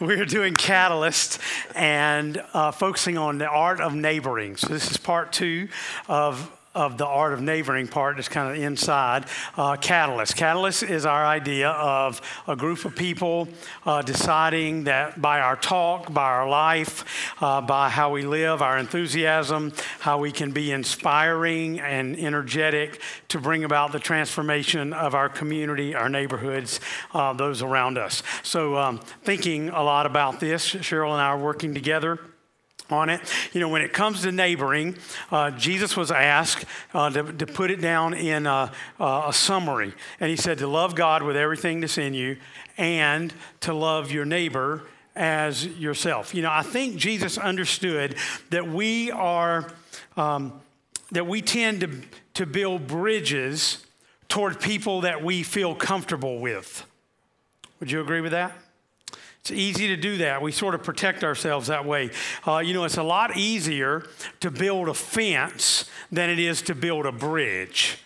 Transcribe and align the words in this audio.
We're 0.00 0.24
doing 0.24 0.54
Catalyst 0.54 1.38
and 1.72 2.42
uh, 2.52 2.72
focusing 2.72 3.16
on 3.16 3.38
the 3.38 3.46
art 3.46 3.80
of 3.80 3.94
neighboring. 3.94 4.56
So, 4.56 4.66
this 4.66 4.90
is 4.90 4.96
part 4.96 5.32
two 5.32 5.68
of 6.08 6.50
of 6.74 6.98
the 6.98 7.06
art 7.06 7.32
of 7.32 7.40
neighboring 7.40 7.86
part 7.86 8.16
that's 8.16 8.28
kind 8.28 8.50
of 8.50 8.62
inside 8.62 9.26
uh, 9.56 9.76
catalyst. 9.76 10.36
Catalyst 10.36 10.82
is 10.82 11.06
our 11.06 11.24
idea 11.24 11.70
of 11.70 12.20
a 12.48 12.56
group 12.56 12.84
of 12.84 12.96
people 12.96 13.48
uh, 13.86 14.02
deciding 14.02 14.84
that 14.84 15.20
by 15.20 15.40
our 15.40 15.56
talk 15.56 16.12
by 16.12 16.24
our 16.24 16.48
life 16.48 17.04
uh, 17.42 17.60
by 17.60 17.88
how 17.88 18.10
we 18.10 18.22
live 18.22 18.62
our 18.62 18.78
enthusiasm 18.78 19.72
how 20.00 20.18
we 20.18 20.32
can 20.32 20.50
be 20.50 20.72
inspiring 20.72 21.80
and 21.80 22.18
energetic 22.18 23.00
to 23.28 23.38
bring 23.38 23.64
about 23.64 23.92
the 23.92 23.98
transformation 23.98 24.92
of 24.92 25.14
our 25.14 25.28
community 25.28 25.94
our 25.94 26.08
neighborhoods 26.08 26.80
uh, 27.12 27.32
those 27.32 27.62
around 27.62 27.98
us. 27.98 28.22
So 28.42 28.76
um, 28.76 28.98
thinking 29.22 29.68
a 29.68 29.82
lot 29.82 30.06
about 30.06 30.40
this 30.40 30.74
cheryl 30.74 31.12
and 31.12 31.20
i 31.20 31.26
are 31.26 31.38
working 31.38 31.74
together 31.74 32.18
on 32.90 33.08
it. 33.08 33.20
You 33.52 33.60
know, 33.60 33.68
when 33.68 33.82
it 33.82 33.92
comes 33.92 34.22
to 34.22 34.32
neighboring, 34.32 34.96
uh, 35.30 35.50
Jesus 35.52 35.96
was 35.96 36.10
asked 36.10 36.64
uh, 36.92 37.10
to, 37.10 37.32
to, 37.32 37.46
put 37.46 37.70
it 37.70 37.80
down 37.80 38.14
in 38.14 38.46
a, 38.46 38.72
a, 39.00 39.32
summary. 39.32 39.94
And 40.20 40.30
he 40.30 40.36
said 40.36 40.58
to 40.58 40.66
love 40.66 40.94
God 40.94 41.22
with 41.22 41.36
everything 41.36 41.80
that's 41.80 41.98
in 41.98 42.14
you 42.14 42.36
and 42.76 43.32
to 43.60 43.72
love 43.72 44.10
your 44.10 44.24
neighbor 44.24 44.82
as 45.16 45.66
yourself. 45.66 46.34
You 46.34 46.42
know, 46.42 46.50
I 46.50 46.62
think 46.62 46.96
Jesus 46.96 47.38
understood 47.38 48.16
that 48.50 48.68
we 48.68 49.10
are, 49.10 49.70
um, 50.16 50.60
that 51.12 51.26
we 51.26 51.40
tend 51.40 51.80
to, 51.80 51.90
to 52.34 52.46
build 52.46 52.86
bridges 52.86 53.84
toward 54.28 54.60
people 54.60 55.02
that 55.02 55.22
we 55.22 55.42
feel 55.42 55.74
comfortable 55.74 56.38
with. 56.38 56.84
Would 57.80 57.90
you 57.90 58.00
agree 58.00 58.20
with 58.20 58.32
that? 58.32 58.52
It's 59.44 59.50
easy 59.50 59.88
to 59.88 59.96
do 59.98 60.16
that. 60.18 60.40
We 60.40 60.52
sort 60.52 60.74
of 60.74 60.82
protect 60.82 61.22
ourselves 61.22 61.66
that 61.66 61.84
way. 61.84 62.08
Uh, 62.46 62.60
you 62.60 62.72
know, 62.72 62.84
it's 62.84 62.96
a 62.96 63.02
lot 63.02 63.36
easier 63.36 64.06
to 64.40 64.50
build 64.50 64.88
a 64.88 64.94
fence 64.94 65.84
than 66.10 66.30
it 66.30 66.38
is 66.38 66.62
to 66.62 66.74
build 66.74 67.04
a 67.04 67.12
bridge. 67.12 67.98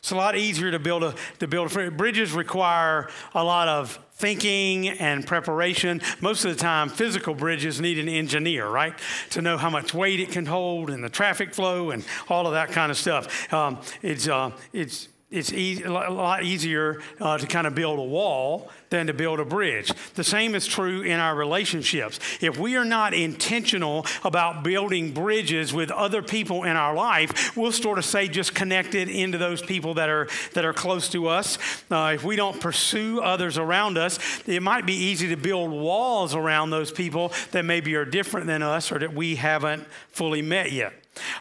It's 0.00 0.10
a 0.10 0.16
lot 0.16 0.36
easier 0.36 0.72
to 0.72 0.80
build 0.80 1.04
a 1.04 1.14
to 1.38 1.46
build 1.46 1.76
a 1.76 1.90
bridges 1.92 2.32
require 2.32 3.08
a 3.32 3.44
lot 3.44 3.68
of 3.68 3.96
thinking 4.14 4.88
and 4.88 5.24
preparation. 5.24 6.02
Most 6.20 6.44
of 6.44 6.50
the 6.50 6.60
time, 6.60 6.88
physical 6.88 7.34
bridges 7.34 7.80
need 7.80 8.00
an 8.00 8.08
engineer, 8.08 8.68
right, 8.68 8.94
to 9.30 9.42
know 9.42 9.58
how 9.58 9.70
much 9.70 9.94
weight 9.94 10.18
it 10.18 10.32
can 10.32 10.46
hold 10.46 10.90
and 10.90 11.04
the 11.04 11.08
traffic 11.08 11.54
flow 11.54 11.92
and 11.92 12.04
all 12.28 12.44
of 12.44 12.54
that 12.54 12.72
kind 12.72 12.90
of 12.90 12.98
stuff. 12.98 13.52
Um, 13.52 13.78
it's 14.02 14.26
uh, 14.26 14.50
it's 14.72 15.10
it's 15.28 15.52
easy, 15.52 15.82
a 15.82 15.90
lot 15.90 16.44
easier 16.44 17.02
uh, 17.20 17.36
to 17.36 17.46
kind 17.48 17.66
of 17.66 17.74
build 17.74 17.98
a 17.98 18.02
wall 18.02 18.70
than 18.90 19.08
to 19.08 19.12
build 19.12 19.40
a 19.40 19.44
bridge. 19.44 19.90
The 20.14 20.22
same 20.22 20.54
is 20.54 20.68
true 20.68 21.02
in 21.02 21.18
our 21.18 21.34
relationships. 21.34 22.20
If 22.40 22.58
we 22.58 22.76
are 22.76 22.84
not 22.84 23.12
intentional 23.12 24.06
about 24.22 24.62
building 24.62 25.12
bridges 25.12 25.74
with 25.74 25.90
other 25.90 26.22
people 26.22 26.62
in 26.62 26.76
our 26.76 26.94
life, 26.94 27.56
we'll 27.56 27.72
sort 27.72 27.98
of 27.98 28.04
say 28.04 28.28
just 28.28 28.54
connected 28.54 29.08
into 29.08 29.36
those 29.36 29.60
people 29.60 29.94
that 29.94 30.08
are 30.08 30.28
that 30.54 30.64
are 30.64 30.72
close 30.72 31.08
to 31.08 31.26
us. 31.26 31.58
Uh, 31.90 32.12
if 32.14 32.22
we 32.22 32.36
don't 32.36 32.60
pursue 32.60 33.20
others 33.20 33.58
around 33.58 33.98
us, 33.98 34.20
it 34.46 34.62
might 34.62 34.86
be 34.86 34.94
easy 34.94 35.28
to 35.30 35.36
build 35.36 35.72
walls 35.72 36.36
around 36.36 36.70
those 36.70 36.92
people 36.92 37.32
that 37.50 37.64
maybe 37.64 37.96
are 37.96 38.04
different 38.04 38.46
than 38.46 38.62
us 38.62 38.92
or 38.92 39.00
that 39.00 39.12
we 39.12 39.34
haven't 39.34 39.84
fully 40.12 40.40
met 40.40 40.70
yet. 40.70 40.92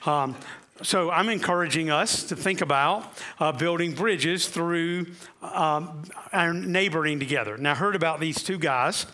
Um, 0.07 0.35
so 0.81 1.09
I'm 1.09 1.29
encouraging 1.29 1.89
us 1.89 2.23
to 2.25 2.35
think 2.35 2.61
about 2.61 3.11
uh, 3.39 3.51
building 3.53 3.93
bridges 3.93 4.49
through 4.49 5.07
um, 5.41 6.03
our 6.33 6.53
neighboring 6.53 7.19
together. 7.19 7.57
Now, 7.57 7.71
I 7.71 7.75
heard 7.75 7.95
about 7.95 8.19
these 8.19 8.43
two 8.43 8.57
guys 8.57 9.05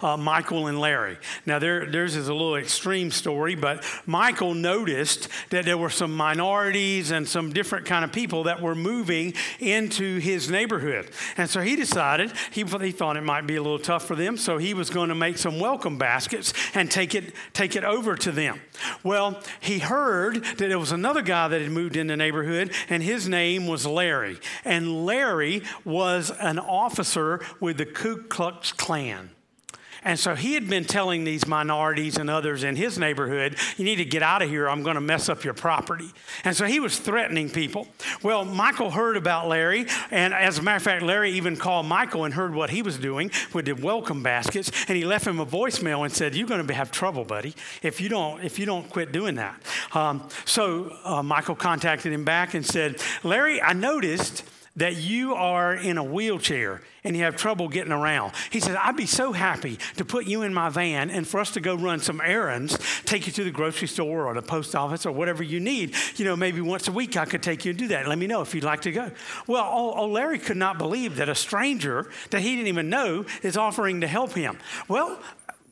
uh, 0.00 0.16
Michael 0.16 0.66
and 0.66 0.80
Larry. 0.80 1.18
Now, 1.46 1.58
theirs 1.58 2.16
is 2.16 2.28
a 2.28 2.34
little 2.34 2.56
extreme 2.56 3.10
story, 3.10 3.54
but 3.54 3.84
Michael 4.06 4.54
noticed 4.54 5.28
that 5.50 5.64
there 5.64 5.78
were 5.78 5.90
some 5.90 6.14
minorities 6.14 7.10
and 7.10 7.28
some 7.28 7.52
different 7.52 7.86
kind 7.86 8.04
of 8.04 8.12
people 8.12 8.44
that 8.44 8.60
were 8.60 8.74
moving 8.74 9.34
into 9.60 10.18
his 10.18 10.50
neighborhood. 10.50 11.10
And 11.36 11.48
so 11.48 11.60
he 11.60 11.76
decided, 11.76 12.32
he, 12.50 12.64
he 12.64 12.92
thought 12.92 13.16
it 13.16 13.22
might 13.22 13.46
be 13.46 13.56
a 13.56 13.62
little 13.62 13.78
tough 13.78 14.06
for 14.06 14.14
them, 14.14 14.36
so 14.36 14.58
he 14.58 14.74
was 14.74 14.90
going 14.90 15.08
to 15.08 15.14
make 15.14 15.38
some 15.38 15.60
welcome 15.60 15.98
baskets 15.98 16.52
and 16.74 16.90
take 16.90 17.14
it, 17.14 17.34
take 17.52 17.76
it 17.76 17.84
over 17.84 18.16
to 18.16 18.32
them. 18.32 18.60
Well, 19.02 19.40
he 19.60 19.78
heard 19.78 20.44
that 20.44 20.58
there 20.58 20.78
was 20.78 20.92
another 20.92 21.22
guy 21.22 21.48
that 21.48 21.60
had 21.60 21.70
moved 21.70 21.96
in 21.96 22.06
the 22.06 22.16
neighborhood, 22.16 22.72
and 22.88 23.02
his 23.02 23.28
name 23.28 23.66
was 23.66 23.86
Larry. 23.86 24.38
And 24.64 25.06
Larry 25.06 25.62
was 25.84 26.30
an 26.30 26.58
officer 26.58 27.40
with 27.60 27.78
the 27.78 27.86
Ku 27.86 28.24
Klux 28.24 28.72
Klan. 28.72 29.30
And 30.04 30.18
so 30.18 30.34
he 30.34 30.54
had 30.54 30.68
been 30.68 30.84
telling 30.84 31.24
these 31.24 31.46
minorities 31.46 32.16
and 32.16 32.30
others 32.30 32.64
in 32.64 32.76
his 32.76 32.98
neighborhood, 32.98 33.56
you 33.76 33.84
need 33.84 33.96
to 33.96 34.04
get 34.04 34.22
out 34.22 34.42
of 34.42 34.48
here, 34.48 34.68
I'm 34.68 34.82
going 34.82 34.94
to 34.94 35.00
mess 35.00 35.28
up 35.28 35.44
your 35.44 35.54
property. 35.54 36.10
And 36.44 36.56
so 36.56 36.66
he 36.66 36.80
was 36.80 36.98
threatening 36.98 37.50
people. 37.50 37.88
Well, 38.22 38.44
Michael 38.44 38.90
heard 38.90 39.16
about 39.16 39.48
Larry, 39.48 39.86
and 40.10 40.32
as 40.32 40.58
a 40.58 40.62
matter 40.62 40.76
of 40.76 40.82
fact, 40.82 41.02
Larry 41.02 41.32
even 41.32 41.56
called 41.56 41.86
Michael 41.86 42.24
and 42.24 42.34
heard 42.34 42.54
what 42.54 42.70
he 42.70 42.82
was 42.82 42.98
doing 42.98 43.30
with 43.52 43.64
the 43.64 43.72
welcome 43.72 44.22
baskets, 44.22 44.70
and 44.88 44.96
he 44.96 45.04
left 45.04 45.26
him 45.26 45.40
a 45.40 45.46
voicemail 45.46 46.04
and 46.04 46.12
said, 46.12 46.34
You're 46.34 46.48
going 46.48 46.66
to 46.66 46.74
have 46.74 46.90
trouble, 46.90 47.24
buddy, 47.24 47.54
if 47.82 48.00
you 48.00 48.08
don't, 48.08 48.42
if 48.44 48.58
you 48.58 48.66
don't 48.66 48.88
quit 48.88 49.12
doing 49.12 49.36
that. 49.36 49.60
Um, 49.94 50.28
so 50.44 50.96
uh, 51.04 51.22
Michael 51.22 51.54
contacted 51.54 52.12
him 52.12 52.24
back 52.24 52.54
and 52.54 52.64
said, 52.64 53.00
Larry, 53.22 53.60
I 53.60 53.72
noticed 53.72 54.44
that 54.78 54.96
you 54.96 55.34
are 55.34 55.74
in 55.74 55.98
a 55.98 56.04
wheelchair 56.04 56.80
and 57.04 57.16
you 57.16 57.24
have 57.24 57.36
trouble 57.36 57.68
getting 57.68 57.92
around. 57.92 58.32
He 58.50 58.60
says, 58.60 58.76
I'd 58.80 58.96
be 58.96 59.06
so 59.06 59.32
happy 59.32 59.78
to 59.96 60.04
put 60.04 60.26
you 60.26 60.42
in 60.42 60.54
my 60.54 60.68
van 60.68 61.10
and 61.10 61.26
for 61.26 61.40
us 61.40 61.50
to 61.52 61.60
go 61.60 61.74
run 61.74 62.00
some 62.00 62.20
errands, 62.20 62.78
take 63.04 63.26
you 63.26 63.32
to 63.34 63.44
the 63.44 63.50
grocery 63.50 63.88
store 63.88 64.26
or 64.26 64.34
the 64.34 64.42
post 64.42 64.74
office 64.74 65.04
or 65.04 65.12
whatever 65.12 65.42
you 65.42 65.60
need. 65.60 65.94
You 66.16 66.24
know, 66.24 66.36
maybe 66.36 66.60
once 66.60 66.88
a 66.88 66.92
week 66.92 67.16
I 67.16 67.24
could 67.24 67.42
take 67.42 67.64
you 67.64 67.70
and 67.70 67.78
do 67.78 67.88
that. 67.88 68.08
Let 68.08 68.18
me 68.18 68.26
know 68.26 68.40
if 68.40 68.54
you'd 68.54 68.64
like 68.64 68.82
to 68.82 68.92
go. 68.92 69.10
Well, 69.46 70.08
Larry 70.08 70.38
could 70.38 70.56
not 70.56 70.78
believe 70.78 71.16
that 71.16 71.28
a 71.28 71.34
stranger 71.34 72.10
that 72.30 72.40
he 72.40 72.54
didn't 72.54 72.68
even 72.68 72.88
know 72.88 73.24
is 73.42 73.56
offering 73.56 74.00
to 74.02 74.06
help 74.06 74.32
him. 74.32 74.58
Well, 74.86 75.20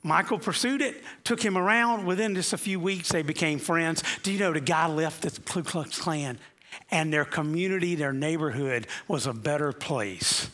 Michael 0.02 0.38
pursued 0.38 0.82
it, 0.82 1.02
took 1.24 1.42
him 1.42 1.58
around. 1.58 2.06
Within 2.06 2.34
just 2.34 2.52
a 2.52 2.58
few 2.58 2.78
weeks, 2.78 3.08
they 3.08 3.22
became 3.22 3.58
friends. 3.58 4.02
Do 4.22 4.32
you 4.32 4.38
know 4.38 4.52
the 4.52 4.60
guy 4.60 4.86
left 4.86 5.22
the 5.22 5.30
Ku 5.52 5.62
Klux 5.62 5.98
Klan 5.98 6.38
and 6.90 7.12
their 7.12 7.24
community, 7.24 7.94
their 7.94 8.12
neighborhood 8.12 8.86
was 9.08 9.26
a 9.26 9.32
better 9.32 9.72
place 9.72 10.50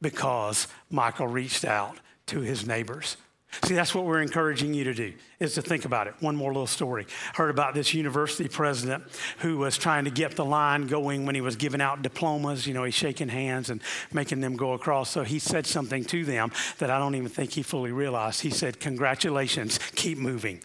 because 0.00 0.68
Michael 0.90 1.28
reached 1.28 1.64
out 1.64 1.98
to 2.26 2.40
his 2.40 2.66
neighbors. 2.66 3.16
See, 3.64 3.74
that's 3.74 3.94
what 3.94 4.04
we're 4.04 4.20
encouraging 4.20 4.74
you 4.74 4.84
to 4.84 4.94
do, 4.94 5.14
is 5.40 5.54
to 5.54 5.62
think 5.62 5.86
about 5.86 6.06
it. 6.06 6.14
One 6.20 6.36
more 6.36 6.52
little 6.52 6.66
story. 6.66 7.06
Heard 7.34 7.48
about 7.48 7.72
this 7.74 7.94
university 7.94 8.46
president 8.48 9.04
who 9.38 9.56
was 9.56 9.78
trying 9.78 10.04
to 10.04 10.10
get 10.10 10.36
the 10.36 10.44
line 10.44 10.86
going 10.86 11.24
when 11.24 11.34
he 11.34 11.40
was 11.40 11.56
giving 11.56 11.80
out 11.80 12.02
diplomas. 12.02 12.66
You 12.66 12.74
know, 12.74 12.84
he's 12.84 12.94
shaking 12.94 13.28
hands 13.28 13.70
and 13.70 13.80
making 14.12 14.40
them 14.40 14.54
go 14.56 14.74
across. 14.74 15.10
So 15.10 15.24
he 15.24 15.38
said 15.38 15.66
something 15.66 16.04
to 16.06 16.26
them 16.26 16.52
that 16.78 16.90
I 16.90 16.98
don't 16.98 17.14
even 17.14 17.30
think 17.30 17.52
he 17.52 17.62
fully 17.62 17.90
realized. 17.90 18.42
He 18.42 18.50
said, 18.50 18.80
Congratulations, 18.80 19.78
keep 19.94 20.18
moving. 20.18 20.60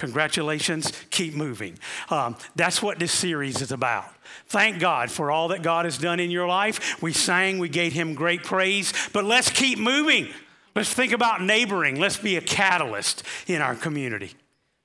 Congratulations, 0.00 0.92
keep 1.10 1.34
moving. 1.34 1.78
Um, 2.08 2.34
that's 2.56 2.82
what 2.82 2.98
this 2.98 3.12
series 3.12 3.60
is 3.60 3.70
about. 3.70 4.06
Thank 4.46 4.80
God 4.80 5.10
for 5.10 5.30
all 5.30 5.48
that 5.48 5.62
God 5.62 5.84
has 5.84 5.98
done 5.98 6.20
in 6.20 6.30
your 6.30 6.48
life. 6.48 7.02
We 7.02 7.12
sang, 7.12 7.58
we 7.58 7.68
gave 7.68 7.92
Him 7.92 8.14
great 8.14 8.42
praise, 8.42 8.94
but 9.12 9.26
let's 9.26 9.50
keep 9.50 9.78
moving. 9.78 10.28
Let's 10.74 10.90
think 10.90 11.12
about 11.12 11.42
neighboring. 11.42 12.00
Let's 12.00 12.16
be 12.16 12.36
a 12.36 12.40
catalyst 12.40 13.24
in 13.46 13.60
our 13.60 13.74
community. 13.74 14.32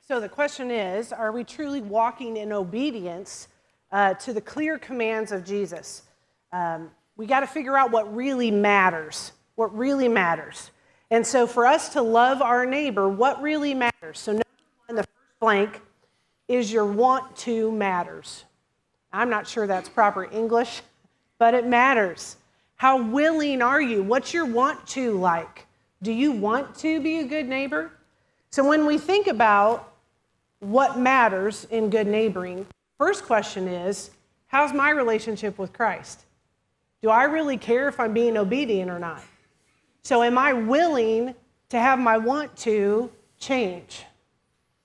So 0.06 0.20
the 0.20 0.28
question 0.28 0.70
is 0.70 1.14
Are 1.14 1.32
we 1.32 1.46
truly 1.46 1.80
walking 1.80 2.36
in 2.36 2.52
obedience 2.52 3.48
uh, 3.94 4.16
to 4.16 4.34
the 4.34 4.42
clear 4.42 4.78
commands 4.78 5.32
of 5.32 5.46
Jesus? 5.46 6.04
Um, 6.52 6.92
we 7.16 7.26
got 7.26 7.40
to 7.40 7.48
figure 7.48 7.78
out 7.78 7.90
what 7.90 8.14
really 8.14 8.52
matters. 8.52 9.32
What 9.56 9.74
really 9.78 10.10
matters. 10.10 10.72
And 11.10 11.26
so, 11.26 11.48
for 11.48 11.66
us 11.66 11.90
to 11.94 12.02
love 12.02 12.42
our 12.42 12.66
neighbor, 12.66 13.08
what 13.08 13.42
really 13.42 13.74
matters? 13.74 14.20
So, 14.20 14.42
blank 15.46 15.80
is 16.48 16.74
your 16.74 16.88
want 16.88 17.36
to 17.36 17.72
matters. 17.72 18.46
I'm 19.14 19.30
not 19.30 19.48
sure 19.48 19.68
that's 19.68 19.88
proper 19.88 20.24
English, 20.24 20.82
but 21.38 21.54
it 21.54 21.68
matters. 21.68 22.38
How 22.78 23.00
willing 23.00 23.62
are 23.62 23.80
you? 23.80 24.02
What's 24.02 24.34
your 24.34 24.48
want 24.48 24.88
to 24.88 25.12
like? 25.20 25.68
Do 26.02 26.12
you 26.12 26.32
want 26.32 26.74
to 26.78 27.00
be 27.00 27.20
a 27.20 27.24
good 27.26 27.48
neighbor? 27.48 27.92
So 28.50 28.68
when 28.68 28.88
we 28.88 28.98
think 28.98 29.28
about 29.28 29.94
what 30.62 30.98
matters 30.98 31.68
in 31.70 31.92
good 31.92 32.08
neighboring, 32.08 32.66
first 32.98 33.24
question 33.24 33.68
is 33.68 34.10
how's 34.48 34.74
my 34.74 34.90
relationship 34.90 35.60
with 35.60 35.72
Christ? 35.74 36.26
Do 37.04 37.12
I 37.12 37.26
really 37.26 37.58
care 37.58 37.88
if 37.88 38.00
I'm 38.00 38.16
being 38.16 38.36
obedient 38.36 38.90
or 38.90 38.98
not? 38.98 39.22
So 40.02 40.24
am 40.24 40.40
I 40.40 40.54
willing 40.54 41.36
to 41.70 41.80
have 41.80 42.00
my 42.00 42.18
want 42.18 42.58
to 42.58 43.12
change? 43.38 44.06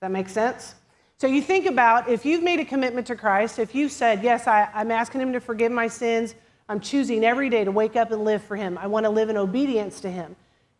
That 0.01 0.11
makes 0.11 0.31
sense? 0.31 0.75
So 1.19 1.27
you 1.27 1.41
think 1.41 1.67
about 1.67 2.09
if 2.09 2.25
you've 2.25 2.41
made 2.41 2.59
a 2.59 2.65
commitment 2.65 3.05
to 3.07 3.15
Christ, 3.15 3.59
if 3.59 3.75
you've 3.75 3.91
said, 3.91 4.23
Yes, 4.23 4.47
I, 4.47 4.67
am 4.73 4.89
asking 4.89 5.21
Him 5.21 5.33
to 5.33 5.39
forgive 5.39 5.71
my 5.71 5.87
sins, 5.87 6.33
I'm 6.67 6.79
choosing 6.79 7.23
every 7.23 7.49
day 7.49 7.63
to 7.63 7.71
wake 7.71 7.95
up 7.95 8.11
and 8.11 8.23
live 8.23 8.43
for 8.43 8.55
Him, 8.55 8.77
I 8.79 8.87
want 8.87 9.05
to 9.05 9.09
live 9.11 9.29
in 9.29 9.37
obedience 9.37 10.01
to 10.01 10.09
Him. 10.09 10.35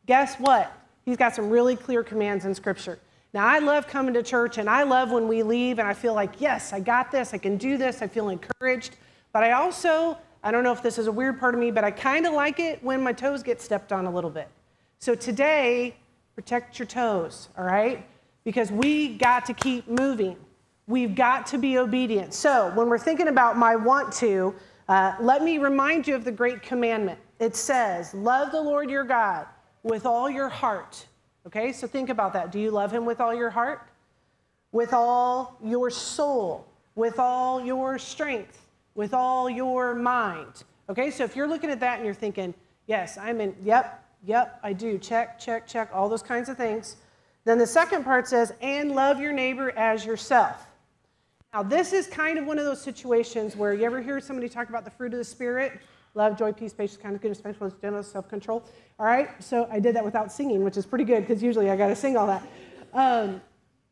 Guess 0.08 0.38
what? 0.38 0.76
He's 1.06 1.18
got 1.18 1.36
some 1.36 1.50
really 1.50 1.76
clear 1.76 2.04
commands 2.04 2.46
in 2.46 2.56
Scripture. 2.56 2.98
Now, 3.34 3.46
I 3.46 3.60
love 3.60 3.88
coming 3.88 4.14
to 4.16 4.24
church 4.24 4.58
and 4.58 4.70
I 4.70 4.84
love 4.84 5.12
when 5.12 5.28
we 5.28 5.44
leave 5.44 5.78
and 5.80 5.88
I 5.88 5.94
feel 5.94 6.14
like, 6.14 6.42
yes, 6.42 6.74
I 6.74 6.80
got 6.80 7.12
this, 7.12 7.34
I 7.34 7.38
can 7.38 7.58
do 7.58 7.78
this, 7.78 8.02
I 8.02 8.08
feel 8.08 8.30
encouraged. 8.30 8.96
But 9.32 9.44
I 9.44 9.52
also, 9.54 10.18
I 10.44 10.52
don't 10.52 10.64
know 10.64 10.74
if 10.74 10.82
this 10.82 10.98
is 10.98 11.08
a 11.08 11.12
weird 11.12 11.40
part 11.40 11.54
of 11.54 11.60
me, 11.60 11.72
but 11.72 11.84
I 11.84 11.92
kind 11.92 12.26
of 12.26 12.34
like 12.34 12.60
it 12.60 12.84
when 12.84 13.02
my 13.02 13.14
toes 13.14 13.42
get 13.42 13.62
stepped 13.62 13.94
on 13.94 14.06
a 14.06 14.12
little 14.12 14.32
bit. 14.32 14.50
So 15.00 15.16
today, 15.16 15.96
protect 16.36 16.78
your 16.78 16.88
toes, 16.88 17.50
all 17.58 17.64
right? 17.64 18.06
Because 18.44 18.72
we 18.72 19.18
got 19.18 19.46
to 19.46 19.54
keep 19.54 19.88
moving. 19.88 20.38
We've 20.88 21.16
got 21.16 21.46
to 21.48 21.58
be 21.58 21.78
obedient. 21.78 22.34
So 22.34 22.72
when 22.76 22.88
we're 22.88 22.98
thinking 22.98 23.28
about 23.28 23.58
my 23.58 23.76
want 23.76 24.12
to, 24.14 24.56
uh, 24.90 25.16
let 25.20 25.44
me 25.44 25.58
remind 25.58 26.08
you 26.08 26.16
of 26.16 26.24
the 26.24 26.32
great 26.32 26.62
commandment. 26.62 27.20
It 27.40 27.56
says, 27.56 28.14
Love 28.14 28.52
the 28.52 28.62
Lord 28.62 28.90
your 28.90 29.04
God 29.04 29.46
with 29.84 30.06
all 30.06 30.30
your 30.30 30.50
heart 30.50 31.06
Okay, 31.48 31.72
so 31.72 31.88
think 31.88 32.10
about 32.10 32.34
that. 32.34 32.52
Do 32.52 32.60
you 32.60 32.72
love 32.72 32.92
him 32.92 33.06
with 33.06 33.20
all 33.20 33.34
your 33.34 33.50
heart? 33.50 33.88
With 34.72 34.94
all 34.94 35.58
your 35.64 35.90
soul? 35.90 36.68
With 36.96 37.18
all 37.20 37.64
your 37.64 37.98
strength? 37.98 38.66
With 38.94 39.14
all 39.14 39.50
your 39.50 39.96
mind? 39.96 40.64
Okay, 40.90 41.10
so 41.10 41.24
if 41.24 41.36
you're 41.36 41.48
looking 41.48 41.72
at 41.72 41.80
that 41.80 41.98
and 41.98 42.06
you're 42.06 42.14
thinking, 42.14 42.54
yes, 42.86 43.18
I'm 43.18 43.42
in, 43.42 43.56
yep, 43.64 44.06
yep, 44.24 44.60
I 44.62 44.74
do, 44.74 44.98
check, 44.98 45.40
check, 45.40 45.66
check, 45.66 45.90
all 45.94 46.10
those 46.10 46.22
kinds 46.22 46.48
of 46.48 46.58
things. 46.58 46.98
Then 47.44 47.58
the 47.58 47.68
second 47.68 48.04
part 48.04 48.28
says, 48.28 48.54
and 48.62 48.92
love 48.92 49.20
your 49.20 49.34
neighbor 49.34 49.72
as 49.72 50.06
yourself. 50.06 50.68
Now, 51.54 51.64
this 51.64 51.92
is 51.92 52.08
kind 52.08 52.38
of 52.38 52.46
one 52.46 52.60
of 52.60 52.66
those 52.66 52.82
situations 52.82 53.56
where 53.56 53.74
you 53.74 53.84
ever 53.84 54.02
hear 54.02 54.20
somebody 54.22 54.48
talk 54.48 54.70
about 54.70 54.86
the 54.86 54.92
fruit 54.92 55.12
of 55.14 55.18
the 55.18 55.26
Spirit? 55.26 55.82
Love, 56.14 56.38
joy, 56.38 56.52
peace, 56.52 56.74
patience, 56.74 56.98
kindness, 56.98 57.22
goodness, 57.22 57.42
faithfulness, 57.42 57.74
gentleness, 57.82 58.12
self-control. 58.12 58.64
All 59.00 59.06
right, 59.06 59.30
so 59.44 59.68
I 59.72 59.80
did 59.80 59.96
that 59.96 60.06
without 60.06 60.32
singing, 60.32 60.64
which 60.64 60.78
is 60.78 60.86
pretty 60.86 61.04
good 61.04 61.28
because 61.28 61.42
usually 61.42 61.70
I 61.70 61.76
got 61.76 61.88
to 61.88 61.96
sing 61.96 62.16
all 62.16 62.28
that. 62.28 62.48
Um, 62.94 63.42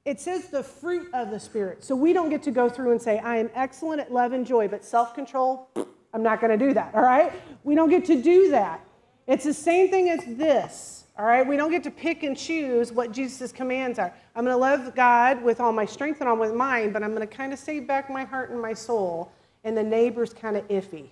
it 0.05 0.19
says 0.19 0.47
the 0.49 0.63
fruit 0.63 1.09
of 1.13 1.31
the 1.31 1.39
Spirit. 1.39 1.83
So 1.83 1.95
we 1.95 2.13
don't 2.13 2.29
get 2.29 2.43
to 2.43 2.51
go 2.51 2.69
through 2.69 2.91
and 2.91 3.01
say, 3.01 3.19
I 3.19 3.37
am 3.37 3.49
excellent 3.55 4.01
at 4.01 4.11
love 4.11 4.31
and 4.31 4.45
joy, 4.45 4.67
but 4.67 4.83
self-control, 4.85 5.69
I'm 6.13 6.23
not 6.23 6.41
going 6.41 6.57
to 6.57 6.65
do 6.65 6.73
that. 6.73 6.93
All 6.93 7.01
right, 7.01 7.33
we 7.63 7.75
don't 7.75 7.89
get 7.89 8.05
to 8.05 8.21
do 8.21 8.51
that. 8.51 8.85
It's 9.27 9.43
the 9.43 9.53
same 9.53 9.89
thing 9.89 10.09
as 10.09 10.23
this. 10.37 10.98
All 11.19 11.25
right, 11.25 11.45
we 11.45 11.57
don't 11.57 11.69
get 11.69 11.83
to 11.83 11.91
pick 11.91 12.23
and 12.23 12.37
choose 12.37 12.93
what 12.93 13.11
Jesus' 13.11 13.51
commands 13.51 13.99
are. 13.99 14.13
I'm 14.37 14.45
going 14.45 14.55
to 14.55 14.57
love 14.57 14.95
God 14.95 15.43
with 15.43 15.59
all 15.59 15.73
my 15.73 15.83
strength 15.83 16.21
and 16.21 16.29
all 16.29 16.37
my 16.37 16.47
mind, 16.47 16.93
but 16.93 17.03
I'm 17.03 17.13
going 17.13 17.27
to 17.27 17.35
kind 17.35 17.51
of 17.51 17.59
save 17.59 17.85
back 17.85 18.09
my 18.09 18.23
heart 18.23 18.51
and 18.51 18.61
my 18.61 18.73
soul, 18.73 19.29
and 19.65 19.75
the 19.75 19.83
neighbor's 19.83 20.33
kind 20.33 20.55
of 20.55 20.65
iffy. 20.69 21.09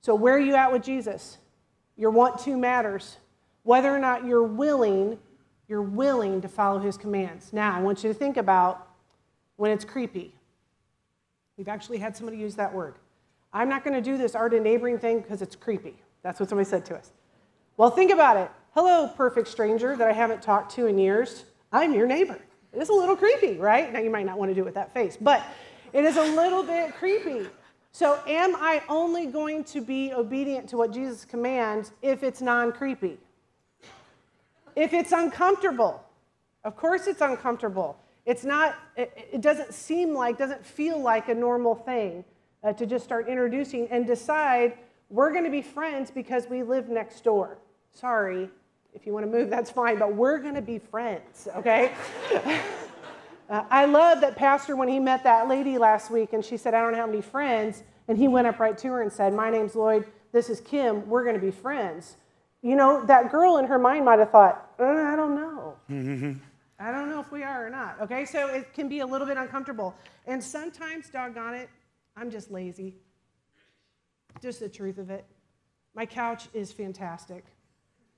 So, 0.00 0.14
where 0.14 0.34
are 0.34 0.40
you 0.40 0.54
at 0.54 0.72
with 0.72 0.82
Jesus? 0.82 1.36
Your 1.98 2.12
want 2.12 2.38
to 2.44 2.56
matters. 2.56 3.18
Whether 3.62 3.94
or 3.94 3.98
not 3.98 4.24
you're 4.24 4.42
willing, 4.42 5.18
you're 5.68 5.82
willing 5.82 6.40
to 6.40 6.48
follow 6.48 6.78
his 6.78 6.96
commands. 6.96 7.52
Now, 7.52 7.76
I 7.76 7.82
want 7.82 8.02
you 8.04 8.08
to 8.10 8.18
think 8.18 8.38
about 8.38 8.88
when 9.56 9.70
it's 9.70 9.84
creepy. 9.84 10.32
We've 11.58 11.68
actually 11.68 11.98
had 11.98 12.16
somebody 12.16 12.38
use 12.38 12.54
that 12.54 12.72
word. 12.72 12.94
I'm 13.52 13.68
not 13.68 13.84
going 13.84 13.94
to 13.94 14.02
do 14.02 14.16
this 14.16 14.34
art 14.34 14.54
and 14.54 14.64
neighboring 14.64 14.98
thing 14.98 15.20
because 15.20 15.42
it's 15.42 15.56
creepy. 15.56 15.94
That's 16.22 16.40
what 16.40 16.48
somebody 16.48 16.66
said 16.66 16.86
to 16.86 16.96
us. 16.96 17.12
Well, 17.76 17.90
think 17.90 18.10
about 18.10 18.38
it. 18.38 18.50
Hello, 18.74 19.06
perfect 19.06 19.46
stranger 19.46 19.94
that 19.94 20.08
I 20.08 20.12
haven't 20.12 20.42
talked 20.42 20.74
to 20.74 20.86
in 20.86 20.98
years. 20.98 21.44
I'm 21.70 21.94
your 21.94 22.08
neighbor. 22.08 22.40
It 22.72 22.82
is 22.82 22.88
a 22.88 22.92
little 22.92 23.14
creepy, 23.14 23.56
right? 23.56 23.92
Now, 23.92 24.00
you 24.00 24.10
might 24.10 24.26
not 24.26 24.36
want 24.36 24.50
to 24.50 24.54
do 24.54 24.62
it 24.62 24.64
with 24.64 24.74
that 24.74 24.92
face, 24.92 25.16
but 25.16 25.44
it 25.92 26.04
is 26.04 26.16
a 26.16 26.22
little 26.22 26.64
bit 26.64 26.92
creepy. 26.96 27.46
So, 27.92 28.18
am 28.26 28.56
I 28.56 28.82
only 28.88 29.26
going 29.26 29.62
to 29.62 29.80
be 29.80 30.12
obedient 30.12 30.68
to 30.70 30.76
what 30.76 30.92
Jesus 30.92 31.24
commands 31.24 31.92
if 32.02 32.24
it's 32.24 32.40
non 32.40 32.72
creepy? 32.72 33.16
If 34.74 34.92
it's 34.92 35.12
uncomfortable? 35.12 36.02
Of 36.64 36.74
course, 36.76 37.06
it's 37.06 37.20
uncomfortable. 37.20 37.96
It's 38.26 38.42
not, 38.42 38.74
it, 38.96 39.28
it 39.34 39.40
doesn't 39.40 39.72
seem 39.72 40.14
like, 40.14 40.36
doesn't 40.36 40.66
feel 40.66 40.98
like 40.98 41.28
a 41.28 41.34
normal 41.34 41.76
thing 41.76 42.24
uh, 42.64 42.72
to 42.72 42.86
just 42.86 43.04
start 43.04 43.28
introducing 43.28 43.86
and 43.92 44.04
decide 44.04 44.76
we're 45.10 45.30
going 45.30 45.44
to 45.44 45.50
be 45.50 45.62
friends 45.62 46.10
because 46.10 46.48
we 46.50 46.64
live 46.64 46.88
next 46.88 47.22
door. 47.22 47.58
Sorry, 47.92 48.50
if 48.94 49.06
you 49.06 49.12
want 49.12 49.26
to 49.26 49.30
move, 49.30 49.50
that's 49.50 49.70
fine, 49.70 49.98
but 49.98 50.14
we're 50.14 50.38
going 50.38 50.54
to 50.54 50.62
be 50.62 50.78
friends, 50.78 51.48
okay? 51.56 51.92
Uh, 53.50 53.64
I 53.70 53.84
love 53.86 54.20
that 54.20 54.36
Pastor, 54.36 54.76
when 54.76 54.88
he 54.88 55.00
met 55.00 55.24
that 55.24 55.48
lady 55.48 55.76
last 55.78 56.10
week 56.10 56.32
and 56.32 56.44
she 56.44 56.56
said, 56.56 56.74
I 56.74 56.80
don't 56.80 56.94
have 56.94 57.08
any 57.08 57.20
friends, 57.20 57.82
and 58.08 58.16
he 58.16 58.28
went 58.28 58.46
up 58.46 58.60
right 58.60 58.76
to 58.78 58.88
her 58.88 59.02
and 59.02 59.12
said, 59.12 59.34
My 59.34 59.50
name's 59.50 59.74
Lloyd, 59.74 60.06
this 60.32 60.48
is 60.48 60.60
Kim, 60.60 61.08
we're 61.08 61.24
going 61.24 61.34
to 61.34 61.40
be 61.40 61.50
friends. 61.50 62.16
You 62.62 62.76
know, 62.76 63.04
that 63.06 63.30
girl 63.30 63.58
in 63.58 63.66
her 63.66 63.78
mind 63.78 64.06
might 64.06 64.20
have 64.20 64.30
thought, 64.30 64.70
uh, 64.80 64.84
I 64.84 65.16
don't 65.16 65.34
know. 65.34 65.76
Mm-hmm. 65.90 66.32
I 66.78 66.90
don't 66.90 67.08
know 67.08 67.20
if 67.20 67.30
we 67.30 67.42
are 67.42 67.66
or 67.66 67.70
not. 67.70 68.00
Okay, 68.00 68.24
so 68.24 68.48
it 68.48 68.72
can 68.72 68.88
be 68.88 69.00
a 69.00 69.06
little 69.06 69.26
bit 69.26 69.36
uncomfortable. 69.36 69.94
And 70.26 70.42
sometimes, 70.42 71.10
doggone 71.10 71.54
it, 71.54 71.68
I'm 72.16 72.30
just 72.30 72.50
lazy. 72.50 72.96
Just 74.40 74.60
the 74.60 74.68
truth 74.68 74.98
of 74.98 75.10
it. 75.10 75.24
My 75.94 76.06
couch 76.06 76.48
is 76.52 76.72
fantastic. 76.72 77.44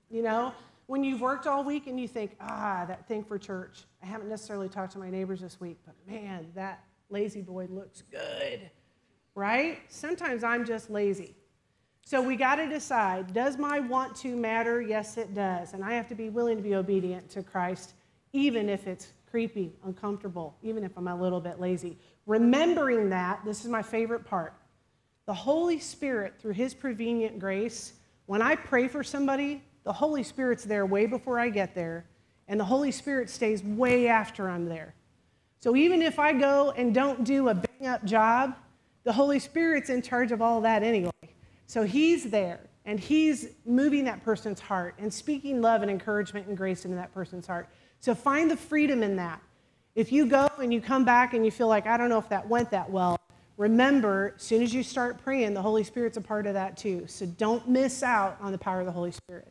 You 0.09 0.21
know, 0.21 0.53
when 0.85 1.03
you've 1.03 1.19
worked 1.19 1.47
all 1.47 1.63
week 1.63 1.87
and 1.87 1.99
you 1.99 2.07
think, 2.07 2.35
ah, 2.39 2.85
that 2.87 3.07
thing 3.07 3.23
for 3.23 3.37
church, 3.37 3.83
I 4.01 4.05
haven't 4.05 4.29
necessarily 4.29 4.69
talked 4.69 4.93
to 4.93 4.99
my 4.99 5.09
neighbors 5.09 5.41
this 5.41 5.59
week, 5.59 5.77
but 5.85 5.95
man, 6.07 6.47
that 6.55 6.83
La-Z-Boy 7.09 7.67
looks 7.69 8.03
good, 8.09 8.69
right? 9.35 9.79
Sometimes 9.89 10.43
I'm 10.43 10.65
just 10.65 10.89
lazy. 10.89 11.35
So 12.05 12.21
we 12.21 12.37
got 12.37 12.55
to 12.55 12.69
decide 12.69 13.33
does 13.33 13.57
my 13.57 13.81
want 13.81 14.15
to 14.17 14.37
matter? 14.37 14.81
Yes, 14.81 15.17
it 15.17 15.33
does. 15.33 15.73
And 15.73 15.83
I 15.83 15.93
have 15.93 16.07
to 16.07 16.15
be 16.15 16.29
willing 16.29 16.55
to 16.55 16.63
be 16.63 16.75
obedient 16.75 17.29
to 17.31 17.43
Christ, 17.43 17.95
even 18.31 18.69
if 18.69 18.87
it's 18.87 19.11
creepy, 19.29 19.73
uncomfortable, 19.83 20.55
even 20.63 20.85
if 20.85 20.97
I'm 20.97 21.09
a 21.09 21.15
little 21.15 21.41
bit 21.41 21.59
lazy. 21.59 21.97
Remembering 22.25 23.09
that, 23.09 23.43
this 23.43 23.65
is 23.65 23.69
my 23.69 23.81
favorite 23.81 24.25
part. 24.25 24.53
The 25.25 25.33
Holy 25.33 25.79
Spirit, 25.79 26.35
through 26.39 26.53
His 26.53 26.73
prevenient 26.73 27.39
grace, 27.39 27.91
when 28.25 28.41
I 28.41 28.55
pray 28.55 28.87
for 28.87 29.03
somebody, 29.03 29.61
the 29.87 29.93
Holy 29.93 30.21
Spirit's 30.21 30.65
there 30.65 30.85
way 30.85 31.05
before 31.05 31.39
I 31.39 31.47
get 31.47 31.73
there, 31.73 32.03
and 32.49 32.59
the 32.59 32.65
Holy 32.65 32.91
Spirit 32.91 33.29
stays 33.29 33.63
way 33.63 34.09
after 34.09 34.49
I'm 34.49 34.65
there. 34.65 34.93
So 35.61 35.77
even 35.77 36.01
if 36.01 36.19
I 36.19 36.33
go 36.33 36.71
and 36.71 36.93
don't 36.93 37.23
do 37.23 37.47
a 37.47 37.53
bang 37.53 37.87
up 37.87 38.03
job, 38.03 38.57
the 39.05 39.13
Holy 39.13 39.39
Spirit's 39.39 39.89
in 39.89 40.01
charge 40.01 40.33
of 40.33 40.41
all 40.41 40.59
that 40.59 40.83
anyway. 40.83 41.11
So 41.67 41.83
He's 41.83 42.29
there, 42.29 42.59
and 42.83 42.99
He's 42.99 43.47
moving 43.65 44.03
that 44.03 44.25
person's 44.25 44.59
heart 44.59 44.95
and 44.97 45.11
speaking 45.11 45.61
love 45.61 45.83
and 45.83 45.89
encouragement 45.89 46.47
and 46.47 46.57
grace 46.57 46.83
into 46.83 46.97
that 46.97 47.13
person's 47.13 47.47
heart. 47.47 47.69
So 48.01 48.13
find 48.13 48.51
the 48.51 48.57
freedom 48.57 49.03
in 49.03 49.15
that. 49.15 49.41
If 49.95 50.11
you 50.11 50.25
go 50.25 50.49
and 50.59 50.73
you 50.73 50.81
come 50.81 51.05
back 51.05 51.33
and 51.33 51.45
you 51.45 51.51
feel 51.51 51.69
like, 51.69 51.87
I 51.87 51.95
don't 51.95 52.09
know 52.09 52.19
if 52.19 52.27
that 52.27 52.45
went 52.49 52.71
that 52.71 52.89
well, 52.89 53.17
remember, 53.55 54.33
as 54.35 54.43
soon 54.43 54.63
as 54.63 54.73
you 54.73 54.83
start 54.83 55.23
praying, 55.23 55.53
the 55.53 55.61
Holy 55.61 55.85
Spirit's 55.85 56.17
a 56.17 56.21
part 56.21 56.45
of 56.45 56.55
that 56.55 56.75
too. 56.75 57.05
So 57.07 57.25
don't 57.25 57.69
miss 57.69 58.03
out 58.03 58.37
on 58.41 58.51
the 58.51 58.57
power 58.57 58.81
of 58.81 58.85
the 58.85 58.91
Holy 58.91 59.11
Spirit 59.11 59.47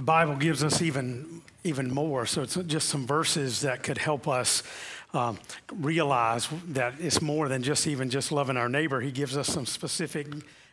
the 0.00 0.06
Bible 0.06 0.34
gives 0.34 0.64
us 0.64 0.80
even 0.80 1.42
even 1.62 1.92
more. 1.92 2.24
So 2.24 2.40
it's 2.40 2.54
just 2.54 2.88
some 2.88 3.06
verses 3.06 3.60
that 3.60 3.82
could 3.82 3.98
help 3.98 4.26
us 4.26 4.62
um, 5.12 5.38
realize 5.74 6.48
that 6.68 6.94
it's 6.98 7.20
more 7.20 7.48
than 7.48 7.62
just 7.62 7.86
even 7.86 8.08
just 8.08 8.32
loving 8.32 8.56
our 8.56 8.70
neighbor. 8.70 9.02
He 9.02 9.12
gives 9.12 9.36
us 9.36 9.48
some 9.48 9.66
specific 9.66 10.26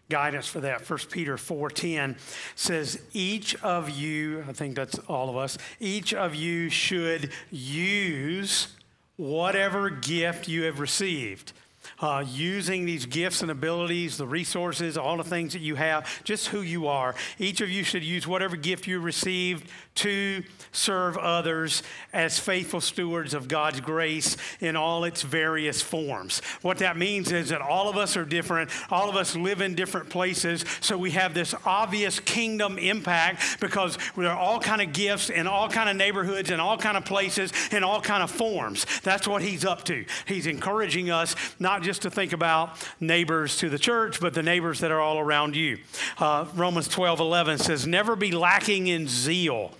guidance 0.09 0.47
for 0.47 0.61
that. 0.61 0.89
1 0.89 1.11
Peter 1.11 1.35
4:10 1.35 2.15
says, 2.55 3.01
"Each 3.11 3.53
of 3.55 3.89
you, 3.89 4.45
I 4.47 4.53
think 4.53 4.77
that's 4.77 4.97
all 5.09 5.29
of 5.29 5.35
us, 5.35 5.57
each 5.81 6.13
of 6.13 6.33
you 6.33 6.69
should 6.69 7.29
use 7.51 8.69
whatever 9.17 9.89
gift 9.89 10.47
you 10.47 10.63
have 10.63 10.79
received." 10.79 11.51
Uh, 11.99 12.23
using 12.27 12.85
these 12.85 13.05
gifts 13.05 13.41
and 13.41 13.49
abilities, 13.49 14.17
the 14.17 14.27
resources, 14.27 14.97
all 14.97 15.17
the 15.17 15.23
things 15.23 15.53
that 15.53 15.61
you 15.61 15.75
have, 15.75 16.23
just 16.23 16.47
who 16.49 16.61
you 16.61 16.87
are. 16.87 17.15
Each 17.39 17.61
of 17.61 17.69
you 17.69 17.83
should 17.83 18.03
use 18.03 18.27
whatever 18.27 18.55
gift 18.55 18.87
you 18.87 18.99
received 18.99 19.69
to 19.95 20.43
serve 20.71 21.17
others 21.17 21.81
as 22.13 22.37
faithful 22.37 22.79
stewards 22.81 23.33
of 23.33 23.47
God's 23.47 23.81
grace 23.81 24.37
in 24.59 24.75
all 24.75 25.03
its 25.05 25.23
various 25.23 25.81
forms. 25.81 26.39
What 26.61 26.77
that 26.79 26.97
means 26.97 27.31
is 27.31 27.49
that 27.49 27.61
all 27.61 27.89
of 27.89 27.97
us 27.97 28.15
are 28.15 28.25
different, 28.25 28.69
all 28.91 29.09
of 29.09 29.15
us 29.15 29.35
live 29.35 29.61
in 29.61 29.73
different 29.73 30.09
places, 30.09 30.63
so 30.81 30.97
we 30.97 31.11
have 31.11 31.33
this 31.33 31.55
obvious 31.65 32.19
kingdom 32.19 32.77
impact 32.77 33.59
because 33.59 33.97
there 34.15 34.29
are 34.29 34.37
all 34.37 34.59
kind 34.59 34.81
of 34.81 34.93
gifts 34.93 35.31
in 35.31 35.47
all 35.47 35.67
kind 35.67 35.89
of 35.89 35.95
neighborhoods 35.95 36.51
and 36.51 36.61
all 36.61 36.77
kind 36.77 36.95
of 36.95 37.05
places 37.05 37.51
in 37.71 37.83
all 37.83 37.99
kind 37.99 38.21
of 38.21 38.29
forms. 38.29 38.85
That's 39.01 39.27
what 39.27 39.41
he's 39.41 39.65
up 39.65 39.83
to. 39.85 40.05
He's 40.27 40.45
encouraging 40.45 41.09
us 41.09 41.35
not 41.59 41.81
just 41.87 42.01
to 42.01 42.11
think 42.11 42.33
about 42.33 42.85
neighbors 42.99 43.55
to 43.59 43.69
the 43.69 43.79
church, 43.79 44.19
but 44.19 44.33
the 44.33 44.43
neighbors 44.43 44.81
that 44.81 44.91
are 44.91 44.99
all 44.99 45.19
around 45.19 45.55
you. 45.55 45.77
Uh, 46.17 46.45
Romans 46.53 46.89
12 46.89 47.21
11 47.21 47.59
says, 47.59 47.87
Never 47.87 48.17
be 48.17 48.31
lacking 48.31 48.87
in 48.87 49.07
zeal 49.07 49.71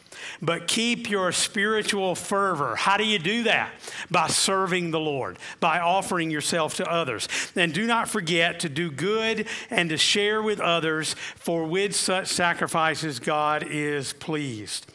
but 0.41 0.67
keep 0.67 1.09
your 1.09 1.31
spiritual 1.31 2.15
fervor. 2.15 2.75
How 2.75 2.97
do 2.97 3.05
you 3.05 3.19
do 3.19 3.43
that? 3.43 3.71
By 4.09 4.27
serving 4.27 4.91
the 4.91 4.99
Lord, 4.99 5.37
by 5.59 5.79
offering 5.79 6.31
yourself 6.31 6.75
to 6.75 6.89
others. 6.89 7.27
And 7.55 7.73
do 7.73 7.85
not 7.85 8.09
forget 8.09 8.59
to 8.61 8.69
do 8.69 8.89
good 8.89 9.47
and 9.69 9.89
to 9.89 9.97
share 9.97 10.41
with 10.41 10.59
others, 10.59 11.13
for 11.35 11.65
with 11.65 11.95
such 11.95 12.27
sacrifices 12.27 13.19
God 13.19 13.63
is 13.69 14.13
pleased. 14.13 14.91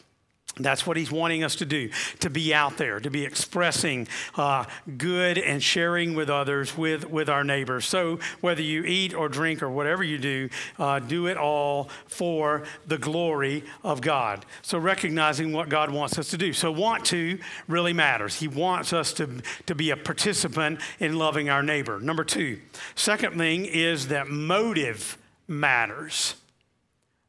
That's 0.59 0.87
what 0.87 0.99
he's 0.99 1.11
wanting 1.11 1.45
us 1.45 1.57
to 1.57 1.65
do, 1.65 1.89
to 2.21 2.29
be 2.29 2.53
out 2.53 2.77
there, 2.77 3.01
to 3.01 3.09
be 3.09 3.25
expressing 3.25 4.07
uh, 4.35 4.65
good 4.99 5.39
and 5.39 5.63
sharing 5.63 6.15
with 6.15 6.29
others, 6.29 6.77
with, 6.77 7.09
with 7.09 7.31
our 7.31 7.43
neighbors. 7.43 7.87
So, 7.87 8.19
whether 8.43 8.61
you 8.61 8.85
eat 8.85 9.15
or 9.15 9.31
drink 9.31 9.63
or 9.63 9.71
whatever 9.71 10.05
you 10.05 10.19
do, 10.19 10.51
uh, 10.79 10.99
do 10.99 11.27
it 11.27 11.39
all 11.39 11.89
for 12.07 12.65
the 12.87 12.99
glory 12.99 13.65
of 13.83 14.03
God. 14.03 14.45
So, 14.61 14.79
recognizing 14.79 15.55
what 15.55 15.71
God 15.71 15.91
wants 15.91 16.19
us 16.19 16.29
to 16.31 16.37
do. 16.37 16.53
So, 16.53 16.71
want 16.71 17.07
to 17.07 17.39
really 17.67 17.95
matters. 17.95 18.39
He 18.39 18.49
wants 18.49 18.93
us 18.93 19.15
to, 19.15 19.41
to 19.65 19.75
be 19.75 19.89
a 19.89 19.97
participant 19.97 20.81
in 21.01 21.17
loving 21.17 21.49
our 21.49 21.63
neighbor. 21.63 21.99
Number 21.99 22.25
two, 22.25 22.61
second 22.95 23.39
thing 23.39 23.65
is 23.65 24.09
that 24.09 24.29
motive 24.29 25.17
matters. 25.49 26.35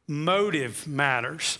Motive 0.10 0.86
matters. 0.86 1.60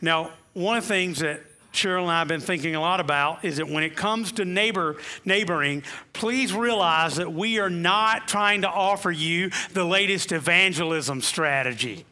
Now, 0.00 0.30
one 0.54 0.76
of 0.76 0.84
the 0.84 0.88
things 0.88 1.20
that 1.20 1.40
Cheryl 1.72 2.02
and 2.02 2.10
I 2.10 2.18
have 2.20 2.28
been 2.28 2.40
thinking 2.40 2.74
a 2.74 2.80
lot 2.80 2.98
about 2.98 3.44
is 3.44 3.58
that 3.58 3.68
when 3.68 3.84
it 3.84 3.94
comes 3.94 4.32
to 4.32 4.44
neighbor 4.44 4.96
neighboring, 5.24 5.82
please 6.12 6.52
realize 6.52 7.16
that 7.16 7.32
we 7.32 7.58
are 7.58 7.70
not 7.70 8.26
trying 8.26 8.62
to 8.62 8.68
offer 8.68 9.10
you 9.10 9.50
the 9.72 9.84
latest 9.84 10.32
evangelism 10.32 11.20
strategy. 11.20 12.04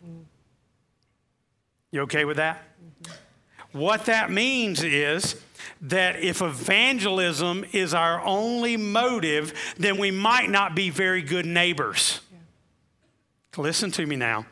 You 1.90 2.02
okay 2.02 2.24
with 2.24 2.36
that? 2.36 2.62
Mm-hmm. 3.02 3.78
What 3.78 4.04
that 4.04 4.30
means 4.30 4.82
is 4.82 5.40
that 5.80 6.16
if 6.16 6.42
evangelism 6.42 7.64
is 7.72 7.94
our 7.94 8.20
only 8.24 8.76
motive, 8.76 9.74
then 9.78 9.98
we 9.98 10.10
might 10.10 10.50
not 10.50 10.74
be 10.74 10.90
very 10.90 11.22
good 11.22 11.46
neighbors. 11.46 12.20
Yeah. 12.32 13.62
Listen 13.62 13.90
to 13.92 14.06
me 14.06 14.16
now. 14.16 14.46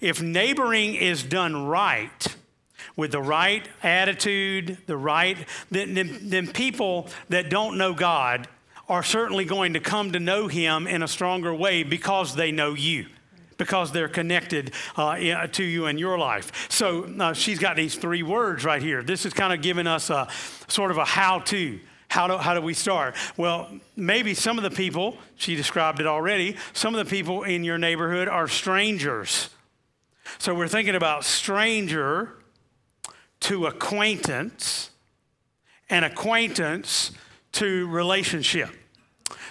If 0.00 0.20
neighboring 0.20 0.94
is 0.94 1.22
done 1.22 1.66
right, 1.66 2.36
with 2.96 3.12
the 3.12 3.22
right 3.22 3.66
attitude, 3.82 4.78
the 4.86 4.96
right, 4.96 5.36
then, 5.70 5.94
then, 6.22 6.46
people 6.46 7.08
that 7.28 7.48
don't 7.48 7.78
know 7.78 7.94
God 7.94 8.48
are 8.88 9.02
certainly 9.02 9.44
going 9.44 9.72
to 9.74 9.80
come 9.80 10.12
to 10.12 10.20
know 10.20 10.48
Him 10.48 10.86
in 10.86 11.02
a 11.02 11.08
stronger 11.08 11.54
way 11.54 11.82
because 11.82 12.34
they 12.34 12.52
know 12.52 12.74
you 12.74 13.06
because 13.56 13.92
they're 13.92 14.08
connected 14.08 14.72
uh, 14.96 15.46
to 15.46 15.62
you 15.62 15.86
in 15.86 15.96
your 15.96 16.18
life. 16.18 16.68
So 16.68 17.04
uh, 17.04 17.32
she's 17.32 17.60
got 17.60 17.76
these 17.76 17.94
three 17.94 18.22
words 18.22 18.64
right 18.64 18.82
here. 18.82 19.02
This 19.02 19.24
is 19.24 19.32
kind 19.32 19.52
of 19.52 19.62
giving 19.62 19.86
us 19.86 20.10
a 20.10 20.28
sort 20.66 20.90
of 20.90 20.98
a 20.98 21.04
how 21.04 21.38
to. 21.40 21.78
How 22.08 22.26
do, 22.26 22.36
how 22.36 22.52
do 22.52 22.60
we 22.60 22.74
start? 22.74 23.14
Well, 23.38 23.70
maybe 23.96 24.34
some 24.34 24.58
of 24.58 24.64
the 24.64 24.70
people, 24.70 25.16
she 25.36 25.56
described 25.56 25.98
it 25.98 26.06
already, 26.06 26.56
some 26.74 26.94
of 26.94 27.02
the 27.02 27.10
people 27.10 27.44
in 27.44 27.64
your 27.64 27.78
neighborhood 27.78 28.28
are 28.28 28.48
strangers. 28.48 29.48
So 30.36 30.54
we're 30.54 30.68
thinking 30.68 30.94
about 30.94 31.24
stranger 31.24 32.34
to 33.42 33.66
acquaintance 33.66 34.90
and 35.90 36.04
acquaintance 36.04 37.12
to 37.52 37.86
relationship. 37.88 38.70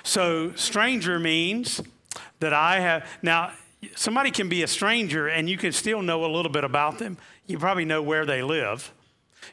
So, 0.03 0.53
stranger 0.55 1.19
means 1.19 1.81
that 2.39 2.53
I 2.53 2.79
have, 2.79 3.07
now, 3.21 3.51
somebody 3.95 4.31
can 4.31 4.49
be 4.49 4.63
a 4.63 4.67
stranger 4.67 5.27
and 5.27 5.49
you 5.49 5.57
can 5.57 5.71
still 5.71 6.01
know 6.01 6.25
a 6.25 6.31
little 6.33 6.51
bit 6.51 6.63
about 6.63 6.99
them. 6.99 7.17
You 7.45 7.59
probably 7.59 7.85
know 7.85 8.01
where 8.01 8.25
they 8.25 8.41
live. 8.41 8.91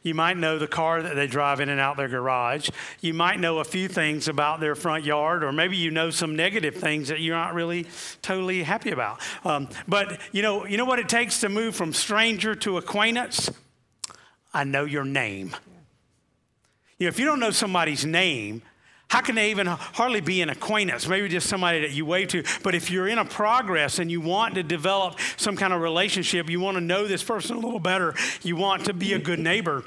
You 0.02 0.14
might 0.14 0.36
know 0.36 0.58
the 0.58 0.68
car 0.68 1.02
that 1.02 1.16
they 1.16 1.26
drive 1.26 1.60
in 1.60 1.68
and 1.68 1.80
out 1.80 1.96
their 1.96 2.08
garage. 2.08 2.68
You 3.00 3.14
might 3.14 3.40
know 3.40 3.58
a 3.58 3.64
few 3.64 3.88
things 3.88 4.28
about 4.28 4.60
their 4.60 4.74
front 4.74 5.04
yard, 5.04 5.42
or 5.42 5.52
maybe 5.52 5.76
you 5.76 5.90
know 5.90 6.10
some 6.10 6.36
negative 6.36 6.76
things 6.76 7.08
that 7.08 7.20
you're 7.20 7.36
not 7.36 7.54
really 7.54 7.86
totally 8.22 8.62
happy 8.62 8.90
about. 8.90 9.20
Um, 9.44 9.68
but 9.88 10.20
you 10.30 10.42
know, 10.42 10.66
you 10.66 10.76
know 10.76 10.84
what 10.84 10.98
it 10.98 11.08
takes 11.08 11.40
to 11.40 11.48
move 11.48 11.74
from 11.74 11.92
stranger 11.92 12.54
to 12.56 12.76
acquaintance? 12.76 13.50
I 14.58 14.64
know 14.64 14.84
your 14.84 15.04
name. 15.04 15.54
You 16.98 17.06
know, 17.06 17.08
if 17.10 17.20
you 17.20 17.24
don't 17.24 17.38
know 17.38 17.52
somebody's 17.52 18.04
name, 18.04 18.62
how 19.06 19.20
can 19.20 19.36
they 19.36 19.52
even 19.52 19.68
hardly 19.68 20.20
be 20.20 20.42
an 20.42 20.48
acquaintance? 20.48 21.06
Maybe 21.06 21.28
just 21.28 21.48
somebody 21.48 21.80
that 21.82 21.92
you 21.92 22.04
wave 22.04 22.26
to. 22.30 22.42
But 22.64 22.74
if 22.74 22.90
you're 22.90 23.06
in 23.06 23.18
a 23.18 23.24
progress 23.24 24.00
and 24.00 24.10
you 24.10 24.20
want 24.20 24.56
to 24.56 24.64
develop 24.64 25.14
some 25.36 25.54
kind 25.56 25.72
of 25.72 25.80
relationship, 25.80 26.50
you 26.50 26.58
want 26.58 26.76
to 26.76 26.80
know 26.80 27.06
this 27.06 27.22
person 27.22 27.54
a 27.54 27.60
little 27.60 27.78
better, 27.78 28.16
you 28.42 28.56
want 28.56 28.86
to 28.86 28.92
be 28.92 29.12
a 29.12 29.18
good 29.20 29.38
neighbor 29.38 29.84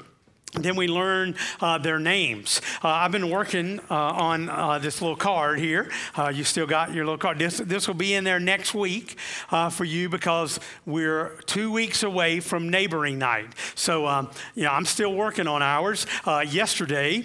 then 0.52 0.76
we 0.76 0.86
learn 0.86 1.34
uh, 1.60 1.78
their 1.78 1.98
names. 1.98 2.60
Uh, 2.84 2.88
I've 2.88 3.12
been 3.12 3.30
working 3.30 3.80
uh, 3.90 3.94
on 3.94 4.50
uh, 4.50 4.78
this 4.78 5.00
little 5.00 5.16
card 5.16 5.58
here. 5.58 5.90
Uh, 6.14 6.28
you 6.34 6.44
still 6.44 6.66
got 6.66 6.92
your 6.92 7.06
little 7.06 7.18
card. 7.18 7.38
This, 7.38 7.56
this 7.58 7.88
will 7.88 7.94
be 7.94 8.12
in 8.14 8.24
there 8.24 8.38
next 8.38 8.74
week 8.74 9.16
uh, 9.50 9.70
for 9.70 9.84
you 9.84 10.10
because 10.10 10.60
we're 10.84 11.40
two 11.46 11.72
weeks 11.72 12.02
away 12.02 12.40
from 12.40 12.68
neighboring 12.68 13.18
night. 13.18 13.46
So, 13.74 14.06
um, 14.06 14.30
you 14.54 14.64
know, 14.64 14.72
I'm 14.72 14.84
still 14.84 15.14
working 15.14 15.46
on 15.46 15.62
ours. 15.62 16.06
yesterday, 16.26 17.24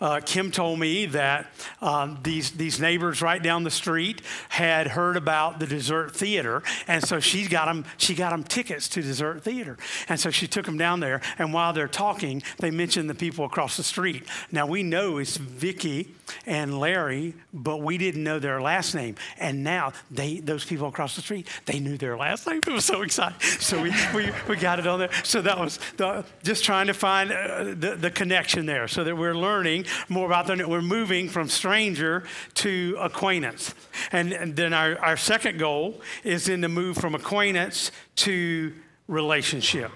uh, 0.00 0.20
Kim 0.24 0.50
told 0.50 0.78
me 0.78 1.06
that 1.06 1.46
um, 1.80 2.18
these, 2.22 2.50
these 2.52 2.80
neighbors 2.80 3.22
right 3.22 3.42
down 3.42 3.64
the 3.64 3.70
street 3.70 4.22
had 4.48 4.88
heard 4.88 5.16
about 5.16 5.58
the 5.58 5.66
dessert 5.66 6.14
theater, 6.14 6.62
and 6.86 7.02
so 7.02 7.20
she 7.20 7.46
got 7.46 7.66
them 7.66 7.84
she 7.96 8.14
got 8.14 8.30
them 8.30 8.42
tickets 8.44 8.88
to 8.88 9.02
dessert 9.02 9.42
theater, 9.42 9.76
and 10.08 10.18
so 10.18 10.30
she 10.30 10.46
took 10.46 10.66
them 10.66 10.78
down 10.78 11.00
there. 11.00 11.20
And 11.38 11.52
while 11.52 11.72
they're 11.72 11.88
talking, 11.88 12.42
they 12.58 12.70
mentioned 12.70 13.08
the 13.10 13.14
people 13.14 13.44
across 13.44 13.76
the 13.76 13.82
street. 13.82 14.24
Now 14.50 14.66
we 14.66 14.82
know 14.82 15.18
it's 15.18 15.36
Vicky 15.36 16.14
and 16.46 16.78
Larry, 16.78 17.34
but 17.52 17.80
we 17.82 17.98
didn't 17.98 18.24
know 18.24 18.38
their 18.38 18.60
last 18.60 18.94
name, 18.94 19.16
and 19.38 19.62
now 19.62 19.92
they 20.10 20.40
those 20.40 20.64
people 20.64 20.88
across 20.88 21.16
the 21.16 21.22
street 21.22 21.48
they 21.66 21.80
knew 21.80 21.96
their 21.96 22.16
last 22.16 22.46
name. 22.46 22.60
It 22.66 22.72
was 22.72 22.84
so 22.84 23.02
exciting. 23.02 23.40
So 23.40 23.82
we 23.82 23.92
we, 24.14 24.30
we 24.48 24.56
got 24.56 24.78
it 24.78 24.86
on 24.86 24.98
there. 24.98 25.12
So 25.22 25.42
that 25.42 25.58
was 25.58 25.78
the, 25.96 26.24
just 26.42 26.64
trying 26.64 26.86
to 26.86 26.94
find 26.94 27.30
uh, 27.30 27.64
the 27.64 27.96
the 27.98 28.10
connection 28.10 28.66
there, 28.66 28.88
so 28.88 29.04
that 29.04 29.16
we're 29.16 29.34
learning 29.34 29.65
more 30.08 30.26
about 30.26 30.46
them. 30.46 30.58
We're 30.68 30.82
moving 30.82 31.28
from 31.28 31.48
stranger 31.48 32.24
to 32.54 32.96
acquaintance. 33.00 33.74
And, 34.12 34.32
and 34.32 34.56
then 34.56 34.72
our, 34.72 34.98
our 34.98 35.16
second 35.16 35.58
goal 35.58 36.00
is 36.24 36.46
then 36.46 36.62
to 36.62 36.68
move 36.68 36.96
from 36.96 37.14
acquaintance 37.14 37.90
to 38.16 38.72
relationship 39.08 39.90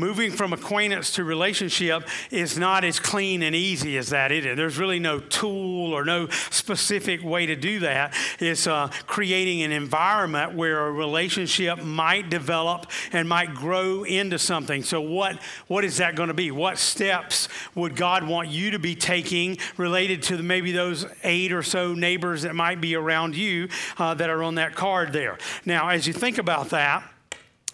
moving 0.00 0.32
from 0.32 0.52
acquaintance 0.52 1.12
to 1.12 1.22
relationship 1.22 2.08
is 2.30 2.58
not 2.58 2.82
as 2.82 2.98
clean 2.98 3.42
and 3.42 3.54
easy 3.54 3.98
as 3.98 4.08
that. 4.08 4.32
It 4.32 4.46
is. 4.46 4.56
There's 4.56 4.78
really 4.78 4.98
no 4.98 5.20
tool 5.20 5.92
or 5.92 6.04
no 6.04 6.28
specific 6.50 7.22
way 7.22 7.46
to 7.46 7.54
do 7.54 7.80
that. 7.80 8.14
It's 8.38 8.66
uh, 8.66 8.88
creating 9.06 9.62
an 9.62 9.72
environment 9.72 10.54
where 10.54 10.86
a 10.86 10.90
relationship 10.90 11.84
might 11.84 12.30
develop 12.30 12.86
and 13.12 13.28
might 13.28 13.54
grow 13.54 14.02
into 14.04 14.38
something. 14.38 14.82
So, 14.82 15.00
what, 15.00 15.38
what 15.68 15.84
is 15.84 15.98
that 15.98 16.16
going 16.16 16.28
to 16.28 16.34
be? 16.34 16.50
What 16.50 16.78
steps 16.78 17.48
would 17.74 17.94
God 17.94 18.26
want 18.26 18.48
you 18.48 18.70
to 18.70 18.78
be 18.78 18.94
taking 18.94 19.58
related 19.76 20.22
to 20.24 20.42
maybe 20.42 20.72
those 20.72 21.06
eight 21.22 21.52
or 21.52 21.62
so 21.62 21.92
neighbors 21.92 22.42
that 22.42 22.54
might 22.54 22.80
be 22.80 22.96
around 22.96 23.36
you 23.36 23.68
uh, 23.98 24.14
that 24.14 24.30
are 24.30 24.42
on 24.42 24.54
that 24.54 24.74
card 24.74 25.12
there? 25.12 25.36
Now, 25.66 25.88
as 25.88 26.06
you 26.06 26.14
think 26.14 26.38
about 26.38 26.70
that, 26.70 27.04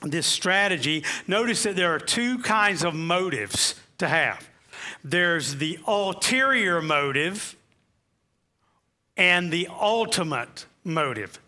this 0.02 0.26
strategy, 0.26 1.04
notice 1.26 1.62
that 1.62 1.76
there 1.76 1.94
are 1.94 1.98
two 1.98 2.38
kinds 2.38 2.84
of 2.84 2.94
motives 2.94 3.74
to 3.98 4.08
have 4.08 4.48
there's 5.02 5.56
the 5.56 5.78
ulterior 5.86 6.82
motive 6.82 7.56
and 9.16 9.52
the 9.52 9.68
ultimate 9.80 10.66
motive. 10.84 11.38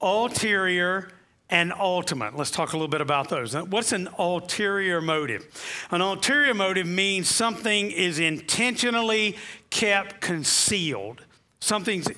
Ulterior 0.00 1.08
and 1.48 1.72
ultimate. 1.72 2.36
Let's 2.36 2.50
talk 2.50 2.72
a 2.72 2.76
little 2.76 2.88
bit 2.88 3.00
about 3.00 3.28
those. 3.28 3.54
What's 3.54 3.92
an 3.92 4.08
ulterior 4.18 5.00
motive? 5.00 5.46
An 5.90 6.00
ulterior 6.00 6.54
motive 6.54 6.86
means 6.86 7.28
something 7.28 7.90
is 7.90 8.18
intentionally 8.18 9.36
kept 9.70 10.20
concealed. 10.20 11.22
Something's 11.60 12.08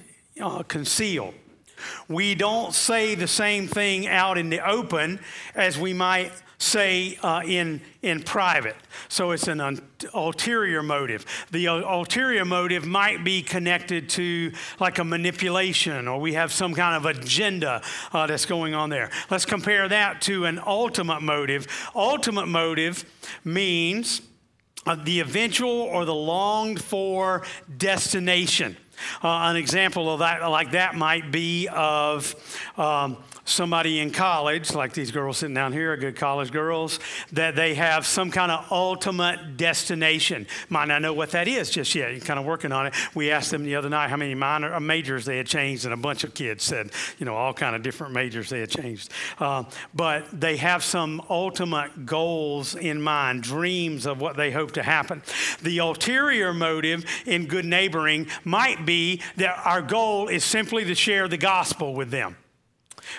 uh, 0.40 0.62
concealed. 0.62 1.34
We 2.08 2.34
don't 2.34 2.74
say 2.74 3.14
the 3.14 3.28
same 3.28 3.68
thing 3.68 4.06
out 4.06 4.38
in 4.38 4.50
the 4.50 4.66
open 4.66 5.20
as 5.54 5.78
we 5.78 5.92
might 5.92 6.32
say 6.58 7.16
uh, 7.22 7.40
in, 7.46 7.80
in 8.02 8.20
private. 8.22 8.76
So 9.08 9.30
it's 9.30 9.46
an 9.46 9.60
un- 9.60 9.80
ulterior 10.12 10.82
motive. 10.82 11.24
The 11.52 11.66
ulterior 11.66 12.44
motive 12.44 12.84
might 12.84 13.22
be 13.24 13.42
connected 13.42 14.08
to 14.10 14.52
like 14.80 14.98
a 14.98 15.04
manipulation 15.04 16.08
or 16.08 16.20
we 16.20 16.32
have 16.34 16.52
some 16.52 16.74
kind 16.74 16.96
of 16.96 17.06
agenda 17.06 17.80
uh, 18.12 18.26
that's 18.26 18.44
going 18.44 18.74
on 18.74 18.90
there. 18.90 19.10
Let's 19.30 19.44
compare 19.44 19.88
that 19.88 20.20
to 20.22 20.46
an 20.46 20.60
ultimate 20.66 21.22
motive. 21.22 21.68
Ultimate 21.94 22.46
motive 22.46 23.04
means 23.44 24.20
uh, 24.84 24.96
the 24.96 25.20
eventual 25.20 25.70
or 25.70 26.04
the 26.04 26.14
longed 26.14 26.82
for 26.82 27.42
destination. 27.76 28.76
Uh, 29.22 29.28
an 29.28 29.56
example 29.56 30.12
of 30.12 30.20
that, 30.20 30.42
like 30.48 30.72
that, 30.72 30.94
might 30.94 31.30
be 31.30 31.68
of 31.68 32.34
um, 32.76 33.16
somebody 33.48 34.00
in 34.00 34.10
college, 34.10 34.74
like 34.74 34.92
these 34.92 35.10
girls 35.10 35.38
sitting 35.38 35.54
down 35.54 35.72
here, 35.72 35.92
are 35.92 35.96
good 35.96 36.16
college 36.16 36.52
girls, 36.52 37.00
that 37.32 37.56
they 37.56 37.74
have 37.74 38.06
some 38.06 38.30
kind 38.30 38.52
of 38.52 38.70
ultimate 38.70 39.56
destination. 39.56 40.46
Might 40.68 40.88
not 40.88 41.02
know 41.02 41.12
what 41.12 41.30
that 41.30 41.48
is 41.48 41.70
just 41.70 41.94
yet. 41.94 42.12
You're 42.12 42.20
kind 42.20 42.38
of 42.38 42.44
working 42.44 42.72
on 42.72 42.86
it. 42.86 42.94
We 43.14 43.30
asked 43.30 43.50
them 43.50 43.64
the 43.64 43.76
other 43.76 43.88
night 43.88 44.10
how 44.10 44.16
many 44.16 44.34
minor 44.34 44.74
uh, 44.74 44.80
majors 44.80 45.24
they 45.24 45.38
had 45.38 45.46
changed, 45.46 45.84
and 45.84 45.94
a 45.94 45.96
bunch 45.96 46.24
of 46.24 46.34
kids 46.34 46.64
said, 46.64 46.90
you 47.18 47.26
know, 47.26 47.34
all 47.34 47.54
kind 47.54 47.74
of 47.74 47.82
different 47.82 48.12
majors 48.12 48.50
they 48.50 48.60
had 48.60 48.70
changed. 48.70 49.10
Uh, 49.38 49.64
but 49.94 50.26
they 50.38 50.56
have 50.56 50.84
some 50.84 51.22
ultimate 51.30 52.06
goals 52.06 52.74
in 52.74 53.00
mind, 53.00 53.42
dreams 53.42 54.06
of 54.06 54.20
what 54.20 54.36
they 54.36 54.50
hope 54.50 54.72
to 54.72 54.82
happen. 54.82 55.22
The 55.62 55.78
ulterior 55.78 56.52
motive 56.52 57.04
in 57.26 57.46
good 57.46 57.64
neighboring 57.64 58.26
might 58.44 58.84
be 58.88 59.20
that 59.36 59.60
our 59.64 59.82
goal 59.82 60.28
is 60.28 60.42
simply 60.42 60.84
to 60.86 60.94
share 60.94 61.28
the 61.28 61.36
gospel 61.36 61.94
with 61.94 62.10
them. 62.10 62.36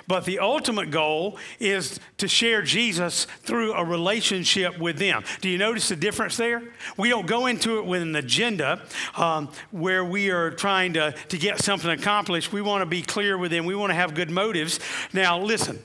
But 0.08 0.26
the 0.26 0.40
ultimate 0.40 0.92
goal 0.92 1.38
is 1.60 2.00
to 2.18 2.28
share 2.28 2.62
Jesus 2.62 3.26
through 3.42 3.74
a 3.74 3.84
relationship 3.84 4.78
with 4.78 4.98
them. 4.98 5.24
Do 5.42 5.50
you 5.50 5.58
notice 5.58 5.90
the 5.90 5.96
difference 5.96 6.38
there? 6.38 6.64
We 6.98 7.10
don't 7.10 7.28
go 7.28 7.46
into 7.48 7.80
it 7.80 7.86
with 7.86 8.02
an 8.02 8.16
agenda 8.16 8.82
um, 9.16 9.50
where 9.72 10.04
we 10.04 10.32
are 10.32 10.52
trying 10.52 10.94
to, 10.94 11.12
to 11.12 11.38
get 11.38 11.60
something 11.60 11.90
accomplished. 11.90 12.52
We 12.52 12.62
want 12.62 12.82
to 12.82 12.86
be 12.86 13.02
clear 13.02 13.38
with 13.38 13.52
them, 13.52 13.66
we 13.66 13.76
want 13.76 13.92
to 13.92 13.96
have 13.96 14.14
good 14.14 14.30
motives. 14.30 14.80
Now, 15.14 15.40
listen. 15.40 15.80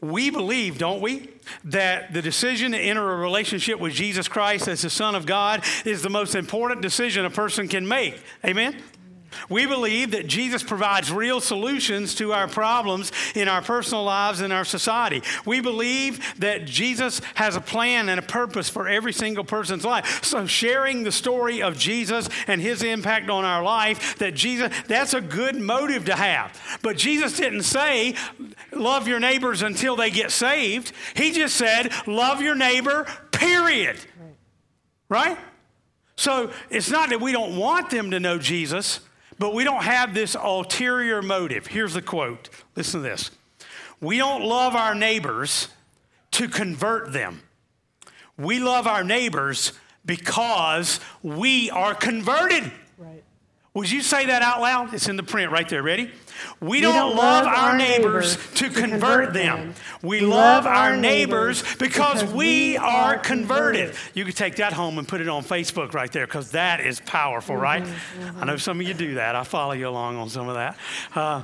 We 0.00 0.30
believe, 0.30 0.78
don't 0.78 1.00
we, 1.00 1.28
that 1.64 2.12
the 2.12 2.20
decision 2.20 2.72
to 2.72 2.78
enter 2.78 3.12
a 3.12 3.16
relationship 3.16 3.78
with 3.78 3.92
Jesus 3.92 4.26
Christ 4.26 4.66
as 4.66 4.82
the 4.82 4.90
Son 4.90 5.14
of 5.14 5.26
God 5.26 5.62
is 5.84 6.02
the 6.02 6.10
most 6.10 6.34
important 6.34 6.82
decision 6.82 7.24
a 7.24 7.30
person 7.30 7.68
can 7.68 7.86
make. 7.86 8.20
Amen? 8.44 8.82
We 9.48 9.66
believe 9.66 10.12
that 10.12 10.26
Jesus 10.26 10.62
provides 10.62 11.12
real 11.12 11.40
solutions 11.40 12.14
to 12.16 12.32
our 12.32 12.48
problems 12.48 13.12
in 13.34 13.48
our 13.48 13.62
personal 13.62 14.04
lives 14.04 14.40
and 14.40 14.52
our 14.52 14.64
society. 14.64 15.22
We 15.44 15.60
believe 15.60 16.38
that 16.40 16.64
Jesus 16.64 17.20
has 17.34 17.56
a 17.56 17.60
plan 17.60 18.08
and 18.08 18.18
a 18.18 18.22
purpose 18.22 18.68
for 18.68 18.88
every 18.88 19.12
single 19.12 19.44
person's 19.44 19.84
life. 19.84 20.24
So 20.24 20.46
sharing 20.46 21.02
the 21.02 21.12
story 21.12 21.62
of 21.62 21.78
Jesus 21.78 22.28
and 22.46 22.60
his 22.60 22.82
impact 22.82 23.30
on 23.30 23.44
our 23.44 23.62
life, 23.62 24.18
that 24.18 24.34
Jesus, 24.34 24.72
that's 24.86 25.14
a 25.14 25.20
good 25.20 25.56
motive 25.56 26.04
to 26.06 26.14
have. 26.14 26.58
But 26.82 26.96
Jesus 26.96 27.36
didn't 27.36 27.62
say, 27.62 28.14
love 28.72 29.08
your 29.08 29.20
neighbors 29.20 29.62
until 29.62 29.96
they 29.96 30.10
get 30.10 30.30
saved. 30.30 30.92
He 31.14 31.32
just 31.32 31.56
said, 31.56 31.92
love 32.06 32.40
your 32.40 32.54
neighbor, 32.54 33.06
period. 33.32 33.96
Right? 35.08 35.38
So 36.16 36.52
it's 36.70 36.90
not 36.90 37.10
that 37.10 37.20
we 37.20 37.32
don't 37.32 37.56
want 37.56 37.90
them 37.90 38.10
to 38.12 38.20
know 38.20 38.38
Jesus. 38.38 39.00
But 39.42 39.54
we 39.54 39.64
don't 39.64 39.82
have 39.82 40.14
this 40.14 40.36
ulterior 40.36 41.20
motive. 41.20 41.66
Here's 41.66 41.94
the 41.94 42.00
quote 42.00 42.48
listen 42.76 43.02
to 43.02 43.08
this. 43.08 43.32
We 44.00 44.16
don't 44.16 44.44
love 44.44 44.76
our 44.76 44.94
neighbors 44.94 45.66
to 46.30 46.46
convert 46.46 47.12
them. 47.12 47.42
We 48.38 48.60
love 48.60 48.86
our 48.86 49.02
neighbors 49.02 49.72
because 50.06 51.00
we 51.24 51.70
are 51.70 51.92
converted. 51.92 52.70
Would 53.74 53.90
you 53.90 54.02
say 54.02 54.26
that 54.26 54.42
out 54.42 54.60
loud? 54.60 54.92
It's 54.92 55.08
in 55.08 55.16
the 55.16 55.22
print 55.22 55.50
right 55.50 55.66
there. 55.66 55.82
Ready? 55.82 56.10
We, 56.60 56.68
we 56.68 56.80
don't, 56.82 56.94
don't, 56.94 57.16
love, 57.16 57.46
love 57.46 57.46
our 57.46 57.76
neighbors, 57.76 58.36
neighbors 58.36 58.54
to, 58.56 58.68
convert, 58.68 58.90
convert 58.90 59.32
them. 59.32 59.58
them. 59.58 59.74
We, 60.02 60.20
we, 60.20 60.26
love, 60.26 60.66
our 60.66 60.94
neighbors 60.94 61.62
because, 61.78 62.22
because 62.22 62.24
we 62.34 62.76
are 62.76 63.16
converted. 63.16 63.90
converted. 63.90 63.96
You 64.14 64.24
can 64.24 64.34
take 64.34 64.56
that 64.56 64.74
home 64.74 64.98
and 64.98 65.08
put 65.08 65.22
it 65.22 65.28
on 65.28 65.42
Facebook 65.42 65.94
right 65.94 66.12
there 66.12 66.26
because 66.26 66.50
that 66.50 66.80
is 66.80 67.00
powerful, 67.00 67.54
mm-hmm, 67.54 67.64
right? 67.64 67.82
Mm-hmm. 67.82 68.40
I 68.40 68.44
know 68.44 68.56
some 68.58 68.78
of 68.78 68.86
you 68.86 68.92
do 68.92 69.14
that. 69.14 69.36
I 69.36 69.44
follow 69.44 69.72
you 69.72 69.88
along 69.88 70.16
on 70.16 70.28
some 70.28 70.48
of 70.48 70.56
that. 70.56 70.76
Uh, 71.14 71.42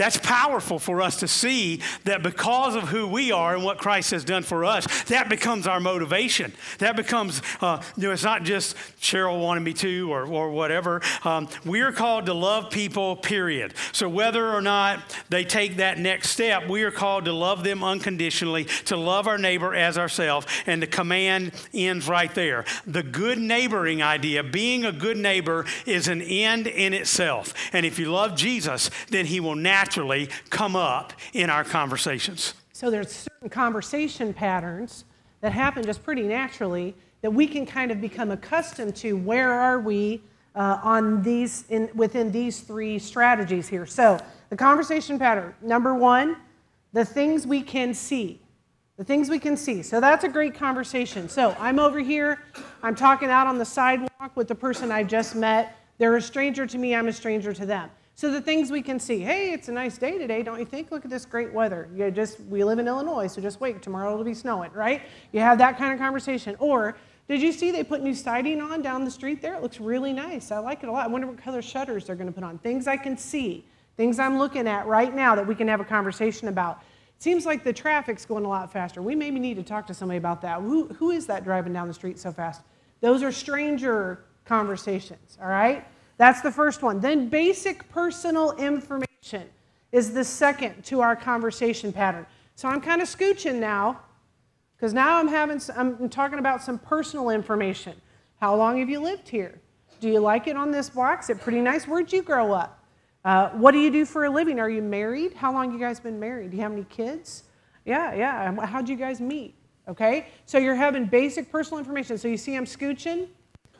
that's 0.00 0.16
powerful 0.16 0.78
for 0.78 1.02
us 1.02 1.20
to 1.20 1.28
see 1.28 1.82
that 2.04 2.22
because 2.22 2.74
of 2.74 2.84
who 2.84 3.06
we 3.06 3.32
are 3.32 3.54
and 3.54 3.62
what 3.62 3.76
Christ 3.76 4.12
has 4.12 4.24
done 4.24 4.42
for 4.42 4.64
us, 4.64 4.86
that 5.04 5.28
becomes 5.28 5.66
our 5.66 5.78
motivation. 5.78 6.54
That 6.78 6.96
becomes, 6.96 7.42
uh, 7.60 7.82
you 7.98 8.04
know, 8.04 8.14
it's 8.14 8.24
not 8.24 8.42
just 8.42 8.76
Cheryl 8.98 9.42
wanted 9.42 9.60
me 9.60 9.74
to 9.74 10.10
or, 10.10 10.24
or 10.24 10.52
whatever. 10.52 11.02
Um, 11.22 11.50
we 11.66 11.82
are 11.82 11.92
called 11.92 12.24
to 12.26 12.32
love 12.32 12.70
people, 12.70 13.14
period. 13.14 13.74
So 13.92 14.08
whether 14.08 14.50
or 14.50 14.62
not 14.62 15.00
they 15.28 15.44
take 15.44 15.76
that 15.76 15.98
next 15.98 16.30
step, 16.30 16.66
we 16.66 16.82
are 16.84 16.90
called 16.90 17.26
to 17.26 17.34
love 17.34 17.62
them 17.62 17.84
unconditionally, 17.84 18.64
to 18.86 18.96
love 18.96 19.26
our 19.26 19.36
neighbor 19.36 19.74
as 19.74 19.98
ourselves, 19.98 20.46
and 20.66 20.82
the 20.82 20.86
command 20.86 21.52
ends 21.74 22.08
right 22.08 22.34
there. 22.34 22.64
The 22.86 23.02
good 23.02 23.36
neighboring 23.36 24.02
idea, 24.02 24.42
being 24.42 24.86
a 24.86 24.92
good 24.92 25.18
neighbor, 25.18 25.66
is 25.84 26.08
an 26.08 26.22
end 26.22 26.68
in 26.68 26.94
itself. 26.94 27.52
And 27.74 27.84
if 27.84 27.98
you 27.98 28.10
love 28.10 28.34
Jesus, 28.34 28.88
then 29.10 29.26
he 29.26 29.40
will 29.40 29.56
naturally 29.56 29.89
naturally 29.90 30.28
come 30.50 30.76
up 30.76 31.12
in 31.32 31.50
our 31.50 31.64
conversations. 31.64 32.54
So 32.72 32.90
there's 32.92 33.10
certain 33.10 33.48
conversation 33.48 34.32
patterns 34.32 35.04
that 35.40 35.50
happen 35.50 35.82
just 35.82 36.04
pretty 36.04 36.22
naturally 36.22 36.94
that 37.22 37.32
we 37.32 37.48
can 37.48 37.66
kind 37.66 37.90
of 37.90 38.00
become 38.00 38.30
accustomed 38.30 38.94
to. 38.96 39.16
Where 39.16 39.52
are 39.52 39.80
we 39.80 40.22
uh, 40.54 40.78
on 40.84 41.24
these 41.24 41.64
in, 41.70 41.90
within 41.96 42.30
these 42.30 42.60
three 42.60 43.00
strategies 43.00 43.66
here? 43.66 43.84
So 43.84 44.20
the 44.48 44.56
conversation 44.56 45.18
pattern 45.18 45.54
number 45.60 45.92
one, 45.92 46.36
the 46.92 47.04
things 47.04 47.44
we 47.44 47.60
can 47.60 47.92
see. 47.92 48.40
The 48.96 49.04
things 49.04 49.28
we 49.28 49.40
can 49.40 49.56
see. 49.56 49.82
So 49.82 50.00
that's 50.00 50.22
a 50.22 50.28
great 50.28 50.54
conversation. 50.54 51.28
So 51.28 51.56
I'm 51.58 51.80
over 51.80 51.98
here, 51.98 52.38
I'm 52.84 52.94
talking 52.94 53.28
out 53.28 53.48
on 53.48 53.58
the 53.58 53.64
sidewalk 53.64 54.36
with 54.36 54.46
the 54.46 54.54
person 54.54 54.92
I 54.92 55.02
just 55.02 55.34
met. 55.34 55.76
They're 55.98 56.16
a 56.16 56.22
stranger 56.22 56.64
to 56.64 56.78
me, 56.78 56.94
I'm 56.94 57.08
a 57.08 57.12
stranger 57.12 57.52
to 57.52 57.66
them. 57.66 57.90
So 58.20 58.30
the 58.30 58.42
things 58.42 58.70
we 58.70 58.82
can 58.82 59.00
see, 59.00 59.20
hey, 59.20 59.54
it's 59.54 59.68
a 59.68 59.72
nice 59.72 59.96
day 59.96 60.18
today, 60.18 60.42
don't 60.42 60.58
you 60.58 60.66
think? 60.66 60.90
Look 60.90 61.06
at 61.06 61.10
this 61.10 61.24
great 61.24 61.54
weather. 61.54 61.88
You 61.96 62.10
just 62.10 62.38
we 62.50 62.62
live 62.62 62.78
in 62.78 62.86
Illinois, 62.86 63.28
so 63.28 63.40
just 63.40 63.62
wait, 63.62 63.80
tomorrow 63.80 64.12
it'll 64.12 64.26
be 64.26 64.34
snowing, 64.34 64.70
right? 64.74 65.00
You 65.32 65.40
have 65.40 65.56
that 65.56 65.78
kind 65.78 65.94
of 65.94 65.98
conversation. 65.98 66.54
Or 66.58 66.98
did 67.28 67.40
you 67.40 67.50
see 67.50 67.70
they 67.70 67.82
put 67.82 68.02
new 68.02 68.12
siding 68.12 68.60
on 68.60 68.82
down 68.82 69.06
the 69.06 69.10
street 69.10 69.40
there? 69.40 69.54
It 69.54 69.62
looks 69.62 69.80
really 69.80 70.12
nice. 70.12 70.50
I 70.50 70.58
like 70.58 70.82
it 70.82 70.90
a 70.90 70.92
lot. 70.92 71.06
I 71.06 71.08
wonder 71.08 71.28
what 71.28 71.42
color 71.42 71.62
shutters 71.62 72.04
they're 72.04 72.14
going 72.14 72.26
to 72.26 72.32
put 72.34 72.44
on. 72.44 72.58
Things 72.58 72.86
I 72.86 72.98
can 72.98 73.16
see, 73.16 73.64
things 73.96 74.18
I'm 74.18 74.36
looking 74.38 74.68
at 74.68 74.86
right 74.86 75.14
now 75.14 75.34
that 75.34 75.46
we 75.46 75.54
can 75.54 75.66
have 75.68 75.80
a 75.80 75.84
conversation 75.86 76.48
about. 76.48 76.82
It 77.16 77.22
seems 77.22 77.46
like 77.46 77.64
the 77.64 77.72
traffic's 77.72 78.26
going 78.26 78.44
a 78.44 78.48
lot 78.50 78.70
faster. 78.70 79.00
We 79.00 79.14
maybe 79.14 79.40
need 79.40 79.56
to 79.56 79.62
talk 79.62 79.86
to 79.86 79.94
somebody 79.94 80.18
about 80.18 80.42
that. 80.42 80.60
Who, 80.60 80.88
who 80.88 81.10
is 81.10 81.26
that 81.28 81.42
driving 81.42 81.72
down 81.72 81.88
the 81.88 81.94
street 81.94 82.18
so 82.18 82.32
fast? 82.32 82.60
Those 83.00 83.22
are 83.22 83.32
stranger 83.32 84.26
conversations, 84.44 85.38
all 85.40 85.48
right? 85.48 85.86
That's 86.20 86.42
the 86.42 86.52
first 86.52 86.82
one. 86.82 87.00
Then 87.00 87.30
basic 87.30 87.88
personal 87.88 88.52
information 88.58 89.48
is 89.90 90.12
the 90.12 90.22
second 90.22 90.84
to 90.84 91.00
our 91.00 91.16
conversation 91.16 91.94
pattern. 91.94 92.26
So 92.56 92.68
I'm 92.68 92.82
kind 92.82 93.00
of 93.00 93.08
scooching 93.08 93.54
now 93.54 94.02
because 94.76 94.92
now 94.92 95.16
I'm 95.16 95.28
having 95.28 95.62
I'm 95.74 96.10
talking 96.10 96.38
about 96.38 96.62
some 96.62 96.78
personal 96.78 97.30
information. 97.30 97.94
How 98.38 98.54
long 98.54 98.80
have 98.80 98.90
you 98.90 99.00
lived 99.00 99.30
here? 99.30 99.62
Do 99.98 100.08
you 100.10 100.20
like 100.20 100.46
it 100.46 100.58
on 100.58 100.70
this 100.70 100.90
block? 100.90 101.22
Is 101.22 101.30
it 101.30 101.40
pretty 101.40 101.62
nice? 101.62 101.88
Where'd 101.88 102.12
you 102.12 102.20
grow 102.20 102.52
up? 102.52 102.84
Uh, 103.24 103.48
what 103.52 103.72
do 103.72 103.78
you 103.78 103.90
do 103.90 104.04
for 104.04 104.26
a 104.26 104.30
living? 104.30 104.60
Are 104.60 104.68
you 104.68 104.82
married? 104.82 105.32
How 105.32 105.50
long 105.50 105.72
you 105.72 105.78
guys 105.78 106.00
been 106.00 106.20
married? 106.20 106.50
Do 106.50 106.58
you 106.58 106.62
have 106.62 106.72
any 106.72 106.84
kids? 106.90 107.44
Yeah, 107.86 108.14
yeah. 108.14 108.66
How'd 108.66 108.90
you 108.90 108.96
guys 108.96 109.22
meet? 109.22 109.54
Okay, 109.88 110.26
so 110.44 110.58
you're 110.58 110.74
having 110.74 111.06
basic 111.06 111.50
personal 111.50 111.78
information. 111.78 112.18
So 112.18 112.28
you 112.28 112.36
see, 112.36 112.56
I'm 112.56 112.66
scooching. 112.66 113.26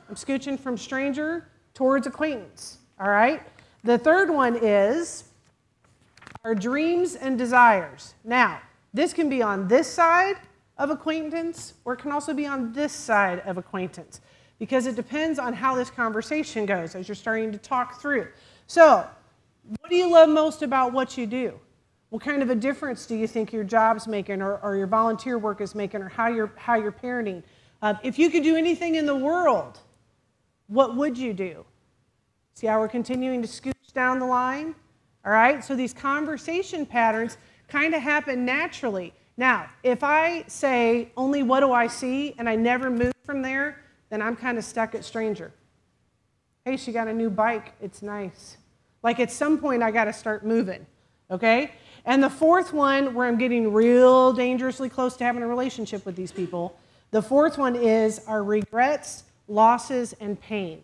I'm 0.09 0.15
scooching 0.15 0.59
from 0.59 0.79
stranger 0.79 1.50
towards 1.75 2.07
acquaintance. 2.07 2.79
All 2.99 3.11
right? 3.11 3.43
The 3.85 3.99
third 3.99 4.31
one 4.31 4.57
is 4.57 5.25
our 6.45 6.55
dreams 6.55 7.15
and 7.15 7.39
desires. 7.39 8.15
Now, 8.25 8.61
this 8.93 9.13
can 9.13 9.29
be 9.29 9.43
on 9.43 9.69
this 9.69 9.87
side 9.87 10.37
of 10.79 10.91
acquaintance 10.91 11.75
or 11.85 11.95
it 11.95 11.99
can 11.99 12.13
also 12.13 12.35
be 12.35 12.47
on 12.47 12.73
this 12.73 12.93
side 12.93 13.41
of 13.41 13.59
acquaintance 13.59 14.21
because 14.59 14.87
it 14.87 14.97
depends 14.97 15.39
on 15.39 15.53
how 15.53 15.75
this 15.75 15.91
conversation 15.91 16.67
goes 16.67 16.95
as 16.95 17.09
you're 17.09 17.15
starting 17.15 17.53
to 17.53 17.59
talk 17.59 18.01
through. 18.01 18.29
So, 18.67 19.07
what 19.79 19.91
do 19.91 19.97
you 19.97 20.11
love 20.11 20.29
most 20.29 20.63
about 20.63 20.93
what 20.93 21.17
you 21.17 21.27
do? 21.27 21.59
What 22.11 22.23
kind 22.23 22.43
of 22.43 22.51
a 22.51 22.55
difference 22.55 23.07
do 23.07 23.15
you 23.15 23.27
think 23.27 23.53
your 23.53 23.63
job's 23.63 24.09
making 24.09 24.43
or, 24.43 24.59
or 24.59 24.77
your 24.77 24.87
volunteer 24.87 25.39
work 25.39 25.61
is 25.61 25.75
making 25.75 26.03
or 26.03 26.09
how 26.09 26.29
you're, 26.29 26.53
how 26.57 26.75
you're 26.75 26.93
parenting? 26.93 27.43
Uh, 27.83 27.95
if 28.03 28.19
you 28.19 28.31
could 28.31 28.43
do 28.43 28.57
anything 28.57 28.97
in 28.97 29.07
the 29.07 29.15
world, 29.15 29.79
what 30.71 30.97
would 30.97 31.19
you 31.19 31.35
do? 31.35 31.65
See 32.55 32.69
how 32.69 32.79
we're 32.79 32.89
continuing 32.89 33.43
to 33.43 33.49
scooch 33.49 33.93
down 33.93 34.21
the 34.21 34.27
line? 34.27 34.75
All 35.25 35.33
right, 35.33 35.63
so 35.63 35.75
these 35.75 35.93
conversation 35.93 36.87
patterns 36.87 37.37
kind 37.69 37.95
of 37.95 38.01
happen 38.01 38.45
naturally. 38.45 39.13
Now, 39.37 39.69
if 39.83 40.05
I 40.05 40.45
say 40.47 41.11
only 41.17 41.43
what 41.43 41.61
do 41.61 41.73
I 41.73 41.89
see 41.89 42.35
and 42.39 42.49
I 42.49 42.55
never 42.55 42.89
move 42.89 43.13
from 43.25 43.43
there, 43.43 43.83
then 44.11 44.23
I'm 44.23 44.37
kind 44.37 44.59
of 44.59 44.65
stuck 44.65 44.95
at 44.95 45.05
stranger. 45.05 45.53
Hey, 46.65 46.77
she 46.77 46.93
got 46.93 47.09
a 47.09 47.13
new 47.13 47.31
bike. 47.31 47.75
It's 47.81 48.01
nice. 48.01 48.57
Like 49.03 49.19
at 49.19 49.33
some 49.33 49.59
point, 49.59 49.83
I 49.83 49.91
got 49.91 50.05
to 50.05 50.13
start 50.13 50.47
moving. 50.47 50.87
Okay? 51.31 51.73
And 52.05 52.23
the 52.23 52.31
fourth 52.31 52.73
one, 52.73 53.15
where 53.15 53.27
I'm 53.27 53.39
getting 53.39 53.73
real 53.73 54.33
dangerously 54.33 54.89
close 54.89 55.17
to 55.17 55.25
having 55.25 55.43
a 55.43 55.49
relationship 55.49 56.07
with 56.07 56.17
these 56.17 56.33
people, 56.33 56.79
the 57.11 57.23
fourth 57.23 57.59
one 57.59 57.75
is 57.75 58.21
our 58.27 58.45
regrets 58.45 59.25
losses, 59.51 60.15
and 60.21 60.41
pain. 60.41 60.83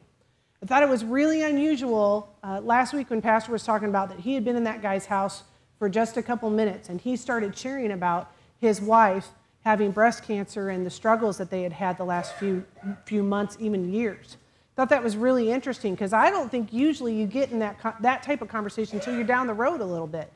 I 0.62 0.66
thought 0.66 0.82
it 0.82 0.88
was 0.88 1.04
really 1.04 1.42
unusual 1.42 2.34
uh, 2.42 2.60
last 2.60 2.92
week 2.92 3.10
when 3.10 3.22
Pastor 3.22 3.52
was 3.52 3.62
talking 3.62 3.88
about 3.88 4.08
that 4.08 4.18
he 4.18 4.34
had 4.34 4.44
been 4.44 4.56
in 4.56 4.64
that 4.64 4.82
guy's 4.82 5.06
house 5.06 5.44
for 5.78 5.88
just 5.88 6.16
a 6.16 6.22
couple 6.22 6.50
minutes, 6.50 6.88
and 6.88 7.00
he 7.00 7.16
started 7.16 7.56
sharing 7.56 7.92
about 7.92 8.32
his 8.58 8.80
wife 8.80 9.28
having 9.64 9.90
breast 9.90 10.22
cancer 10.22 10.70
and 10.70 10.86
the 10.86 10.90
struggles 10.90 11.36
that 11.38 11.50
they 11.50 11.62
had 11.62 11.72
had 11.72 11.98
the 11.98 12.04
last 12.04 12.36
few, 12.36 12.64
few 13.04 13.22
months, 13.22 13.56
even 13.60 13.92
years. 13.92 14.36
Thought 14.76 14.90
that 14.90 15.02
was 15.02 15.16
really 15.16 15.50
interesting 15.50 15.94
because 15.94 16.12
I 16.12 16.30
don't 16.30 16.50
think 16.50 16.72
usually 16.72 17.14
you 17.14 17.26
get 17.26 17.50
in 17.50 17.58
that, 17.60 17.96
that 18.00 18.22
type 18.22 18.42
of 18.42 18.48
conversation 18.48 18.98
until 18.98 19.14
you're 19.14 19.24
down 19.24 19.46
the 19.46 19.54
road 19.54 19.80
a 19.80 19.84
little 19.84 20.06
bit. 20.06 20.32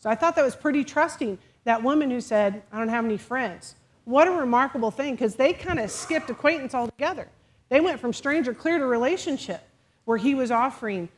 So 0.00 0.10
I 0.10 0.14
thought 0.14 0.36
that 0.36 0.44
was 0.44 0.56
pretty 0.56 0.84
trusting. 0.84 1.38
That 1.64 1.82
woman 1.82 2.10
who 2.10 2.20
said, 2.20 2.62
I 2.72 2.78
don't 2.78 2.88
have 2.88 3.04
any 3.04 3.16
friends. 3.16 3.76
What 4.04 4.28
a 4.28 4.32
remarkable 4.32 4.90
thing 4.90 5.14
because 5.14 5.34
they 5.36 5.52
kind 5.54 5.78
of 5.78 5.90
skipped 5.90 6.28
acquaintance 6.28 6.74
altogether. 6.74 7.28
They 7.74 7.80
went 7.80 7.98
from 7.98 8.12
stranger 8.12 8.54
clear 8.54 8.78
to 8.78 8.86
relationship 8.86 9.60
where 10.04 10.16
he 10.16 10.36
was 10.36 10.52
offering, 10.52 11.08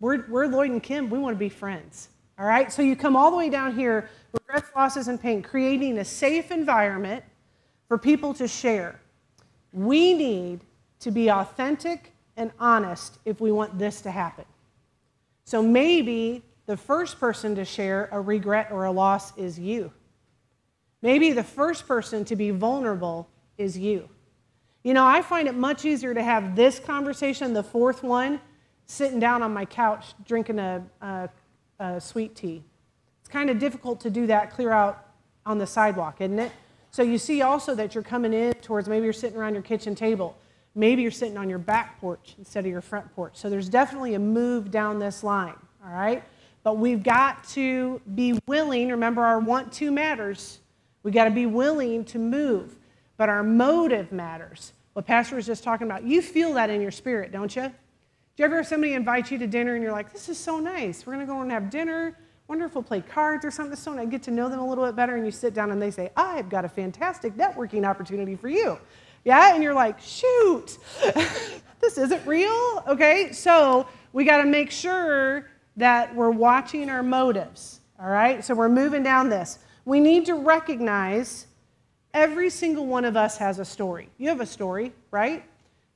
we're, 0.00 0.24
we're 0.28 0.46
Lloyd 0.46 0.70
and 0.70 0.82
Kim, 0.82 1.10
we 1.10 1.18
want 1.18 1.34
to 1.34 1.38
be 1.38 1.50
friends. 1.50 2.08
All 2.38 2.46
right? 2.46 2.72
So 2.72 2.80
you 2.80 2.96
come 2.96 3.16
all 3.16 3.30
the 3.30 3.36
way 3.36 3.50
down 3.50 3.74
here, 3.74 4.08
regrets, 4.32 4.70
losses, 4.74 5.08
and 5.08 5.20
pain, 5.20 5.42
creating 5.42 5.98
a 5.98 6.04
safe 6.06 6.50
environment 6.50 7.22
for 7.86 7.98
people 7.98 8.32
to 8.32 8.48
share. 8.48 8.98
We 9.74 10.14
need 10.14 10.60
to 11.00 11.10
be 11.10 11.30
authentic 11.30 12.14
and 12.38 12.50
honest 12.58 13.18
if 13.26 13.42
we 13.42 13.52
want 13.52 13.78
this 13.78 14.00
to 14.00 14.10
happen. 14.10 14.46
So 15.44 15.62
maybe 15.62 16.42
the 16.64 16.78
first 16.78 17.20
person 17.20 17.54
to 17.56 17.64
share 17.66 18.08
a 18.10 18.22
regret 18.22 18.68
or 18.70 18.86
a 18.86 18.90
loss 18.90 19.36
is 19.36 19.58
you. 19.58 19.92
Maybe 21.02 21.32
the 21.32 21.44
first 21.44 21.86
person 21.86 22.24
to 22.24 22.36
be 22.36 22.52
vulnerable 22.52 23.28
is 23.58 23.76
you. 23.76 24.08
You 24.86 24.94
know, 24.94 25.04
I 25.04 25.20
find 25.20 25.48
it 25.48 25.56
much 25.56 25.84
easier 25.84 26.14
to 26.14 26.22
have 26.22 26.54
this 26.54 26.78
conversation, 26.78 27.52
the 27.52 27.64
fourth 27.64 28.04
one, 28.04 28.40
sitting 28.86 29.18
down 29.18 29.42
on 29.42 29.52
my 29.52 29.64
couch 29.64 30.14
drinking 30.24 30.60
a, 30.60 30.80
a, 31.00 31.28
a 31.80 32.00
sweet 32.00 32.36
tea. 32.36 32.62
It's 33.18 33.28
kind 33.28 33.50
of 33.50 33.58
difficult 33.58 33.98
to 34.02 34.10
do 34.10 34.28
that 34.28 34.52
clear 34.52 34.70
out 34.70 35.08
on 35.44 35.58
the 35.58 35.66
sidewalk, 35.66 36.20
isn't 36.20 36.38
it? 36.38 36.52
So 36.92 37.02
you 37.02 37.18
see 37.18 37.42
also 37.42 37.74
that 37.74 37.96
you're 37.96 38.04
coming 38.04 38.32
in 38.32 38.52
towards 38.62 38.88
maybe 38.88 39.02
you're 39.02 39.12
sitting 39.12 39.36
around 39.36 39.54
your 39.54 39.64
kitchen 39.64 39.96
table. 39.96 40.38
Maybe 40.76 41.02
you're 41.02 41.10
sitting 41.10 41.36
on 41.36 41.50
your 41.50 41.58
back 41.58 42.00
porch 42.00 42.36
instead 42.38 42.64
of 42.64 42.70
your 42.70 42.80
front 42.80 43.12
porch. 43.16 43.32
So 43.34 43.50
there's 43.50 43.68
definitely 43.68 44.14
a 44.14 44.20
move 44.20 44.70
down 44.70 45.00
this 45.00 45.24
line, 45.24 45.56
all 45.84 45.92
right? 45.92 46.22
But 46.62 46.78
we've 46.78 47.02
got 47.02 47.42
to 47.48 48.00
be 48.14 48.38
willing, 48.46 48.90
remember 48.90 49.24
our 49.24 49.40
want 49.40 49.72
to 49.72 49.90
matters. 49.90 50.60
We 51.02 51.10
got 51.10 51.24
to 51.24 51.32
be 51.32 51.46
willing 51.46 52.04
to 52.04 52.20
move, 52.20 52.76
but 53.16 53.28
our 53.28 53.42
motive 53.42 54.12
matters. 54.12 54.74
What 54.96 55.04
Pastor 55.04 55.36
was 55.36 55.44
just 55.44 55.62
talking 55.62 55.86
about, 55.86 56.04
you 56.04 56.22
feel 56.22 56.54
that 56.54 56.70
in 56.70 56.80
your 56.80 56.90
spirit, 56.90 57.30
don't 57.30 57.54
you? 57.54 57.64
Do 57.64 57.68
you 58.38 58.46
ever 58.46 58.56
have 58.56 58.66
somebody 58.66 58.94
invite 58.94 59.30
you 59.30 59.36
to 59.36 59.46
dinner 59.46 59.74
and 59.74 59.82
you're 59.82 59.92
like, 59.92 60.10
this 60.10 60.30
is 60.30 60.38
so 60.38 60.58
nice. 60.58 61.04
We're 61.04 61.12
going 61.12 61.26
to 61.26 61.30
go 61.30 61.42
and 61.42 61.50
have 61.50 61.68
dinner. 61.68 62.18
Wonder 62.48 62.64
if 62.64 62.74
we'll 62.74 62.82
play 62.82 63.02
cards 63.02 63.44
or 63.44 63.50
something. 63.50 63.76
So 63.76 63.92
I 63.98 64.06
get 64.06 64.22
to 64.22 64.30
know 64.30 64.48
them 64.48 64.58
a 64.58 64.66
little 64.66 64.86
bit 64.86 64.96
better, 64.96 65.16
and 65.16 65.26
you 65.26 65.32
sit 65.32 65.52
down 65.52 65.70
and 65.70 65.82
they 65.82 65.90
say, 65.90 66.12
I've 66.16 66.48
got 66.48 66.64
a 66.64 66.68
fantastic 66.70 67.34
networking 67.34 67.86
opportunity 67.86 68.36
for 68.36 68.48
you. 68.48 68.78
Yeah? 69.26 69.52
And 69.52 69.62
you're 69.62 69.74
like, 69.74 70.00
shoot, 70.00 70.78
this 71.80 71.98
isn't 71.98 72.26
real. 72.26 72.82
Okay? 72.88 73.32
So 73.32 73.86
we 74.14 74.24
got 74.24 74.38
to 74.38 74.46
make 74.46 74.70
sure 74.70 75.50
that 75.76 76.14
we're 76.14 76.30
watching 76.30 76.88
our 76.88 77.02
motives. 77.02 77.80
All 78.00 78.08
right? 78.08 78.42
So 78.42 78.54
we're 78.54 78.70
moving 78.70 79.02
down 79.02 79.28
this. 79.28 79.58
We 79.84 80.00
need 80.00 80.24
to 80.24 80.36
recognize 80.36 81.48
every 82.16 82.48
single 82.48 82.86
one 82.86 83.04
of 83.04 83.14
us 83.14 83.36
has 83.36 83.58
a 83.58 83.64
story. 83.64 84.08
You 84.16 84.30
have 84.30 84.40
a 84.40 84.46
story, 84.46 84.90
right? 85.10 85.44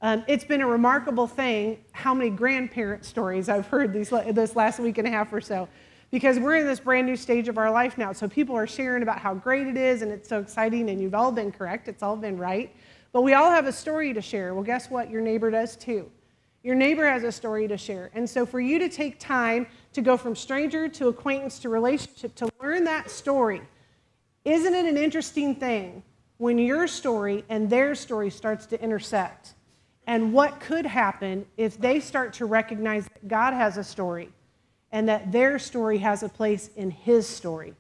Um, 0.03 0.23
it's 0.29 0.45
been 0.45 0.61
a 0.61 0.67
remarkable 0.67 1.27
thing 1.27 1.83
how 1.93 2.13
many 2.13 2.29
grandparent 2.29 3.07
stories 3.07 3.49
I've 3.49 3.67
heard 3.67 3.95
these, 3.95 4.11
this 4.11 4.55
last 4.55 4.81
week 4.81 4.99
and 4.99 5.09
a 5.09 5.11
half 5.11 5.33
or 5.33 5.41
so. 5.41 5.67
Because 6.11 6.39
we're 6.39 6.57
in 6.57 6.67
this 6.67 6.81
brand 6.81 7.07
new 7.07 7.17
stage 7.17 7.49
of 7.49 7.57
our 7.57 7.71
life 7.71 7.97
now. 7.97 8.13
So 8.13 8.29
people 8.29 8.55
are 8.55 8.67
sharing 8.67 9.03
about 9.03 9.19
how 9.19 9.33
great 9.33 9.67
it 9.67 9.79
is 9.79 10.03
and 10.03 10.13
it's 10.13 10.29
so 10.29 10.41
exciting, 10.41 10.91
and 10.91 11.01
you've 11.01 11.15
all 11.15 11.33
been 11.33 11.51
correct, 11.51 11.89
it's 11.89 12.03
all 12.03 12.17
been 12.17 12.37
right. 12.37 12.75
But 13.13 13.23
we 13.23 13.33
all 13.33 13.51
have 13.51 13.67
a 13.67 13.73
story 13.73 14.13
to 14.13 14.21
share. 14.21 14.53
Well, 14.53 14.63
guess 14.63 14.91
what? 14.91 15.11
Your 15.11 15.23
neighbor 15.23 15.51
does 15.51 15.75
too. 15.75 16.11
Your 16.63 16.75
neighbor 16.75 17.09
has 17.09 17.23
a 17.23 17.33
story 17.33 17.67
to 17.67 17.79
share. 17.79 18.11
And 18.13 18.29
so 18.29 18.45
for 18.45 18.61
you 18.61 18.79
to 18.79 18.91
take 18.91 19.19
time 19.19 19.67
to 19.95 20.03
go 20.03 20.19
from 20.19 20.37
stranger 20.37 20.87
to 20.87 21.09
acquaintance 21.09 21.59
to 21.61 21.71
relationship 21.71 22.35
to 22.35 22.51
learn 22.61 22.85
that 22.85 23.11
story, 23.11 23.63
isn't 24.45 24.75
it 24.75 24.85
an 24.85 24.99
interesting 24.99 25.55
thing 25.55 26.03
when 26.41 26.57
your 26.57 26.87
story 26.87 27.45
and 27.51 27.69
their 27.69 27.95
story 27.95 28.31
starts 28.31 28.65
to 28.65 28.83
intersect? 28.83 29.55
And 30.07 30.33
what 30.33 30.59
could 30.59 30.87
happen 30.87 31.45
if 31.59 31.79
they 31.79 32.01
start 32.01 32.33
to 32.35 32.47
recognize 32.47 33.05
that 33.05 33.29
God 33.29 33.53
has 33.53 33.77
a 33.77 33.85
story 33.85 34.31
and 34.91 35.07
that 35.07 35.31
their 35.31 35.59
story 35.59 35.99
has 35.99 36.23
a 36.23 36.31
place 36.31 36.71
in 36.77 36.91
His 36.91 37.29
story? 37.29 37.75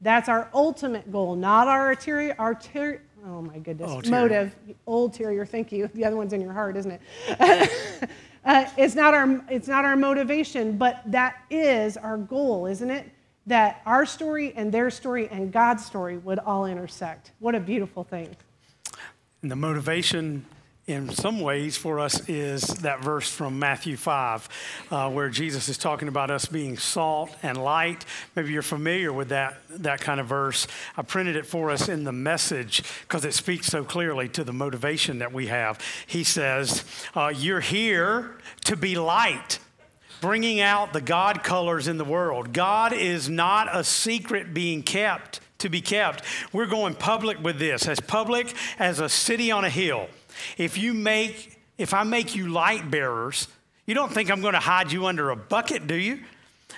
That's 0.00 0.28
our 0.28 0.48
ultimate 0.54 1.10
goal, 1.10 1.34
not 1.34 1.66
our 1.66 1.88
arterial 1.88 2.36
oh 2.38 3.42
my 3.42 3.58
goodness, 3.58 3.90
oh, 3.90 4.08
motive. 4.08 4.54
Old 4.86 5.12
terrier, 5.12 5.44
thank 5.44 5.72
you. 5.72 5.90
The 5.92 6.04
other 6.04 6.16
one's 6.16 6.32
in 6.32 6.40
your 6.40 6.52
heart, 6.52 6.76
isn't 6.76 6.92
it? 6.92 7.00
uh, 8.44 8.66
it's, 8.76 8.94
not 8.94 9.12
our, 9.12 9.44
it's 9.50 9.66
not 9.66 9.84
our 9.84 9.96
motivation, 9.96 10.78
but 10.78 11.02
that 11.06 11.42
is 11.50 11.96
our 11.96 12.18
goal, 12.18 12.66
isn't 12.66 12.90
it? 12.90 13.10
That 13.46 13.82
our 13.86 14.06
story 14.06 14.52
and 14.56 14.72
their 14.72 14.90
story 14.90 15.28
and 15.28 15.52
God's 15.52 15.84
story 15.84 16.18
would 16.18 16.38
all 16.38 16.66
intersect. 16.66 17.32
What 17.38 17.54
a 17.54 17.60
beautiful 17.60 18.04
thing. 18.04 18.36
And 19.42 19.50
the 19.50 19.56
motivation 19.56 20.46
in 20.86 21.08
some 21.08 21.40
ways 21.40 21.76
for 21.76 21.98
us 21.98 22.28
is 22.28 22.62
that 22.62 23.02
verse 23.02 23.30
from 23.30 23.58
Matthew 23.58 23.96
5, 23.96 24.48
uh, 24.90 25.10
where 25.10 25.30
Jesus 25.30 25.68
is 25.68 25.78
talking 25.78 26.08
about 26.08 26.30
us 26.30 26.44
being 26.44 26.76
salt 26.76 27.34
and 27.42 27.56
light. 27.56 28.04
Maybe 28.36 28.52
you're 28.52 28.62
familiar 28.62 29.12
with 29.12 29.30
that, 29.30 29.56
that 29.70 30.00
kind 30.00 30.20
of 30.20 30.26
verse. 30.26 30.66
I 30.96 31.02
printed 31.02 31.36
it 31.36 31.46
for 31.46 31.70
us 31.70 31.88
in 31.88 32.04
the 32.04 32.12
message 32.12 32.82
because 33.02 33.24
it 33.24 33.32
speaks 33.32 33.66
so 33.66 33.82
clearly 33.82 34.28
to 34.30 34.44
the 34.44 34.52
motivation 34.52 35.20
that 35.20 35.32
we 35.32 35.46
have. 35.46 35.80
He 36.06 36.22
says, 36.22 36.84
uh, 37.14 37.32
You're 37.34 37.60
here 37.60 38.36
to 38.64 38.76
be 38.76 38.94
light 38.96 39.58
bringing 40.20 40.60
out 40.60 40.92
the 40.92 41.00
God 41.00 41.42
colors 41.42 41.88
in 41.88 41.98
the 41.98 42.04
world. 42.04 42.52
God 42.52 42.92
is 42.92 43.28
not 43.28 43.74
a 43.74 43.84
secret 43.84 44.54
being 44.54 44.82
kept 44.82 45.40
to 45.58 45.68
be 45.68 45.80
kept. 45.80 46.22
We're 46.52 46.66
going 46.66 46.94
public 46.94 47.42
with 47.42 47.58
this, 47.58 47.88
as 47.88 48.00
public 48.00 48.54
as 48.78 49.00
a 49.00 49.08
city 49.08 49.50
on 49.50 49.64
a 49.64 49.70
hill. 49.70 50.08
If 50.58 50.78
you 50.78 50.94
make 50.94 51.54
if 51.76 51.92
I 51.92 52.04
make 52.04 52.36
you 52.36 52.48
light 52.48 52.90
bearers, 52.90 53.48
you 53.86 53.94
don't 53.94 54.12
think 54.12 54.30
I'm 54.30 54.40
going 54.40 54.54
to 54.54 54.60
hide 54.60 54.92
you 54.92 55.06
under 55.06 55.30
a 55.30 55.36
bucket, 55.36 55.86
do 55.86 55.96
you? 55.96 56.20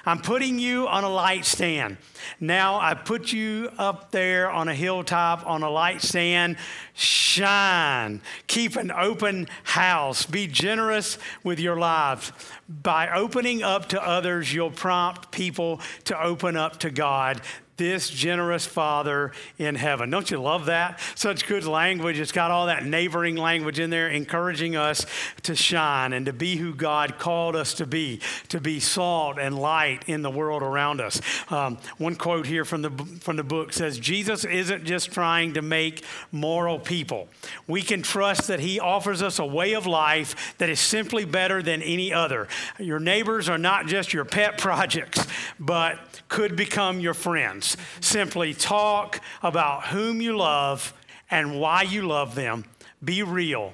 I'm 0.07 0.21
putting 0.21 0.61
you 0.61 0.87
on 0.87 1.03
a 1.03 1.09
light 1.09 1.45
stand. 1.45 1.97
Now 2.39 2.79
I 2.79 2.95
put 2.95 3.33
you 3.33 3.71
up 3.77 4.13
there 4.13 4.49
on 4.49 4.69
a 4.69 4.75
hilltop 4.75 5.45
on 5.45 5.65
a 5.65 5.71
light 5.71 6.01
stand. 6.01 6.59
Shine. 6.95 8.23
Keep 8.47 8.77
an 8.77 8.93
open 8.93 9.49
house. 9.65 10.25
Be 10.25 10.47
generous 10.47 11.19
with 11.43 11.59
your 11.59 11.77
lives. 11.77 12.33
By 12.69 13.11
opening 13.11 13.65
up 13.65 13.89
to 13.89 14.01
others, 14.01 14.55
you'll 14.55 14.71
prompt 14.71 15.33
people 15.33 15.81
to 16.05 16.23
open 16.23 16.57
up 16.57 16.79
to 16.81 16.91
God 16.91 17.41
this 17.77 18.09
generous 18.09 18.67
Father 18.67 19.33
in 19.59 19.75
heaven. 19.75 20.11
Don't 20.11 20.31
you 20.31 20.41
love 20.41 20.67
that? 20.67 21.01
Such 21.15 21.47
good 21.47 21.65
language. 21.65 22.19
It's 22.19 22.33
got 22.33 22.51
all 22.51 22.67
that 22.67 22.85
neighboring 22.85 23.37
language 23.37 23.79
in 23.79 23.91
there, 23.91 24.09
encouraging 24.09 24.77
us 24.77 25.07
to 25.43 25.55
shine 25.55 26.13
and 26.13 26.27
to 26.27 26.33
be 26.33 26.57
who 26.57 26.75
God 26.75 27.19
called 27.19 27.57
us 27.57 27.75
to 27.75 27.87
be, 27.87 28.21
to 28.49 28.61
be 28.61 28.81
salt 28.81 29.39
and 29.39 29.59
light 29.59 30.05
in 30.07 30.23
the 30.23 30.31
world 30.31 30.63
around 30.63 31.01
us. 31.01 31.21
Um, 31.51 31.79
one 31.99 32.17
quote 32.17 32.47
here 32.47 32.65
from 32.65 32.83
the, 32.83 32.91
from 33.21 33.37
the 33.37 33.45
book 33.45 33.73
says 33.73 33.99
Jesus 33.99 34.45
isn't 34.45 34.85
just 34.85 35.13
trying 35.13 35.55
to 35.55 35.63
make 35.63 36.05
moral 36.33 36.79
people. 36.79 37.29
We 37.67 37.83
can 37.83 38.03
trust 38.03 38.49
that 38.49 38.61
He 38.61 38.81
offers 38.81 39.23
us 39.23 39.39
a 39.39 39.47
way 39.47 39.75
of 39.75 39.87
life 39.87 40.55
that 40.59 40.69
is 40.69 40.81
simply 40.81 41.25
better 41.25 41.63
than 41.63 41.83
any 41.83 42.13
other. 42.13 42.49
Your 42.79 43.01
neighbors 43.01 43.49
are 43.49 43.59
not 43.59 43.87
just 43.87 44.13
your 44.13 44.25
pet 44.25 44.59
projects, 44.67 45.27
but 45.61 45.99
could 46.29 46.57
become 46.57 47.01
your 47.01 47.15
friends. 47.15 47.66
Simply 48.01 48.55
talk 48.55 49.21
about 49.43 49.87
whom 49.87 50.21
you 50.21 50.37
love 50.37 50.93
and 51.31 51.59
why 51.59 51.83
you 51.83 52.03
love 52.03 52.35
them. 52.35 52.65
Be 53.03 53.23
real. 53.23 53.73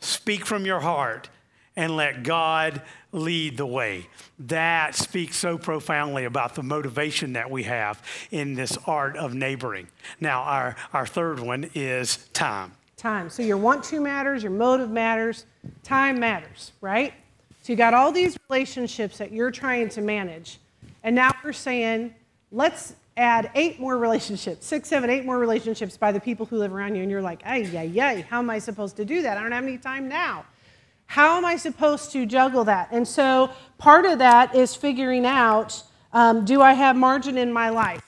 Speak 0.00 0.46
from 0.46 0.64
your 0.64 0.80
heart 0.80 1.28
and 1.76 1.96
let 1.96 2.22
God 2.22 2.82
lead 3.12 3.56
the 3.56 3.66
way. 3.66 4.06
That 4.38 4.94
speaks 4.94 5.36
so 5.36 5.58
profoundly 5.58 6.24
about 6.24 6.54
the 6.54 6.62
motivation 6.62 7.34
that 7.34 7.50
we 7.50 7.64
have 7.64 8.02
in 8.30 8.54
this 8.54 8.78
art 8.86 9.16
of 9.16 9.34
neighboring. 9.34 9.88
Now, 10.20 10.42
our, 10.42 10.76
our 10.92 11.06
third 11.06 11.40
one 11.40 11.70
is 11.74 12.28
time. 12.32 12.72
Time. 12.96 13.30
So 13.30 13.42
your 13.42 13.56
want 13.56 13.82
to 13.84 14.00
matters, 14.00 14.42
your 14.42 14.52
motive 14.52 14.90
matters, 14.90 15.46
time 15.82 16.20
matters, 16.20 16.72
right? 16.80 17.14
So 17.62 17.72
you 17.72 17.76
got 17.76 17.94
all 17.94 18.12
these 18.12 18.38
relationships 18.48 19.18
that 19.18 19.32
you're 19.32 19.50
trying 19.50 19.88
to 19.90 20.00
manage. 20.00 20.58
And 21.02 21.16
now 21.16 21.32
we're 21.42 21.52
saying, 21.52 22.14
let's 22.52 22.94
add 23.20 23.50
eight 23.54 23.78
more 23.78 23.96
relationships, 23.98 24.66
six, 24.66 24.88
seven, 24.88 25.10
eight 25.10 25.24
more 25.24 25.38
relationships 25.38 25.96
by 25.96 26.10
the 26.10 26.20
people 26.20 26.46
who 26.46 26.56
live 26.56 26.72
around 26.72 26.94
you, 26.96 27.02
and 27.02 27.10
you're 27.10 27.22
like, 27.22 27.42
ay, 27.44 27.58
yay, 27.58 27.86
yay, 27.86 28.24
how 28.30 28.38
am 28.38 28.50
I 28.50 28.58
supposed 28.58 28.96
to 28.96 29.04
do 29.04 29.22
that? 29.22 29.36
I 29.36 29.42
don't 29.42 29.52
have 29.52 29.64
any 29.64 29.78
time 29.78 30.08
now. 30.08 30.44
How 31.06 31.36
am 31.36 31.44
I 31.44 31.56
supposed 31.56 32.12
to 32.12 32.26
juggle 32.26 32.64
that? 32.64 32.88
And 32.90 33.06
so 33.06 33.50
part 33.78 34.06
of 34.06 34.18
that 34.18 34.54
is 34.54 34.74
figuring 34.74 35.26
out 35.26 35.82
Um, 36.12 36.44
do 36.44 36.60
I 36.60 36.72
have 36.72 36.96
margin 36.96 37.38
in 37.38 37.52
my 37.52 37.68
life? 37.70 38.02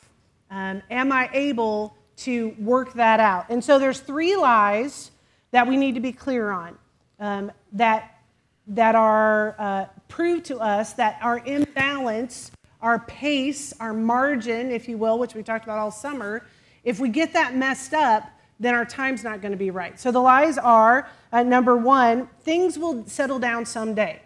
Um, 0.50 0.82
am 0.90 1.12
I 1.12 1.30
able 1.32 1.94
to 2.24 2.52
work 2.58 2.94
that 2.94 3.20
out? 3.20 3.44
And 3.48 3.62
so 3.62 3.78
there's 3.78 4.00
three 4.00 4.34
lies 4.34 5.12
that 5.52 5.68
we 5.68 5.76
need 5.76 5.94
to 5.94 6.00
be 6.00 6.12
clear 6.12 6.50
on 6.50 6.76
um, 7.20 7.52
that, 7.72 8.18
that 8.66 8.96
are 8.96 9.54
uh, 9.56 9.84
proved 10.08 10.44
to 10.46 10.58
us 10.58 10.94
that 10.94 11.18
our 11.22 11.38
imbalance, 11.46 12.50
our 12.82 12.98
pace, 12.98 13.72
our 13.80 13.94
margin, 13.94 14.70
if 14.70 14.88
you 14.88 14.98
will, 14.98 15.18
which 15.18 15.34
we 15.34 15.42
talked 15.42 15.64
about 15.64 15.78
all 15.78 15.90
summer, 15.90 16.44
if 16.84 16.98
we 16.98 17.08
get 17.08 17.32
that 17.32 17.54
messed 17.54 17.94
up, 17.94 18.28
then 18.58 18.74
our 18.74 18.84
time's 18.84 19.24
not 19.24 19.40
going 19.40 19.52
to 19.52 19.58
be 19.58 19.70
right. 19.70 19.98
So 19.98 20.10
the 20.10 20.20
lies 20.20 20.58
are 20.58 21.08
uh, 21.32 21.42
number 21.42 21.76
one, 21.76 22.28
things 22.42 22.78
will 22.78 23.06
settle 23.06 23.38
down 23.38 23.64
someday. 23.64 24.20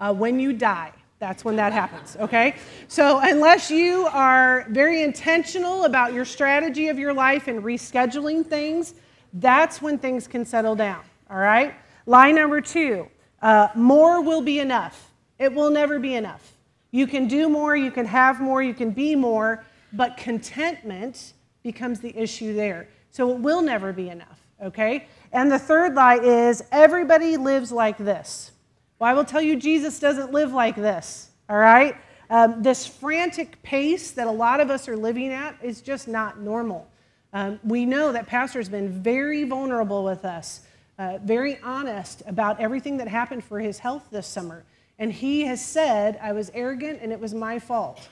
Uh, 0.00 0.12
when 0.12 0.40
you 0.40 0.52
die, 0.52 0.92
that's 1.18 1.44
when 1.44 1.56
that 1.56 1.72
happens, 1.72 2.16
okay? 2.20 2.56
So, 2.88 3.20
unless 3.22 3.70
you 3.70 4.06
are 4.08 4.66
very 4.68 5.02
intentional 5.02 5.86
about 5.86 6.12
your 6.12 6.26
strategy 6.26 6.88
of 6.88 6.98
your 6.98 7.14
life 7.14 7.48
and 7.48 7.62
rescheduling 7.62 8.44
things, 8.44 8.94
that's 9.32 9.80
when 9.80 9.96
things 9.96 10.26
can 10.28 10.44
settle 10.44 10.74
down, 10.74 11.02
all 11.30 11.38
right? 11.38 11.74
Lie 12.04 12.32
number 12.32 12.60
two 12.60 13.08
uh, 13.40 13.68
more 13.74 14.20
will 14.20 14.42
be 14.42 14.60
enough. 14.60 15.10
It 15.38 15.52
will 15.52 15.70
never 15.70 15.98
be 15.98 16.14
enough. 16.14 16.55
You 16.96 17.06
can 17.06 17.28
do 17.28 17.50
more, 17.50 17.76
you 17.76 17.90
can 17.90 18.06
have 18.06 18.40
more, 18.40 18.62
you 18.62 18.72
can 18.72 18.90
be 18.90 19.14
more, 19.14 19.62
but 19.92 20.16
contentment 20.16 21.34
becomes 21.62 22.00
the 22.00 22.16
issue 22.16 22.54
there. 22.54 22.88
So, 23.10 23.32
it 23.32 23.40
will 23.40 23.60
never 23.60 23.92
be 23.92 24.08
enough, 24.08 24.40
okay? 24.62 25.06
And 25.30 25.52
the 25.52 25.58
third 25.58 25.94
lie 25.94 26.16
is 26.16 26.64
everybody 26.72 27.36
lives 27.36 27.70
like 27.70 27.98
this. 27.98 28.52
Well, 28.98 29.10
I 29.10 29.12
will 29.12 29.26
tell 29.26 29.42
you, 29.42 29.56
Jesus 29.56 29.98
doesn't 29.98 30.32
live 30.32 30.54
like 30.54 30.74
this, 30.74 31.32
all 31.50 31.58
right? 31.58 31.96
Um, 32.30 32.62
this 32.62 32.86
frantic 32.86 33.62
pace 33.62 34.12
that 34.12 34.26
a 34.26 34.30
lot 34.30 34.60
of 34.60 34.70
us 34.70 34.88
are 34.88 34.96
living 34.96 35.34
at 35.34 35.54
is 35.62 35.82
just 35.82 36.08
not 36.08 36.40
normal. 36.40 36.88
Um, 37.34 37.60
we 37.62 37.84
know 37.84 38.10
that 38.12 38.26
Pastor 38.26 38.58
has 38.58 38.70
been 38.70 39.02
very 39.02 39.44
vulnerable 39.44 40.02
with 40.02 40.24
us, 40.24 40.62
uh, 40.98 41.18
very 41.22 41.58
honest 41.62 42.22
about 42.26 42.58
everything 42.58 42.96
that 42.96 43.08
happened 43.08 43.44
for 43.44 43.60
his 43.60 43.80
health 43.80 44.06
this 44.10 44.26
summer. 44.26 44.64
And 44.98 45.12
he 45.12 45.42
has 45.42 45.64
said, 45.64 46.18
I 46.22 46.32
was 46.32 46.50
arrogant 46.54 47.00
and 47.02 47.12
it 47.12 47.20
was 47.20 47.34
my 47.34 47.58
fault. 47.58 48.08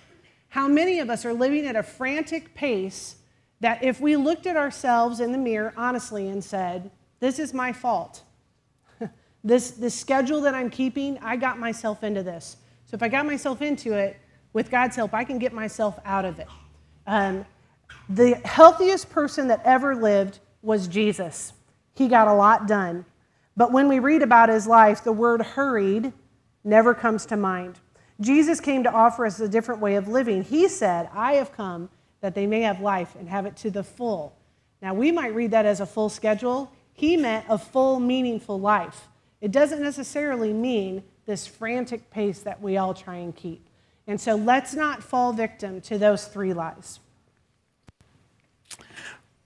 How 0.49 0.69
many 0.69 1.01
of 1.01 1.11
us 1.11 1.25
are 1.25 1.33
living 1.33 1.67
at 1.67 1.77
a 1.77 1.83
frantic 1.83 2.55
pace 2.55 3.17
that 3.61 3.83
if 3.83 4.01
we 4.01 4.17
looked 4.17 4.47
at 4.47 4.57
ourselves 4.57 5.21
in 5.21 5.33
the 5.33 5.39
mirror 5.39 5.73
honestly 5.77 6.29
and 6.29 6.45
said, 6.45 6.91
This 7.21 7.39
is 7.39 7.55
my 7.55 7.73
fault, 7.73 8.23
this, 9.45 9.73
this 9.73 9.95
schedule 9.95 10.43
that 10.43 10.55
I'm 10.55 10.71
keeping, 10.71 11.19
I 11.19 11.37
got 11.37 11.59
myself 11.59 12.05
into 12.05 12.23
this. 12.23 12.59
So 12.87 12.95
if 12.95 13.03
I 13.03 13.09
got 13.09 13.25
myself 13.27 13.63
into 13.63 13.95
it, 13.95 14.19
with 14.55 14.71
God's 14.71 14.97
help, 14.97 15.13
I 15.13 15.25
can 15.25 15.39
get 15.39 15.53
myself 15.53 15.99
out 16.07 16.25
of 16.25 16.39
it. 16.39 16.47
Um, 17.07 17.45
the 18.09 18.37
healthiest 18.45 19.11
person 19.11 19.49
that 19.49 19.61
ever 19.65 19.95
lived 19.95 20.39
was 20.63 20.89
Jesus. 20.89 21.53
He 21.95 22.09
got 22.09 22.29
a 22.29 22.33
lot 22.33 22.67
done. 22.67 23.05
But 23.57 23.73
when 23.73 23.89
we 23.89 23.99
read 23.99 24.23
about 24.23 24.49
his 24.49 24.67
life, 24.67 25.05
the 25.05 25.13
word 25.13 25.43
hurried 25.43 26.13
never 26.65 26.95
comes 26.95 27.27
to 27.27 27.37
mind. 27.37 27.79
Jesus 28.21 28.61
came 28.61 28.83
to 28.85 28.91
offer 28.91 29.27
us 29.27 29.39
a 29.41 29.49
different 29.49 29.81
way 29.81 29.97
of 29.97 30.09
living. 30.09 30.43
He 30.43 30.69
said, 30.69 31.09
I 31.13 31.35
have 31.35 31.53
come 31.53 31.91
that 32.21 32.35
they 32.35 32.47
may 32.47 32.63
have 32.63 32.81
life 32.81 33.15
and 33.19 33.29
have 33.29 33.45
it 33.47 33.57
to 33.59 33.71
the 33.71 33.85
full. 33.85 34.35
Now, 34.81 34.95
we 34.95 35.13
might 35.13 35.35
read 35.35 35.51
that 35.51 35.67
as 35.67 35.81
a 35.81 35.87
full 35.87 36.09
schedule. 36.09 36.73
He 36.93 37.17
meant 37.17 37.47
a 37.49 37.59
full, 37.59 38.01
meaningful 38.01 38.59
life. 38.59 39.09
It 39.41 39.51
doesn't 39.51 39.83
necessarily 39.83 40.53
mean 40.53 41.03
this 41.27 41.47
frantic 41.47 42.11
pace 42.11 42.41
that 42.41 42.63
we 42.63 42.77
all 42.77 42.95
try 42.95 43.17
and 43.17 43.35
keep. 43.35 43.67
And 44.07 44.21
so 44.21 44.37
let's 44.37 44.75
not 44.75 45.03
fall 45.03 45.33
victim 45.33 45.81
to 45.83 45.99
those 45.99 46.27
three 46.27 46.53
lies. 46.53 47.01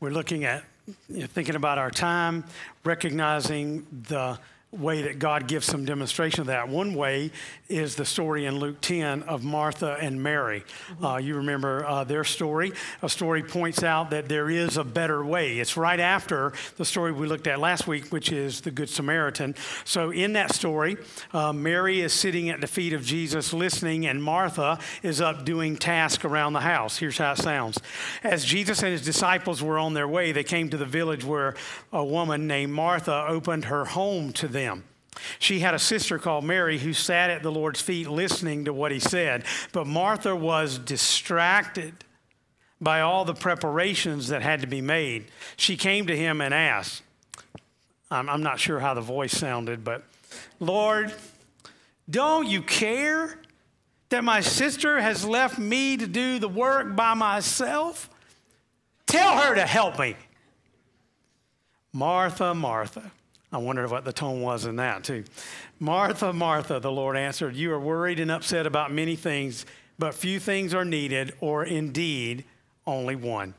We're 0.01 0.11
looking 0.11 0.45
at 0.45 0.65
you 1.09 1.21
know, 1.21 1.27
thinking 1.27 1.55
about 1.55 1.79
our 1.79 1.91
time, 1.91 2.45
recognizing 2.85 3.87
the 4.09 4.39
way 4.71 5.01
that 5.03 5.19
God 5.19 5.49
gives 5.49 5.65
some 5.65 5.87
demonstration 5.87 6.43
of 6.43 6.49
that. 6.49 6.69
One 6.69 6.95
way 6.95 7.31
is 7.71 7.97
the 7.97 8.05
story 8.05 8.45
in 8.45 8.59
Luke 8.59 8.83
10 8.83 9.23
of 9.23 9.43
Martha 9.43 9.97
and 9.99 10.23
Mary. 10.23 10.61
Mm-hmm. 10.61 11.05
Uh, 11.05 11.17
you 11.17 11.37
remember 11.37 11.87
uh, 11.87 12.05
their 12.05 12.23
story. 12.23 12.73
A 13.01 13.09
story 13.09 13.43
points 13.43 13.83
out 13.83 14.11
that 14.11 14.29
there 14.29 14.51
is 14.51 14.77
a 14.77 14.85
better 14.85 15.25
way. 15.25 15.59
It's 15.59 15.79
right 15.79 15.99
after 15.99 16.53
the 16.77 16.85
story 16.85 17.13
we 17.13 17.27
looked 17.27 17.47
at 17.47 17.61
last 17.61 17.87
week, 17.87 18.13
which 18.13 18.31
is 18.31 18.61
the 18.61 18.71
Good 18.71 18.91
Samaritan. 18.91 19.55
So, 19.85 20.11
in 20.11 20.35
that 20.35 20.55
story, 20.55 20.99
uh, 21.33 21.55
Mary 21.55 22.03
is 22.03 22.13
sitting 22.13 22.51
at 22.51 22.61
the 22.61 22.67
feet 22.67 22.93
of 22.93 23.03
Jesus 23.03 23.55
listening, 23.55 24.07
and 24.07 24.23
Martha 24.23 24.79
is 25.03 25.23
up 25.23 25.47
doing 25.47 25.79
tasks 25.79 26.27
around 26.27 26.53
the 26.53 26.61
house. 26.61 26.99
Here's 26.99 27.17
how 27.17 27.33
it 27.33 27.39
sounds 27.39 27.81
As 28.23 28.45
Jesus 28.45 28.83
and 28.83 28.93
his 28.93 29.03
disciples 29.03 29.63
were 29.63 29.79
on 29.79 29.95
their 29.95 30.09
way, 30.09 30.33
they 30.33 30.45
came 30.45 30.69
to 30.69 30.77
the 30.77 30.85
village 30.85 31.25
where 31.25 31.55
a 31.91 32.05
woman 32.05 32.47
named 32.47 32.73
Martha 32.73 33.25
opened 33.27 33.67
her 33.67 33.87
home 33.87 34.33
to 34.35 34.47
them 34.47 34.58
them. 34.59 34.85
She 35.39 35.61
had 35.61 35.75
a 35.75 35.79
sister 35.79 36.19
called 36.19 36.45
Mary 36.45 36.79
who 36.79 36.93
sat 36.93 37.31
at 37.31 37.43
the 37.43 37.51
Lord's 37.51 37.81
feet 37.81 38.09
listening 38.09 38.67
to 38.67 38.73
what 38.73 38.93
he 38.93 39.01
said. 39.01 39.45
But 39.73 39.87
Martha 39.87 40.35
was 40.35 40.79
distracted 40.79 42.05
by 42.81 43.01
all 43.01 43.25
the 43.25 43.35
preparations 43.35 44.29
that 44.29 44.43
had 44.43 44.61
to 44.61 44.67
be 44.67 44.81
made. 44.81 45.27
She 45.57 45.77
came 45.77 46.07
to 46.07 46.17
him 46.17 46.41
and 46.41 46.55
asked, 46.55 47.03
I'm, 48.11 48.29
I'm 48.29 48.43
not 48.43 48.61
sure 48.61 48.79
how 48.79 48.95
the 48.95 49.01
voice 49.01 49.37
sounded, 49.37 49.85
but 49.85 50.05
Lord, 50.61 51.13
don't 52.09 52.47
you 52.47 52.63
care 52.63 53.39
that 54.11 54.25
my 54.25 54.41
sister 54.41 55.01
has 55.01 55.25
left 55.25 55.59
me 55.59 55.97
to 55.97 56.07
do 56.07 56.39
the 56.39 56.49
work 56.49 56.95
by 56.95 57.15
myself? 57.15 58.09
Tell 59.07 59.39
her 59.39 59.55
to 59.55 59.67
help 59.67 59.99
me. 59.99 60.17
Martha, 61.93 62.55
Martha. 62.55 63.11
I 63.51 63.59
wondered 63.59 63.91
what 63.91 64.05
the 64.05 64.13
tone 64.13 64.43
was 64.43 64.67
in 64.67 64.77
that, 64.77 65.05
too. 65.05 65.25
Martha, 65.81 66.33
Martha, 66.33 66.81
the 66.81 66.93
Lord 66.93 67.17
answered, 67.17 67.57
You 67.57 67.73
are 67.73 67.81
worried 67.81 68.21
and 68.21 68.31
upset 68.31 68.67
about 68.67 68.93
many 68.93 69.17
things, 69.17 69.65
but 69.99 70.15
few 70.15 70.39
things 70.39 70.75
are 70.75 70.85
needed, 70.85 71.33
or 71.41 71.65
indeed 71.65 72.45
only 72.87 73.17
one. 73.17 73.55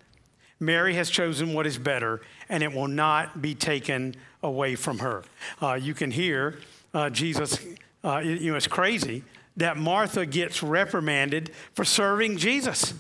Mary 0.60 0.94
has 0.94 1.10
chosen 1.10 1.54
what 1.54 1.66
is 1.66 1.78
better, 1.78 2.22
and 2.50 2.62
it 2.62 2.72
will 2.72 2.88
not 2.88 3.42
be 3.42 3.56
taken 3.56 4.16
away 4.44 4.76
from 4.76 5.00
her. 5.00 5.24
Uh, 5.62 5.74
you 5.74 5.94
can 5.94 6.12
hear 6.12 6.60
uh, 6.94 7.10
Jesus, 7.10 7.60
uh, 8.04 8.18
you 8.18 8.52
know, 8.52 8.58
it's 8.58 8.68
crazy 8.68 9.24
that 9.58 9.78
Martha 9.78 10.26
gets 10.26 10.62
reprimanded 10.62 11.52
for 11.74 11.84
serving 11.84 12.38
Jesus. 12.38 12.94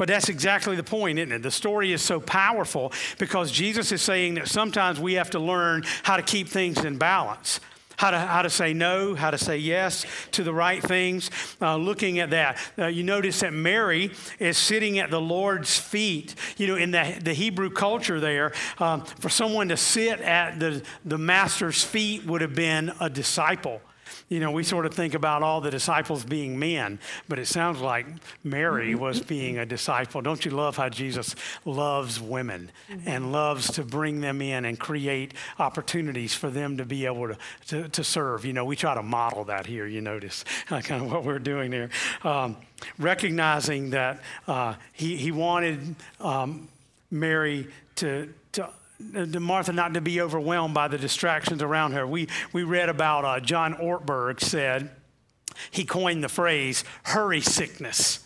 But 0.00 0.08
that's 0.08 0.30
exactly 0.30 0.76
the 0.76 0.82
point, 0.82 1.18
isn't 1.18 1.30
it? 1.30 1.42
The 1.42 1.50
story 1.50 1.92
is 1.92 2.00
so 2.00 2.20
powerful 2.20 2.90
because 3.18 3.52
Jesus 3.52 3.92
is 3.92 4.00
saying 4.00 4.36
that 4.36 4.48
sometimes 4.48 4.98
we 4.98 5.12
have 5.12 5.28
to 5.32 5.38
learn 5.38 5.82
how 6.04 6.16
to 6.16 6.22
keep 6.22 6.48
things 6.48 6.82
in 6.86 6.96
balance. 6.96 7.60
How 7.98 8.10
to, 8.10 8.18
how 8.18 8.40
to 8.40 8.48
say 8.48 8.72
no, 8.72 9.14
how 9.14 9.30
to 9.30 9.36
say 9.36 9.58
yes 9.58 10.06
to 10.30 10.42
the 10.42 10.54
right 10.54 10.82
things. 10.82 11.30
Uh, 11.60 11.76
looking 11.76 12.18
at 12.18 12.30
that, 12.30 12.56
uh, 12.78 12.86
you 12.86 13.02
notice 13.02 13.40
that 13.40 13.52
Mary 13.52 14.10
is 14.38 14.56
sitting 14.56 14.98
at 14.98 15.10
the 15.10 15.20
Lord's 15.20 15.78
feet. 15.78 16.34
You 16.56 16.68
know, 16.68 16.76
in 16.76 16.92
the, 16.92 17.18
the 17.22 17.34
Hebrew 17.34 17.68
culture 17.68 18.20
there, 18.20 18.52
um, 18.78 19.04
for 19.04 19.28
someone 19.28 19.68
to 19.68 19.76
sit 19.76 20.22
at 20.22 20.58
the, 20.58 20.82
the 21.04 21.18
master's 21.18 21.84
feet 21.84 22.24
would 22.24 22.40
have 22.40 22.54
been 22.54 22.90
a 23.00 23.10
disciple. 23.10 23.82
You 24.30 24.38
know, 24.38 24.52
we 24.52 24.62
sort 24.62 24.86
of 24.86 24.94
think 24.94 25.14
about 25.14 25.42
all 25.42 25.60
the 25.60 25.72
disciples 25.72 26.24
being 26.24 26.56
men, 26.56 27.00
but 27.28 27.40
it 27.40 27.46
sounds 27.46 27.80
like 27.80 28.06
Mary 28.44 28.92
mm-hmm. 28.92 29.02
was 29.02 29.20
being 29.20 29.58
a 29.58 29.66
disciple. 29.66 30.22
Don't 30.22 30.44
you 30.44 30.52
love 30.52 30.76
how 30.76 30.88
Jesus 30.88 31.34
loves 31.64 32.20
women 32.20 32.70
mm-hmm. 32.88 33.08
and 33.08 33.32
loves 33.32 33.72
to 33.72 33.82
bring 33.82 34.20
them 34.20 34.40
in 34.40 34.64
and 34.64 34.78
create 34.78 35.34
opportunities 35.58 36.32
for 36.32 36.48
them 36.48 36.76
to 36.76 36.84
be 36.84 37.06
able 37.06 37.26
to, 37.26 37.38
to, 37.66 37.88
to 37.88 38.04
serve? 38.04 38.44
You 38.44 38.52
know, 38.52 38.64
we 38.64 38.76
try 38.76 38.94
to 38.94 39.02
model 39.02 39.42
that 39.46 39.66
here, 39.66 39.84
you 39.84 40.00
notice 40.00 40.44
kind 40.68 41.02
of 41.02 41.10
what 41.10 41.24
we're 41.24 41.40
doing 41.40 41.72
there. 41.72 41.90
Um, 42.22 42.56
recognizing 43.00 43.90
that 43.90 44.20
uh, 44.46 44.74
he, 44.92 45.16
he 45.16 45.32
wanted 45.32 45.96
um, 46.20 46.68
Mary 47.10 47.66
to, 47.96 48.32
to 48.52 48.70
to 49.14 49.40
Martha 49.40 49.72
not 49.72 49.94
to 49.94 50.00
be 50.00 50.20
overwhelmed 50.20 50.74
by 50.74 50.88
the 50.88 50.98
distractions 50.98 51.62
around 51.62 51.92
her. 51.92 52.06
We, 52.06 52.28
we 52.52 52.62
read 52.62 52.88
about 52.88 53.24
uh, 53.24 53.40
John 53.40 53.74
Ortberg 53.74 54.40
said, 54.40 54.90
he 55.70 55.84
coined 55.84 56.24
the 56.24 56.28
phrase 56.28 56.84
hurry 57.04 57.40
sickness. 57.40 58.20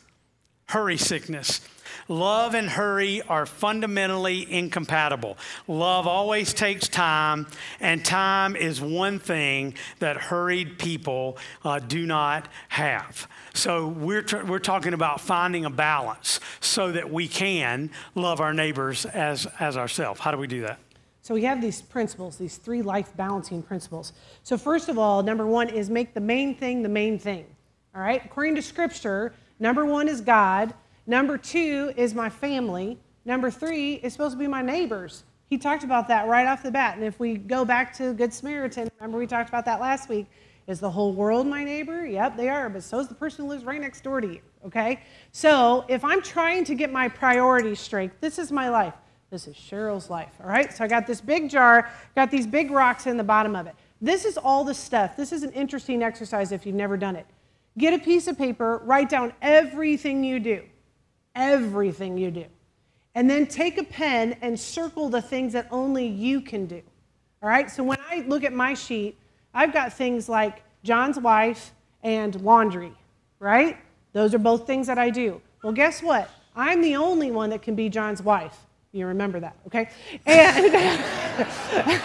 Hurry 0.66 0.96
sickness. 0.96 1.60
Love 2.08 2.54
and 2.54 2.68
hurry 2.68 3.22
are 3.22 3.46
fundamentally 3.46 4.50
incompatible. 4.50 5.36
Love 5.68 6.06
always 6.06 6.52
takes 6.52 6.88
time, 6.88 7.46
and 7.80 8.04
time 8.04 8.56
is 8.56 8.80
one 8.80 9.18
thing 9.18 9.74
that 9.98 10.16
hurried 10.16 10.78
people 10.78 11.38
uh, 11.64 11.78
do 11.78 12.06
not 12.06 12.48
have. 12.68 13.28
So 13.54 13.88
we're, 13.88 14.22
tr- 14.22 14.44
we're 14.44 14.58
talking 14.58 14.94
about 14.94 15.20
finding 15.20 15.64
a 15.64 15.70
balance 15.70 16.40
so 16.60 16.92
that 16.92 17.10
we 17.10 17.28
can 17.28 17.90
love 18.14 18.40
our 18.40 18.52
neighbors 18.52 19.06
as, 19.06 19.46
as 19.60 19.76
ourselves. 19.76 20.20
How 20.20 20.30
do 20.30 20.38
we 20.38 20.46
do 20.46 20.62
that? 20.62 20.78
So 21.22 21.32
we 21.32 21.44
have 21.44 21.62
these 21.62 21.80
principles, 21.80 22.36
these 22.36 22.56
three 22.56 22.82
life 22.82 23.16
balancing 23.16 23.62
principles. 23.62 24.12
So, 24.42 24.58
first 24.58 24.90
of 24.90 24.98
all, 24.98 25.22
number 25.22 25.46
one 25.46 25.70
is 25.70 25.88
make 25.88 26.12
the 26.12 26.20
main 26.20 26.54
thing 26.54 26.82
the 26.82 26.88
main 26.90 27.18
thing. 27.18 27.46
All 27.94 28.02
right? 28.02 28.22
According 28.22 28.56
to 28.56 28.62
Scripture, 28.62 29.32
Number 29.60 29.84
one 29.84 30.08
is 30.08 30.20
God. 30.20 30.74
Number 31.06 31.36
two 31.36 31.92
is 31.96 32.14
my 32.14 32.28
family. 32.28 32.98
Number 33.24 33.50
three 33.50 33.94
is 33.94 34.12
supposed 34.12 34.32
to 34.32 34.38
be 34.38 34.48
my 34.48 34.62
neighbors. 34.62 35.24
He 35.50 35.58
talked 35.58 35.84
about 35.84 36.08
that 36.08 36.26
right 36.26 36.46
off 36.46 36.62
the 36.62 36.70
bat. 36.70 36.96
And 36.96 37.04
if 37.04 37.20
we 37.20 37.36
go 37.36 37.64
back 37.64 37.92
to 37.98 38.12
Good 38.14 38.32
Samaritan, 38.32 38.88
remember 38.98 39.18
we 39.18 39.26
talked 39.26 39.48
about 39.48 39.64
that 39.66 39.80
last 39.80 40.08
week. 40.08 40.26
Is 40.66 40.80
the 40.80 40.90
whole 40.90 41.12
world 41.12 41.46
my 41.46 41.62
neighbor? 41.62 42.06
Yep, 42.06 42.38
they 42.38 42.48
are, 42.48 42.70
but 42.70 42.82
so 42.82 42.98
is 42.98 43.08
the 43.08 43.14
person 43.14 43.44
who 43.44 43.50
lives 43.50 43.64
right 43.64 43.80
next 43.80 44.02
door 44.02 44.22
to 44.22 44.26
you, 44.26 44.40
okay? 44.64 45.02
So 45.30 45.84
if 45.88 46.02
I'm 46.02 46.22
trying 46.22 46.64
to 46.64 46.74
get 46.74 46.90
my 46.90 47.06
priorities 47.06 47.80
straight, 47.80 48.18
this 48.22 48.38
is 48.38 48.50
my 48.50 48.70
life. 48.70 48.94
This 49.30 49.46
is 49.46 49.56
Cheryl's 49.56 50.08
life, 50.08 50.32
all 50.40 50.48
right? 50.48 50.72
So 50.72 50.82
I 50.82 50.88
got 50.88 51.06
this 51.06 51.20
big 51.20 51.50
jar, 51.50 51.90
got 52.14 52.30
these 52.30 52.46
big 52.46 52.70
rocks 52.70 53.06
in 53.06 53.18
the 53.18 53.24
bottom 53.24 53.54
of 53.54 53.66
it. 53.66 53.74
This 54.00 54.24
is 54.24 54.38
all 54.38 54.64
the 54.64 54.72
stuff. 54.72 55.16
This 55.18 55.32
is 55.32 55.42
an 55.42 55.52
interesting 55.52 56.02
exercise 56.02 56.50
if 56.50 56.64
you've 56.64 56.74
never 56.74 56.96
done 56.96 57.16
it. 57.16 57.26
Get 57.76 57.92
a 57.92 57.98
piece 57.98 58.26
of 58.26 58.38
paper, 58.38 58.80
write 58.84 59.10
down 59.10 59.34
everything 59.42 60.24
you 60.24 60.40
do, 60.40 60.62
everything 61.34 62.18
you 62.18 62.30
do. 62.30 62.46
And 63.14 63.30
then 63.30 63.46
take 63.46 63.78
a 63.78 63.84
pen 63.84 64.36
and 64.42 64.58
circle 64.58 65.08
the 65.08 65.22
things 65.22 65.52
that 65.52 65.68
only 65.70 66.06
you 66.06 66.40
can 66.40 66.66
do. 66.66 66.82
All 67.42 67.48
right? 67.48 67.70
So 67.70 67.84
when 67.84 67.98
I 68.10 68.24
look 68.26 68.42
at 68.44 68.52
my 68.52 68.74
sheet, 68.74 69.16
I've 69.52 69.72
got 69.72 69.92
things 69.92 70.28
like 70.28 70.62
John's 70.82 71.18
wife 71.18 71.72
and 72.02 72.40
laundry, 72.42 72.92
right? 73.38 73.78
Those 74.12 74.34
are 74.34 74.38
both 74.38 74.66
things 74.66 74.86
that 74.88 74.98
I 74.98 75.10
do. 75.10 75.40
Well, 75.62 75.72
guess 75.72 76.02
what? 76.02 76.28
I'm 76.56 76.82
the 76.82 76.96
only 76.96 77.30
one 77.30 77.50
that 77.50 77.62
can 77.62 77.74
be 77.74 77.88
John's 77.88 78.22
wife. 78.22 78.56
You 78.92 79.06
remember 79.06 79.40
that, 79.40 79.56
okay? 79.66 79.90
And 80.24 80.72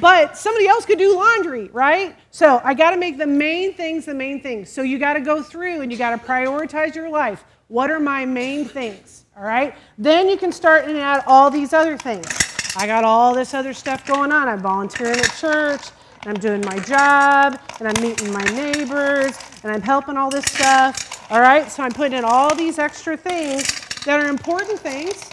but 0.00 0.36
somebody 0.36 0.66
else 0.66 0.84
could 0.84 0.98
do 0.98 1.14
laundry, 1.14 1.68
right? 1.68 2.16
So 2.32 2.60
I 2.64 2.74
got 2.74 2.90
to 2.90 2.96
make 2.96 3.18
the 3.18 3.26
main 3.26 3.72
things 3.74 4.04
the 4.06 4.14
main 4.14 4.42
things. 4.42 4.68
So 4.68 4.82
you 4.82 4.98
got 4.98 5.12
to 5.14 5.20
go 5.20 5.42
through 5.42 5.82
and 5.82 5.92
you 5.92 5.98
got 5.98 6.10
to 6.10 6.26
prioritize 6.26 6.94
your 6.94 7.08
life. 7.08 7.44
What 7.68 7.90
are 7.90 7.98
my 7.98 8.24
main 8.24 8.64
things? 8.64 9.24
All 9.36 9.42
right? 9.42 9.74
Then 9.98 10.28
you 10.28 10.36
can 10.36 10.52
start 10.52 10.86
and 10.86 10.96
add 10.96 11.24
all 11.26 11.50
these 11.50 11.72
other 11.72 11.98
things. 11.98 12.26
I 12.76 12.86
got 12.86 13.04
all 13.04 13.34
this 13.34 13.54
other 13.54 13.74
stuff 13.74 14.06
going 14.06 14.30
on. 14.32 14.48
I'm 14.48 14.60
volunteering 14.60 15.18
at 15.18 15.34
church, 15.34 15.82
and 16.22 16.36
I'm 16.36 16.40
doing 16.40 16.60
my 16.60 16.78
job, 16.80 17.58
and 17.80 17.88
I'm 17.88 18.02
meeting 18.02 18.32
my 18.32 18.44
neighbors, 18.44 19.38
and 19.62 19.72
I'm 19.72 19.82
helping 19.82 20.16
all 20.16 20.30
this 20.30 20.44
stuff. 20.44 21.30
All 21.30 21.40
right? 21.40 21.70
So 21.70 21.82
I'm 21.82 21.92
putting 21.92 22.16
in 22.16 22.24
all 22.24 22.54
these 22.54 22.78
extra 22.78 23.16
things 23.16 23.64
that 24.04 24.20
are 24.20 24.28
important 24.28 24.78
things 24.78 25.28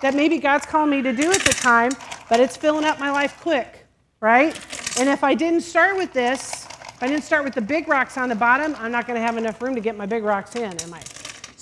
that 0.00 0.14
maybe 0.14 0.38
God's 0.38 0.66
calling 0.66 0.90
me 0.90 1.02
to 1.02 1.12
do 1.12 1.32
at 1.32 1.40
the 1.40 1.52
time, 1.52 1.92
but 2.28 2.40
it's 2.40 2.56
filling 2.56 2.84
up 2.84 3.00
my 3.00 3.10
life 3.10 3.40
quick, 3.40 3.86
right? 4.20 4.54
And 4.98 5.08
if 5.08 5.24
I 5.24 5.34
didn't 5.34 5.62
start 5.62 5.96
with 5.96 6.12
this, 6.12 6.66
if 6.66 7.02
I 7.02 7.06
didn't 7.06 7.24
start 7.24 7.44
with 7.44 7.54
the 7.54 7.60
big 7.60 7.88
rocks 7.88 8.16
on 8.18 8.28
the 8.28 8.34
bottom, 8.34 8.76
I'm 8.78 8.92
not 8.92 9.06
going 9.06 9.20
to 9.20 9.26
have 9.26 9.36
enough 9.36 9.60
room 9.62 9.74
to 9.74 9.80
get 9.80 9.96
my 9.96 10.06
big 10.06 10.24
rocks 10.24 10.54
in, 10.56 10.76
am 10.80 10.94
I? 10.94 11.02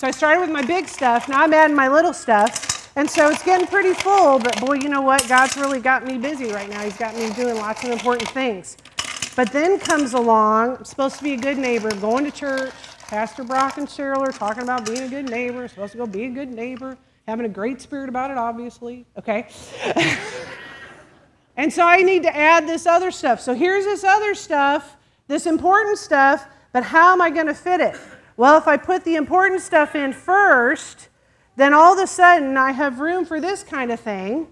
So 0.01 0.07
I 0.07 0.11
started 0.11 0.41
with 0.41 0.49
my 0.49 0.63
big 0.63 0.87
stuff. 0.87 1.29
Now 1.29 1.43
I'm 1.43 1.53
adding 1.53 1.75
my 1.75 1.87
little 1.87 2.11
stuff. 2.11 2.91
And 2.95 3.07
so 3.07 3.29
it's 3.29 3.43
getting 3.43 3.67
pretty 3.67 3.93
full, 3.93 4.39
but 4.39 4.59
boy, 4.59 4.77
you 4.77 4.89
know 4.89 5.03
what? 5.03 5.27
God's 5.29 5.55
really 5.57 5.79
got 5.79 6.07
me 6.07 6.17
busy 6.17 6.51
right 6.51 6.67
now. 6.67 6.81
He's 6.81 6.97
got 6.97 7.15
me 7.15 7.29
doing 7.33 7.55
lots 7.57 7.83
of 7.83 7.91
important 7.91 8.27
things. 8.29 8.77
But 9.35 9.51
then 9.51 9.77
comes 9.77 10.15
along, 10.15 10.77
I'm 10.77 10.85
supposed 10.85 11.17
to 11.17 11.23
be 11.23 11.33
a 11.33 11.37
good 11.37 11.59
neighbor, 11.59 11.91
going 11.97 12.25
to 12.25 12.31
church. 12.31 12.73
Pastor 13.09 13.43
Brock 13.43 13.77
and 13.77 13.87
Cheryl 13.87 14.27
are 14.27 14.31
talking 14.31 14.63
about 14.63 14.87
being 14.87 15.03
a 15.03 15.07
good 15.07 15.29
neighbor, 15.29 15.67
supposed 15.67 15.91
to 15.91 15.99
go 15.99 16.07
be 16.07 16.23
a 16.23 16.31
good 16.31 16.49
neighbor, 16.49 16.97
having 17.27 17.45
a 17.45 17.49
great 17.49 17.79
spirit 17.79 18.09
about 18.09 18.31
it, 18.31 18.39
obviously. 18.39 19.05
Okay? 19.19 19.49
and 21.57 21.71
so 21.71 21.85
I 21.85 21.97
need 21.97 22.23
to 22.23 22.35
add 22.35 22.67
this 22.67 22.87
other 22.87 23.11
stuff. 23.11 23.39
So 23.39 23.53
here's 23.53 23.85
this 23.85 24.03
other 24.03 24.33
stuff, 24.33 24.97
this 25.27 25.45
important 25.45 25.99
stuff, 25.99 26.47
but 26.73 26.81
how 26.81 27.13
am 27.13 27.21
I 27.21 27.29
going 27.29 27.45
to 27.45 27.53
fit 27.53 27.79
it? 27.81 27.95
Well, 28.37 28.57
if 28.57 28.67
I 28.67 28.77
put 28.77 29.03
the 29.03 29.15
important 29.15 29.61
stuff 29.61 29.95
in 29.95 30.13
first, 30.13 31.09
then 31.55 31.73
all 31.73 31.93
of 31.93 31.99
a 31.99 32.07
sudden 32.07 32.57
I 32.57 32.71
have 32.71 32.99
room 32.99 33.25
for 33.25 33.41
this 33.41 33.63
kind 33.63 33.91
of 33.91 33.99
thing, 33.99 34.47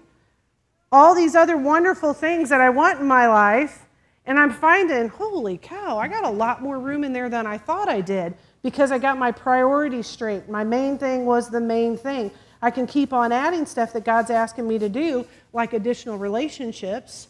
all 0.92 1.14
these 1.14 1.34
other 1.34 1.56
wonderful 1.56 2.12
things 2.12 2.48
that 2.50 2.60
I 2.60 2.70
want 2.70 3.00
in 3.00 3.06
my 3.06 3.26
life, 3.26 3.86
and 4.26 4.38
I'm 4.38 4.52
finding, 4.52 5.08
holy 5.08 5.58
cow, 5.58 5.98
I 5.98 6.08
got 6.08 6.24
a 6.24 6.30
lot 6.30 6.62
more 6.62 6.78
room 6.78 7.04
in 7.04 7.12
there 7.12 7.28
than 7.28 7.46
I 7.46 7.58
thought 7.58 7.88
I 7.88 8.00
did 8.00 8.34
because 8.62 8.92
I 8.92 8.98
got 8.98 9.18
my 9.18 9.32
priorities 9.32 10.06
straight. 10.06 10.48
My 10.48 10.62
main 10.64 10.98
thing 10.98 11.24
was 11.24 11.48
the 11.48 11.60
main 11.60 11.96
thing. 11.96 12.30
I 12.62 12.70
can 12.70 12.86
keep 12.86 13.12
on 13.12 13.32
adding 13.32 13.64
stuff 13.64 13.92
that 13.94 14.04
God's 14.04 14.30
asking 14.30 14.68
me 14.68 14.78
to 14.78 14.88
do, 14.88 15.26
like 15.52 15.72
additional 15.72 16.18
relationships, 16.18 17.28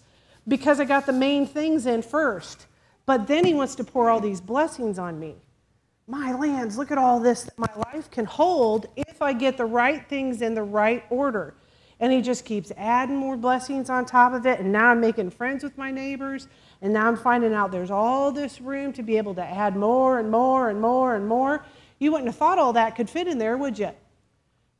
because 0.48 0.80
I 0.80 0.84
got 0.84 1.06
the 1.06 1.12
main 1.12 1.46
things 1.46 1.86
in 1.86 2.02
first. 2.02 2.66
But 3.06 3.28
then 3.28 3.44
He 3.44 3.54
wants 3.54 3.76
to 3.76 3.84
pour 3.84 4.10
all 4.10 4.20
these 4.20 4.40
blessings 4.40 4.98
on 4.98 5.20
me 5.20 5.36
my 6.10 6.32
lands, 6.32 6.76
look 6.76 6.90
at 6.90 6.98
all 6.98 7.20
this 7.20 7.44
that 7.44 7.58
my 7.58 7.70
life 7.92 8.10
can 8.10 8.24
hold 8.24 8.86
if 8.96 9.22
I 9.22 9.32
get 9.32 9.56
the 9.56 9.64
right 9.64 10.06
things 10.08 10.42
in 10.42 10.54
the 10.54 10.62
right 10.62 11.04
order. 11.08 11.54
And 12.00 12.12
he 12.12 12.22
just 12.22 12.44
keeps 12.44 12.72
adding 12.76 13.16
more 13.16 13.36
blessings 13.36 13.90
on 13.90 14.06
top 14.06 14.32
of 14.32 14.46
it. 14.46 14.58
And 14.58 14.72
now 14.72 14.86
I'm 14.86 15.00
making 15.00 15.30
friends 15.30 15.62
with 15.62 15.76
my 15.76 15.90
neighbors. 15.90 16.48
And 16.82 16.92
now 16.94 17.06
I'm 17.06 17.16
finding 17.16 17.52
out 17.52 17.70
there's 17.70 17.90
all 17.90 18.32
this 18.32 18.60
room 18.60 18.92
to 18.94 19.02
be 19.02 19.18
able 19.18 19.34
to 19.34 19.44
add 19.44 19.76
more 19.76 20.18
and 20.18 20.30
more 20.30 20.70
and 20.70 20.80
more 20.80 21.14
and 21.14 21.28
more. 21.28 21.64
You 21.98 22.10
wouldn't 22.12 22.28
have 22.28 22.36
thought 22.36 22.58
all 22.58 22.72
that 22.72 22.96
could 22.96 23.08
fit 23.08 23.28
in 23.28 23.36
there, 23.38 23.56
would 23.58 23.78
you? 23.78 23.90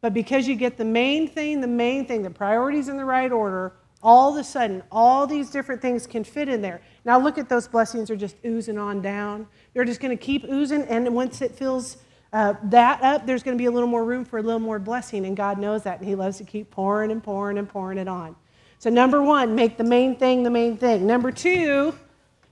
But 0.00 0.14
because 0.14 0.48
you 0.48 0.56
get 0.56 0.78
the 0.78 0.84
main 0.84 1.28
thing, 1.28 1.60
the 1.60 1.66
main 1.66 2.06
thing, 2.06 2.22
the 2.22 2.30
priorities 2.30 2.88
in 2.88 2.96
the 2.96 3.04
right 3.04 3.30
order, 3.30 3.74
all 4.02 4.32
of 4.32 4.40
a 4.40 4.44
sudden, 4.44 4.82
all 4.90 5.26
these 5.26 5.50
different 5.50 5.82
things 5.82 6.06
can 6.06 6.24
fit 6.24 6.48
in 6.48 6.62
there. 6.62 6.80
Now 7.04 7.18
look 7.18 7.38
at 7.38 7.48
those 7.48 7.66
blessings 7.66 8.10
are 8.10 8.16
just 8.16 8.36
oozing 8.44 8.78
on 8.78 9.00
down. 9.00 9.46
They're 9.72 9.84
just 9.84 10.00
going 10.00 10.16
to 10.16 10.22
keep 10.22 10.44
oozing, 10.44 10.82
and 10.82 11.14
once 11.14 11.40
it 11.40 11.52
fills 11.52 11.96
uh, 12.32 12.54
that 12.64 13.02
up, 13.02 13.26
there's 13.26 13.42
going 13.42 13.56
to 13.56 13.60
be 13.60 13.66
a 13.66 13.70
little 13.70 13.88
more 13.88 14.04
room 14.04 14.24
for 14.24 14.38
a 14.38 14.42
little 14.42 14.60
more 14.60 14.78
blessing, 14.78 15.24
and 15.26 15.36
God 15.36 15.58
knows 15.58 15.82
that, 15.84 15.98
and 15.98 16.08
He 16.08 16.14
loves 16.14 16.38
to 16.38 16.44
keep 16.44 16.70
pouring 16.70 17.10
and 17.10 17.22
pouring 17.22 17.58
and 17.58 17.68
pouring 17.68 17.98
it 17.98 18.08
on. 18.08 18.36
So, 18.78 18.88
number 18.88 19.22
one, 19.22 19.54
make 19.54 19.76
the 19.76 19.84
main 19.84 20.16
thing 20.16 20.42
the 20.42 20.50
main 20.50 20.76
thing. 20.76 21.06
Number 21.06 21.30
two, 21.32 21.94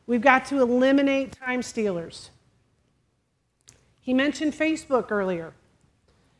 we've 0.07 0.21
got 0.21 0.47
to 0.47 0.61
eliminate 0.61 1.33
time 1.33 1.63
stealers. 1.63 2.31
He 4.01 4.15
mentioned 4.15 4.55
Facebook 4.55 5.11
earlier. 5.11 5.53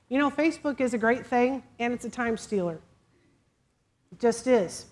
You 0.09 0.19
know, 0.19 0.31
Facebook 0.31 0.81
is 0.81 0.95
a 0.95 0.99
great 0.99 1.27
thing, 1.27 1.63
and 1.79 1.93
it's 1.93 2.05
a 2.05 2.11
time 2.11 2.37
stealer. 2.37 2.81
It 4.11 4.19
just 4.19 4.47
is. 4.47 4.87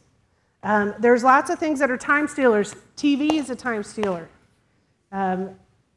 Um, 0.67 0.97
there's 0.99 1.23
lots 1.23 1.49
of 1.49 1.61
things 1.61 1.79
that 1.79 1.93
are 1.93 1.97
time 1.97 2.27
stealers. 2.27 2.75
TV 2.97 3.35
is 3.35 3.51
a 3.51 3.55
time 3.55 3.85
stealer. 3.85 4.29
Um, 5.13 5.51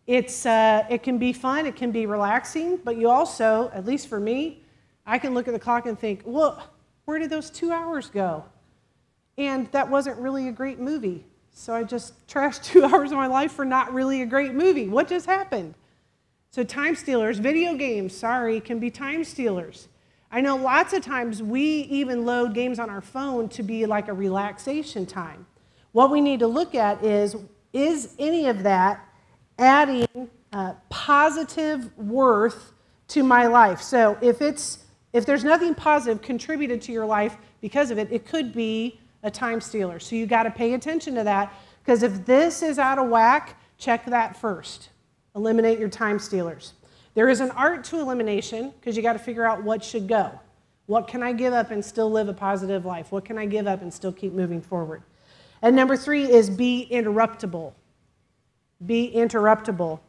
it's, 0.06 0.46
uh, 0.46 0.86
it 0.92 1.02
can 1.02 1.18
be 1.18 1.34
fun, 1.34 1.66
it 1.66 1.76
can 1.76 1.90
be 1.90 2.06
relaxing, 2.06 2.78
but 2.78 2.96
you 2.96 3.10
also, 3.10 3.72
at 3.74 3.86
least 3.86 4.08
for 4.08 4.20
me, 4.20 4.62
I 5.08 5.18
can 5.18 5.34
look 5.34 5.48
at 5.48 5.56
the 5.56 5.60
clock 5.60 5.88
and 5.88 5.98
think, 5.98 6.22
well, 6.24 6.70
where 7.06 7.18
did 7.18 7.32
those 7.32 7.50
two 7.50 7.72
hours 7.72 8.12
go? 8.12 8.46
And 9.40 9.66
that 9.72 9.90
wasn't 9.90 10.20
really 10.20 10.50
a 10.50 10.52
great 10.52 10.80
movie. 10.80 11.26
So 11.52 11.74
I 11.74 11.84
just 11.84 12.28
trashed 12.32 12.64
two 12.64 12.86
hours 12.86 13.12
of 13.12 13.18
my 13.18 13.26
life 13.26 13.54
for 13.54 13.66
not 13.66 13.92
really 13.92 14.22
a 14.22 14.28
great 14.28 14.54
movie. 14.54 14.88
What 14.88 15.08
just 15.08 15.26
happened? 15.26 15.74
So, 16.52 16.64
time 16.64 16.96
stealers, 16.96 17.40
video 17.40 17.76
games, 17.76 18.16
sorry, 18.16 18.60
can 18.60 18.80
be 18.80 18.92
time 18.92 19.24
stealers. 19.24 19.88
I 20.32 20.42
know 20.42 20.56
lots 20.56 20.94
of 20.94 21.04
times 21.04 21.42
we 21.42 21.62
even 21.62 22.26
load 22.26 22.54
games 22.54 22.78
on 22.78 22.90
our 22.90 23.02
phone 23.02 23.50
to 23.50 23.64
be 23.64 23.86
like 23.86 24.08
a 24.08 24.14
relaxation 24.14 25.06
time. 25.06 25.48
What 25.92 26.12
we 26.12 26.22
need 26.22 26.40
to 26.40 26.48
look 26.48 26.76
at 26.76 27.04
is 27.04 27.36
is 27.74 28.16
any 28.18 28.48
of 28.48 28.64
that 28.64 29.08
adding 29.58 30.30
uh, 30.54 30.74
positive 30.90 31.96
worth 31.98 32.74
to 33.10 33.24
my 33.24 33.48
life. 33.48 33.82
So 33.82 34.18
if 34.22 34.42
it's 34.42 34.86
if 35.14 35.26
there's 35.26 35.44
nothing 35.44 35.74
positive 35.74 36.22
contributed 36.22 36.82
to 36.84 36.92
your 36.92 37.06
life 37.06 37.38
because 37.62 37.90
of 37.90 37.98
it, 37.98 38.12
it 38.12 38.26
could 38.26 38.54
be 38.54 39.00
a 39.24 39.32
time 39.32 39.60
stealer. 39.60 40.00
So 40.00 40.16
you 40.16 40.28
got 40.28 40.44
to 40.44 40.52
pay 40.52 40.74
attention 40.74 41.16
to 41.16 41.24
that 41.24 41.54
because 41.84 42.04
if 42.04 42.26
this 42.26 42.62
is 42.62 42.78
out 42.78 43.00
of 43.00 43.10
whack, 43.10 43.60
check 43.80 44.06
that 44.06 44.38
first. 44.38 44.90
Eliminate 45.36 45.80
your 45.80 45.90
time 45.90 46.20
stealers. 46.20 46.74
There 47.14 47.30
is 47.30 47.40
an 47.40 47.52
art 47.52 47.84
to 47.86 48.00
elimination 48.00 48.74
because 48.80 48.96
you 48.96 49.04
got 49.04 49.14
to 49.14 49.20
figure 49.20 49.46
out 49.46 49.64
what 49.64 49.84
should 49.84 50.08
go. 50.08 50.40
What 50.86 51.08
can 51.08 51.22
I 51.22 51.34
give 51.34 51.54
up 51.54 51.72
and 51.72 51.84
still 51.84 52.10
live 52.10 52.30
a 52.30 52.34
positive 52.34 52.86
life? 52.86 53.12
What 53.12 53.26
can 53.26 53.38
I 53.38 53.46
give 53.46 53.68
up 53.68 53.82
and 53.82 53.94
still 53.94 54.12
keep 54.12 54.34
moving 54.34 54.62
forward? 54.62 55.04
And 55.62 55.76
number 55.76 55.98
three 55.98 56.24
is 56.24 56.50
be 56.50 56.88
interruptible 56.92 57.74
be 58.86 59.12
interruptible. 59.14 60.00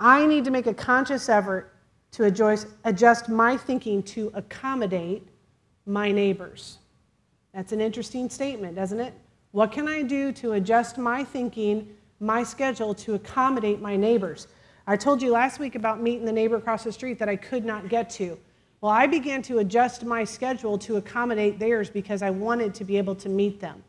I 0.00 0.26
need 0.26 0.44
to 0.44 0.50
make 0.50 0.66
a 0.66 0.74
conscious 0.74 1.28
effort 1.28 1.72
to 2.12 2.24
adjust 2.24 3.28
my 3.28 3.56
thinking 3.56 4.02
to 4.02 4.30
accommodate 4.34 5.26
my 5.84 6.12
neighbors. 6.12 6.78
That's 7.52 7.72
an 7.72 7.80
interesting 7.80 8.30
statement, 8.30 8.76
doesn't 8.76 9.00
it? 9.00 9.12
What 9.50 9.72
can 9.72 9.88
I 9.88 10.02
do 10.02 10.32
to 10.32 10.52
adjust 10.52 10.96
my 10.96 11.24
thinking, 11.24 11.88
my 12.20 12.42
schedule 12.42 12.94
to 12.94 13.14
accommodate 13.14 13.80
my 13.80 13.96
neighbors? 13.96 14.46
I 14.90 14.96
told 14.96 15.20
you 15.20 15.30
last 15.30 15.58
week 15.58 15.74
about 15.74 16.00
meeting 16.00 16.24
the 16.24 16.32
neighbor 16.32 16.56
across 16.56 16.82
the 16.82 16.92
street 16.92 17.18
that 17.18 17.28
I 17.28 17.36
could 17.36 17.62
not 17.62 17.90
get 17.90 18.08
to. 18.10 18.38
Well, 18.80 18.90
I 18.90 19.06
began 19.06 19.42
to 19.42 19.58
adjust 19.58 20.02
my 20.02 20.24
schedule 20.24 20.78
to 20.78 20.96
accommodate 20.96 21.58
theirs 21.58 21.90
because 21.90 22.22
I 22.22 22.30
wanted 22.30 22.72
to 22.72 22.84
be 22.84 22.96
able 22.96 23.14
to 23.16 23.28
meet 23.28 23.60
them. 23.60 23.84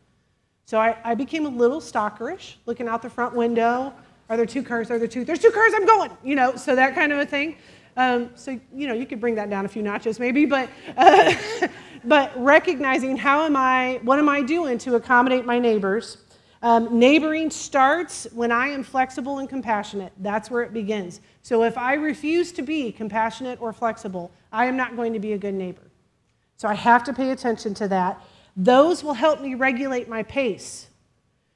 So 0.66 0.78
I, 0.78 0.98
I 1.06 1.16
became 1.16 1.46
a 1.46 1.50
little 1.50 1.80
stalkerish, 1.80 2.56
looking 2.66 2.90
out 2.90 3.02
the 3.02 3.10
front 3.10 3.34
window. 3.34 3.94
Are 4.28 4.36
there 4.36 4.46
two 4.46 4.62
cars? 4.62 4.92
Are 4.92 5.00
there 5.00 5.08
two? 5.08 5.24
There's 5.24 5.40
two 5.40 5.52
cars, 5.52 5.72
I'm 5.74 5.86
going, 5.86 6.12
you 6.22 6.36
know, 6.36 6.58
so 6.58 6.76
that 6.76 6.96
kind 6.96 7.14
of 7.14 7.20
a 7.20 7.26
thing. 7.26 7.56
Um, 7.96 8.32
so, 8.36 8.60
you 8.76 8.86
know, 8.86 8.94
you 8.94 9.06
could 9.06 9.22
bring 9.22 9.36
that 9.36 9.50
down 9.50 9.64
a 9.64 9.70
few 9.70 9.82
notches 9.82 10.20
maybe, 10.20 10.46
but, 10.46 10.70
uh, 10.98 11.34
but 12.04 12.34
recognizing 12.36 13.16
how 13.16 13.46
am 13.46 13.56
I, 13.56 14.02
what 14.04 14.20
am 14.20 14.28
I 14.28 14.42
doing 14.42 14.78
to 14.80 14.96
accommodate 14.96 15.46
my 15.46 15.60
neighbors? 15.60 16.18
Um, 16.62 17.00
neighboring 17.00 17.50
starts 17.50 18.28
when 18.34 18.52
I 18.52 18.68
am 18.68 18.84
flexible 18.84 19.40
and 19.40 19.48
compassionate. 19.48 20.12
That's 20.18 20.52
where 20.52 20.62
it 20.62 20.74
begins. 20.74 21.22
So 21.42 21.64
if 21.64 21.78
I 21.78 21.94
refuse 21.94 22.52
to 22.54 22.62
be 22.62 22.92
compassionate 22.92 23.62
or 23.62 23.72
flexible, 23.72 24.32
I 24.52 24.66
am 24.66 24.76
not 24.76 24.98
going 24.98 25.14
to 25.14 25.20
be 25.20 25.34
a 25.34 25.38
good 25.38 25.54
neighbor. 25.54 25.90
So 26.58 26.68
I 26.68 26.74
have 26.74 27.06
to 27.06 27.14
pay 27.14 27.32
attention 27.32 27.74
to 27.76 27.88
that. 27.88 28.22
Those 28.58 29.04
will 29.06 29.14
help 29.14 29.40
me 29.40 29.56
regulate 29.56 30.10
my 30.10 30.24
pace. 30.24 30.88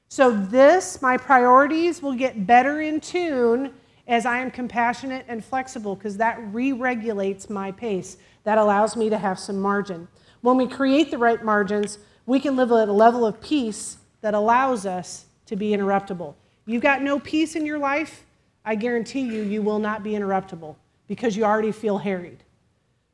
So, 0.08 0.32
this, 0.32 1.02
my 1.02 1.18
priorities, 1.18 2.02
will 2.02 2.14
get 2.14 2.46
better 2.46 2.82
in 2.82 3.02
tune 3.02 3.74
as 4.08 4.26
I 4.28 4.38
am 4.38 4.52
compassionate 4.52 5.26
and 5.28 5.44
flexible 5.44 5.96
because 5.96 6.18
that 6.18 6.38
re 6.54 6.72
regulates 6.72 7.50
my 7.50 7.72
pace. 7.72 8.18
That 8.44 8.60
allows 8.60 8.96
me 8.96 9.10
to 9.10 9.18
have 9.18 9.40
some 9.40 9.60
margin. 9.60 10.08
When 10.42 10.56
we 10.56 10.68
create 10.68 11.10
the 11.10 11.18
right 11.18 11.44
margins, 11.44 11.98
we 12.26 12.40
can 12.40 12.56
live 12.56 12.72
at 12.72 12.90
a 12.90 12.94
level 12.94 13.26
of 13.26 13.42
peace 13.42 13.98
that 14.24 14.34
allows 14.34 14.86
us 14.86 15.26
to 15.46 15.58
be 15.58 15.72
interruptible. 15.72 16.34
You've 16.66 16.82
got 16.82 17.02
no 17.02 17.20
peace 17.20 17.58
in 17.58 17.66
your 17.66 17.78
life, 17.78 18.24
I 18.64 18.76
guarantee 18.76 19.20
you, 19.20 19.44
you 19.44 19.62
will 19.62 19.80
not 19.80 20.02
be 20.02 20.12
interruptible 20.12 20.78
because 21.10 21.36
you 21.36 21.44
already 21.44 21.74
feel 21.74 21.98
harried. 21.98 22.42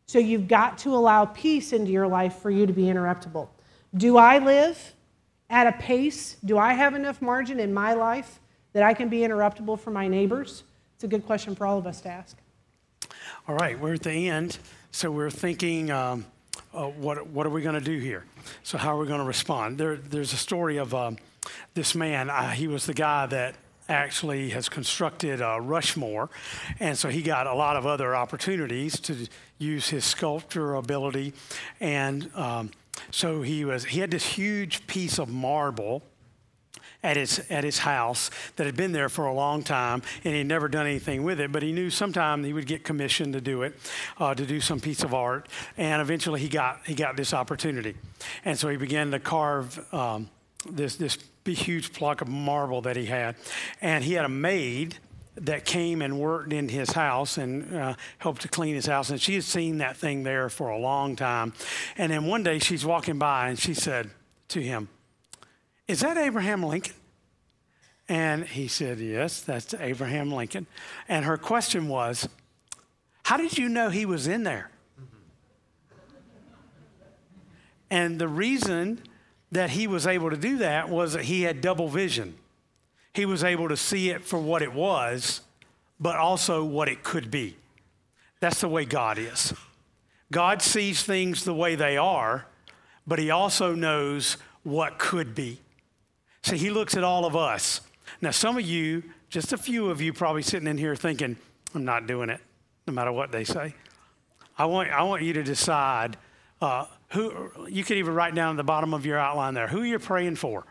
So 0.06 0.20
you've 0.20 0.48
got 0.48 0.78
to 0.80 0.96
allow 0.96 1.26
peace 1.26 1.74
into 1.74 1.92
your 1.92 2.08
life 2.08 2.36
for 2.36 2.52
you 2.52 2.68
to 2.68 2.74
be 2.74 2.84
interruptible. 2.84 3.48
Do 3.96 4.18
I 4.18 4.38
live 4.38 4.94
at 5.50 5.66
a 5.66 5.72
pace? 5.72 6.38
Do 6.46 6.60
I 6.60 6.74
have 6.74 6.94
enough 6.94 7.24
margin 7.24 7.60
in 7.60 7.74
my 7.74 7.94
life 7.94 8.40
that 8.74 8.84
I 8.84 8.94
can 8.94 9.10
be 9.10 9.20
interruptible 9.22 9.80
for 9.80 9.90
my 9.90 10.08
neighbors? 10.08 10.64
It's 10.94 11.04
a 11.04 11.08
good 11.08 11.26
question 11.26 11.56
for 11.56 11.66
all 11.66 11.80
of 11.80 11.88
us 11.88 12.02
to 12.02 12.10
ask. 12.10 12.38
All 13.48 13.56
right, 13.56 13.80
we're 13.80 13.96
at 13.96 14.04
the 14.04 14.30
end, 14.30 14.60
so 14.92 15.10
we're 15.10 15.32
thinking. 15.32 15.90
Um, 15.90 16.26
uh, 16.74 16.86
what, 16.86 17.28
what 17.28 17.46
are 17.46 17.50
we 17.50 17.62
going 17.62 17.76
to 17.76 17.82
do 17.82 17.98
here? 17.98 18.26
So, 18.64 18.78
how 18.78 18.96
are 18.96 19.00
we 19.00 19.08
going 19.08 19.20
to 19.20 19.26
respond? 19.26 19.78
There, 19.78 19.98
there's 19.98 20.34
a 20.34 20.38
story 20.38 20.78
of 20.78 20.94
um, 20.94 21.18
this 21.74 21.96
man. 21.96 22.30
Uh, 22.30 22.52
he 22.52 22.68
was 22.68 22.86
the 22.86 22.94
guy 22.94 23.26
that 23.28 23.56
actually 23.88 24.50
has 24.50 24.70
constructed 24.70 25.42
uh, 25.42 25.60
Rushmore, 25.60 26.30
and 26.80 26.98
so 26.98 27.10
he 27.10 27.22
got 27.22 27.48
a 27.48 27.54
lot 27.54 27.76
of 27.76 27.86
other 27.86 28.16
opportunities 28.16 29.00
to 29.02 29.28
use 29.58 29.90
his 29.90 30.06
sculptor 30.06 30.76
ability. 30.76 31.34
And 31.80 32.30
um, 32.36 32.72
so 33.12 33.42
he 33.42 33.66
was 33.66 33.86
he 33.86 34.00
had 34.00 34.12
this 34.12 34.26
huge 34.26 34.86
piece 34.88 35.18
of 35.18 35.30
marble 35.30 36.04
at 37.04 37.16
his, 37.16 37.40
at 37.50 37.64
his 37.64 37.80
house 37.80 38.30
that 38.58 38.66
had 38.66 38.76
been 38.76 38.92
there 38.92 39.10
for 39.10 39.26
a 39.26 39.34
long 39.34 39.64
time 39.64 40.02
and 40.24 40.36
he'd 40.36 40.46
never 40.46 40.68
done 40.68 40.86
anything 40.86 41.24
with 41.24 41.40
it, 41.40 41.52
but 41.52 41.64
he 41.64 41.72
knew 41.72 41.90
sometime 41.90 42.44
he 42.44 42.54
would 42.54 42.68
get 42.68 42.84
commissioned 42.84 43.34
to 43.34 43.42
do 43.42 43.64
it, 43.64 43.76
uh, 44.18 44.34
to 44.34 44.46
do 44.46 44.60
some 44.60 44.80
piece 44.80 45.04
of 45.04 45.14
art. 45.14 45.48
And 45.78 46.02
eventually 46.02 46.42
he 46.42 46.50
got, 46.50 46.82
he 46.86 46.94
got 46.96 47.16
this 47.16 47.34
opportunity. 47.34 47.96
And 48.44 48.58
so 48.58 48.68
he 48.70 48.78
began 48.78 49.12
to 49.12 49.20
carve 49.20 49.94
um, 49.94 50.30
this, 50.70 50.98
this 50.98 51.18
huge 51.46 51.98
block 51.98 52.22
of 52.22 52.28
marble 52.28 52.82
that 52.82 52.96
he 52.96 53.06
had. 53.06 53.36
And 53.82 54.04
he 54.04 54.14
had 54.14 54.26
a 54.26 54.30
maid 54.30 54.98
that 55.36 55.64
came 55.64 56.02
and 56.02 56.20
worked 56.20 56.52
in 56.52 56.68
his 56.68 56.92
house 56.92 57.38
and 57.38 57.74
uh, 57.74 57.96
helped 58.18 58.42
to 58.42 58.48
clean 58.48 58.76
his 58.76 58.86
house. 58.86 59.10
And 59.10 59.22
she 59.22 59.36
had 59.36 59.44
seen 59.44 59.78
that 59.78 59.96
thing 59.96 60.24
there 60.24 60.50
for 60.50 60.70
a 60.70 60.78
long 60.78 61.16
time. 61.16 61.54
And 61.98 62.12
then 62.12 62.26
one 62.26 62.44
day 62.44 62.60
she's 62.60 62.86
walking 62.86 63.18
by 63.18 63.48
and 63.48 63.58
she 63.58 63.74
said 63.74 64.10
to 64.50 64.62
him, 64.62 64.90
is 65.90 66.02
that 66.02 66.18
Abraham 66.18 66.62
Lincoln? 66.62 66.94
And 68.08 68.46
he 68.46 68.68
said, 68.68 69.00
Yes, 69.00 69.42
that's 69.42 69.74
Abraham 69.74 70.32
Lincoln. 70.32 70.68
And 71.08 71.26
her 71.26 71.36
question 71.36 71.88
was, 71.88 72.30
How 73.24 73.38
did 73.38 73.58
you 73.58 73.68
know 73.68 73.90
he 73.90 74.06
was 74.06 74.28
in 74.28 74.44
there? 74.44 74.70
And 77.90 78.22
the 78.22 78.28
reason 78.28 79.02
that 79.52 79.72
he 79.72 79.88
was 79.88 80.06
able 80.06 80.30
to 80.30 80.38
do 80.38 80.60
that 80.60 80.90
was 80.90 81.14
that 81.14 81.24
he 81.24 81.42
had 81.42 81.60
double 81.60 81.88
vision. 81.88 82.36
He 83.14 83.26
was 83.26 83.44
able 83.44 83.68
to 83.68 83.76
see 83.76 84.12
it 84.12 84.24
for 84.24 84.38
what 84.38 84.62
it 84.62 84.72
was, 84.72 85.42
but 86.00 86.18
also 86.18 86.64
what 86.64 86.88
it 86.88 87.02
could 87.02 87.32
be. 87.32 87.58
That's 88.42 88.62
the 88.62 88.70
way 88.70 88.86
God 88.86 89.18
is. 89.18 89.56
God 90.32 90.62
sees 90.62 91.02
things 91.02 91.46
the 91.46 91.54
way 91.56 91.74
they 91.74 91.98
are, 91.98 92.46
but 93.08 93.18
he 93.18 93.32
also 93.32 93.74
knows 93.74 94.38
what 94.62 95.00
could 95.00 95.34
be. 95.34 95.60
See, 96.44 96.58
he 96.58 96.70
looks 96.70 96.96
at 96.96 97.04
all 97.04 97.26
of 97.26 97.36
us. 97.36 97.82
Now, 98.22 98.32
some 98.32 98.58
of 98.58 98.66
you, 98.66 99.04
just 99.30 99.54
a 99.54 99.58
few 99.58 99.90
of 99.90 100.02
you, 100.02 100.14
probably 100.14 100.42
sitting 100.42 100.68
in 100.68 100.78
here 100.78 100.96
thinking, 100.96 101.38
I'm 101.76 101.86
not 101.86 102.08
doing 102.08 102.30
it, 102.30 102.42
no 102.88 102.94
matter 102.94 103.12
what 103.12 103.32
they 103.32 103.44
say. 103.44 103.76
I 104.58 104.66
want, 104.66 104.90
I 104.90 105.04
want 105.04 105.24
you 105.24 105.34
to 105.34 105.44
decide 105.44 106.18
uh, 106.62 106.86
who, 107.12 107.52
you 107.70 107.84
could 107.84 107.98
even 107.98 108.14
write 108.14 108.36
down 108.36 108.52
at 108.52 108.58
the 108.58 108.64
bottom 108.64 108.94
of 108.94 109.06
your 109.06 109.18
outline 109.18 109.54
there, 109.54 109.68
who 109.68 109.84
you're 109.84 110.00
praying 110.00 110.36
for. 110.36 110.66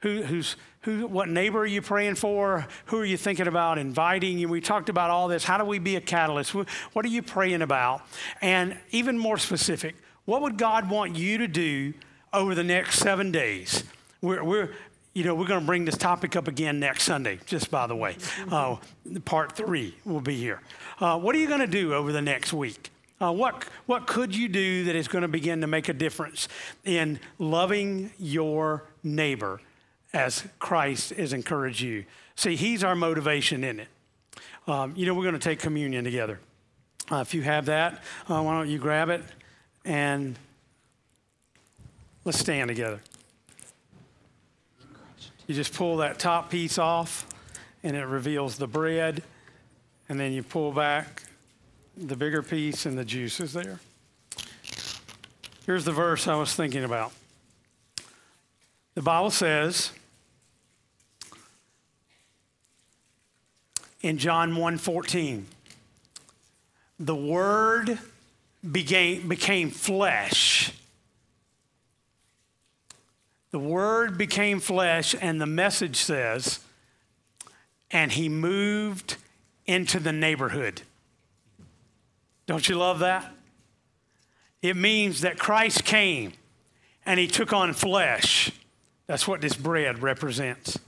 Who, 0.00 0.22
who's, 0.22 0.56
who, 0.80 1.06
what 1.06 1.28
neighbor 1.28 1.60
are 1.60 1.66
you 1.66 1.80
praying 1.80 2.16
for? 2.16 2.66
Who 2.86 2.98
are 2.98 3.04
you 3.04 3.16
thinking 3.16 3.46
about 3.46 3.78
inviting? 3.78 4.48
We 4.48 4.60
talked 4.60 4.88
about 4.88 5.10
all 5.10 5.28
this. 5.28 5.44
How 5.44 5.58
do 5.58 5.64
we 5.64 5.78
be 5.78 5.94
a 5.94 6.00
catalyst? 6.00 6.54
What 6.54 7.04
are 7.04 7.08
you 7.08 7.22
praying 7.22 7.62
about? 7.62 8.02
And 8.40 8.76
even 8.90 9.16
more 9.16 9.38
specific, 9.38 9.94
what 10.24 10.42
would 10.42 10.58
God 10.58 10.90
want 10.90 11.16
you 11.16 11.38
to 11.38 11.48
do 11.48 11.94
over 12.32 12.54
the 12.54 12.64
next 12.64 12.98
seven 12.98 13.30
days? 13.30 13.84
We're, 14.22 14.42
we're 14.44 14.70
you 15.14 15.24
know, 15.24 15.34
we're 15.34 15.46
going 15.46 15.60
to 15.60 15.66
bring 15.66 15.84
this 15.84 15.96
topic 15.96 16.36
up 16.36 16.48
again 16.48 16.80
next 16.80 17.02
Sunday, 17.02 17.38
just 17.44 17.70
by 17.70 17.86
the 17.86 17.96
way. 17.96 18.16
Uh, 18.50 18.76
part 19.24 19.52
three 19.56 19.94
will 20.04 20.22
be 20.22 20.36
here. 20.36 20.60
Uh, 21.00 21.18
what 21.18 21.34
are 21.34 21.38
you 21.38 21.48
going 21.48 21.60
to 21.60 21.66
do 21.66 21.92
over 21.92 22.12
the 22.12 22.22
next 22.22 22.52
week? 22.52 22.90
Uh, 23.20 23.32
what, 23.32 23.64
what 23.86 24.06
could 24.06 24.34
you 24.34 24.48
do 24.48 24.84
that 24.84 24.96
is 24.96 25.08
going 25.08 25.22
to 25.22 25.28
begin 25.28 25.60
to 25.60 25.66
make 25.66 25.88
a 25.88 25.92
difference 25.92 26.48
in 26.84 27.20
loving 27.38 28.10
your 28.18 28.84
neighbor 29.02 29.60
as 30.14 30.44
Christ 30.58 31.10
has 31.10 31.32
encouraged 31.32 31.80
you? 31.80 32.04
See, 32.36 32.56
He's 32.56 32.82
our 32.82 32.94
motivation 32.94 33.64
in 33.64 33.80
it. 33.80 33.88
Um, 34.66 34.94
you 34.96 35.04
know, 35.04 35.14
we're 35.14 35.24
going 35.24 35.34
to 35.34 35.40
take 35.40 35.58
communion 35.58 36.04
together. 36.04 36.40
Uh, 37.10 37.16
if 37.16 37.34
you 37.34 37.42
have 37.42 37.66
that, 37.66 38.02
uh, 38.28 38.40
why 38.40 38.56
don't 38.56 38.70
you 38.70 38.78
grab 38.78 39.10
it 39.10 39.22
and 39.84 40.38
let's 42.24 42.38
stand 42.38 42.68
together. 42.68 43.00
You 45.52 45.56
just 45.56 45.74
pull 45.74 45.98
that 45.98 46.18
top 46.18 46.48
piece 46.48 46.78
off, 46.78 47.26
and 47.82 47.94
it 47.94 48.06
reveals 48.06 48.56
the 48.56 48.66
bread. 48.66 49.22
And 50.08 50.18
then 50.18 50.32
you 50.32 50.42
pull 50.42 50.72
back 50.72 51.24
the 51.94 52.16
bigger 52.16 52.42
piece, 52.42 52.86
and 52.86 52.96
the 52.96 53.04
juice 53.04 53.38
is 53.38 53.52
there. 53.52 53.78
Here's 55.66 55.84
the 55.84 55.92
verse 55.92 56.26
I 56.26 56.36
was 56.36 56.54
thinking 56.54 56.84
about. 56.84 57.12
The 58.94 59.02
Bible 59.02 59.30
says 59.30 59.92
in 64.00 64.16
John 64.16 64.52
1:14, 64.52 65.44
the 66.98 67.14
word 67.14 67.98
became, 68.70 69.28
became 69.28 69.70
flesh 69.70 70.72
the 73.52 73.58
Word 73.58 74.18
became 74.18 74.58
flesh, 74.58 75.14
and 75.20 75.40
the 75.40 75.46
message 75.46 75.96
says, 75.96 76.60
and 77.90 78.10
he 78.10 78.28
moved 78.28 79.16
into 79.66 80.00
the 80.00 80.12
neighborhood. 80.12 80.82
Don't 82.46 82.68
you 82.68 82.76
love 82.76 82.98
that? 83.00 83.30
It 84.62 84.76
means 84.76 85.20
that 85.20 85.38
Christ 85.38 85.84
came 85.84 86.32
and 87.04 87.20
he 87.20 87.26
took 87.26 87.52
on 87.52 87.74
flesh. 87.74 88.50
That's 89.06 89.28
what 89.28 89.40
this 89.40 89.54
bread 89.54 90.02
represents. 90.02 90.78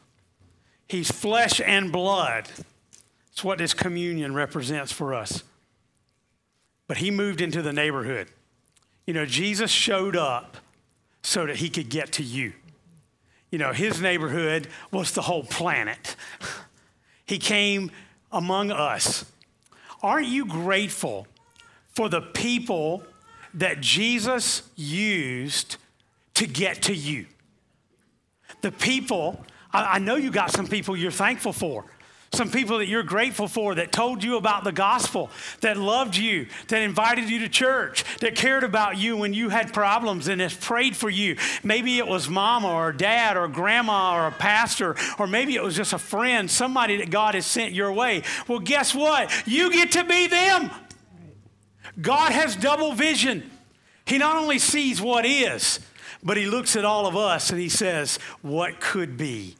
He's 0.89 1.11
flesh 1.11 1.61
and 1.61 1.93
blood. 1.93 2.49
It's 3.33 3.45
what 3.45 3.59
this 3.59 3.75
communion 3.75 4.33
represents 4.33 4.93
for 4.93 5.13
us. 5.13 5.43
But 6.87 6.99
he 6.99 7.11
moved 7.11 7.41
into 7.41 7.63
the 7.63 7.73
neighborhood. 7.73 8.29
You 9.07 9.15
know, 9.15 9.27
Jesus 9.27 9.71
showed 9.71 10.17
up 10.17 10.57
so 11.25 11.47
that 11.47 11.57
he 11.57 11.71
could 11.71 11.89
get 11.89 12.13
to 12.13 12.23
you. 12.23 12.53
You 13.51 13.59
know, 13.59 13.73
his 13.73 14.01
neighborhood 14.01 14.69
was 14.93 15.13
the 15.13 15.23
whole 15.23 15.43
planet. 15.43 16.17
He 17.25 17.39
came 17.39 17.91
among 18.31 18.71
us. 18.71 19.25
Aren't 20.03 20.27
you 20.27 20.45
grateful 20.45 21.27
for 21.89 22.11
the 22.11 22.21
people 22.21 23.03
that 23.55 23.81
Jesus 23.81 24.69
used 24.77 25.79
to 26.35 26.47
get 26.47 26.83
to 26.83 26.95
you? 26.95 27.25
The 28.61 28.71
people, 28.71 29.43
I, 29.73 29.99
know 29.99 30.17
you 30.17 30.31
got 30.31 30.51
some 30.51 30.67
people 30.67 30.95
you're 30.95 31.11
thankful 31.11 31.55
for. 31.55 31.87
Some 32.35 32.51
people 32.51 32.79
that 32.79 32.89
you're 32.89 33.03
grateful 33.03 33.49
for 33.49 33.75
that 33.77 33.93
told 33.93 34.23
you 34.23 34.37
about 34.37 34.65
the 34.65 34.73
gospel, 34.73 35.31
that 35.61 35.77
loved 35.77 36.17
you, 36.17 36.47
that 36.69 36.83
invited 36.83 37.31
you 37.31 37.39
to 37.41 37.49
church, 37.49 38.05
that 38.19 38.35
cared 38.35 38.65
about 38.65 38.99
you 38.99 39.17
when 39.17 39.33
you 39.33 39.49
had 39.49 39.73
problems 39.73 40.29
and 40.29 40.41
has 40.41 40.55
prayed 40.55 40.97
for 40.97 41.09
you. 41.09 41.37
Maybe 41.63 41.99
it 41.99 42.07
was 42.07 42.29
mama 42.29 42.69
or 42.73 42.93
dad 42.93 43.37
or 43.37 43.49
grandma 43.49 44.17
or 44.17 44.27
a 44.29 44.33
pastor, 44.33 44.97
or 45.19 45.27
maybe 45.27 45.55
it 45.55 45.63
was 45.63 45.77
just 45.77 45.93
a 45.93 45.99
friend, 45.99 46.51
somebody 46.51 46.97
that 46.99 47.11
God 47.11 47.35
has 47.35 47.47
sent 47.47 47.73
your 47.73 47.93
way. 47.93 48.23
Well, 48.49 48.59
guess 48.59 48.95
what? 48.95 49.31
You 49.47 49.73
get 49.73 49.93
to 49.93 50.05
be 50.05 50.27
them. 50.27 50.71
God 52.01 52.33
has 52.33 52.57
double 52.57 52.93
vision. 52.93 53.51
He 54.07 54.19
not 54.19 54.37
only 54.37 54.59
sees 54.59 55.01
what 55.01 55.25
is, 55.25 55.81
but 56.23 56.37
he 56.37 56.47
looks 56.47 56.77
at 56.77 56.85
all 56.85 57.07
of 57.07 57.17
us 57.17 57.51
and 57.51 57.61
he 57.61 57.69
says, 57.69 58.19
What 58.43 58.81
could 58.81 59.17
be? 59.17 59.57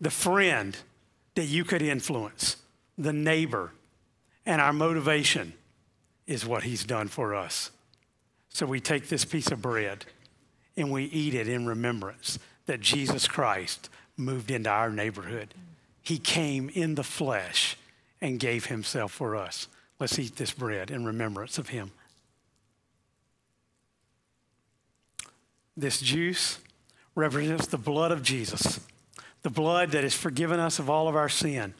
The 0.00 0.10
friend 0.10 0.76
that 1.38 1.46
you 1.46 1.62
could 1.62 1.82
influence, 1.82 2.56
the 2.98 3.12
neighbor, 3.12 3.70
and 4.44 4.60
our 4.60 4.72
motivation 4.72 5.52
is 6.26 6.44
what 6.44 6.64
he's 6.64 6.82
done 6.82 7.06
for 7.06 7.32
us. 7.32 7.70
So 8.48 8.66
we 8.66 8.80
take 8.80 9.08
this 9.08 9.24
piece 9.24 9.52
of 9.52 9.62
bread 9.62 10.04
and 10.76 10.90
we 10.90 11.04
eat 11.04 11.34
it 11.34 11.46
in 11.46 11.64
remembrance 11.64 12.40
that 12.66 12.80
Jesus 12.80 13.28
Christ 13.28 13.88
moved 14.16 14.50
into 14.50 14.68
our 14.68 14.90
neighborhood. 14.90 15.54
He 16.02 16.18
came 16.18 16.70
in 16.70 16.96
the 16.96 17.04
flesh 17.04 17.76
and 18.20 18.40
gave 18.40 18.66
himself 18.66 19.12
for 19.12 19.36
us. 19.36 19.68
Let's 20.00 20.18
eat 20.18 20.34
this 20.34 20.50
bread 20.50 20.90
in 20.90 21.04
remembrance 21.04 21.56
of 21.56 21.68
him. 21.68 21.92
This 25.76 26.00
juice 26.00 26.58
represents 27.14 27.68
the 27.68 27.78
blood 27.78 28.10
of 28.10 28.24
Jesus, 28.24 28.80
the 29.42 29.50
blood 29.50 29.92
that 29.92 30.04
has 30.04 30.14
forgiven 30.14 30.60
us 30.60 30.78
of 30.78 30.90
all 30.90 31.08
of 31.08 31.16
our 31.16 31.28
sin. 31.28 31.74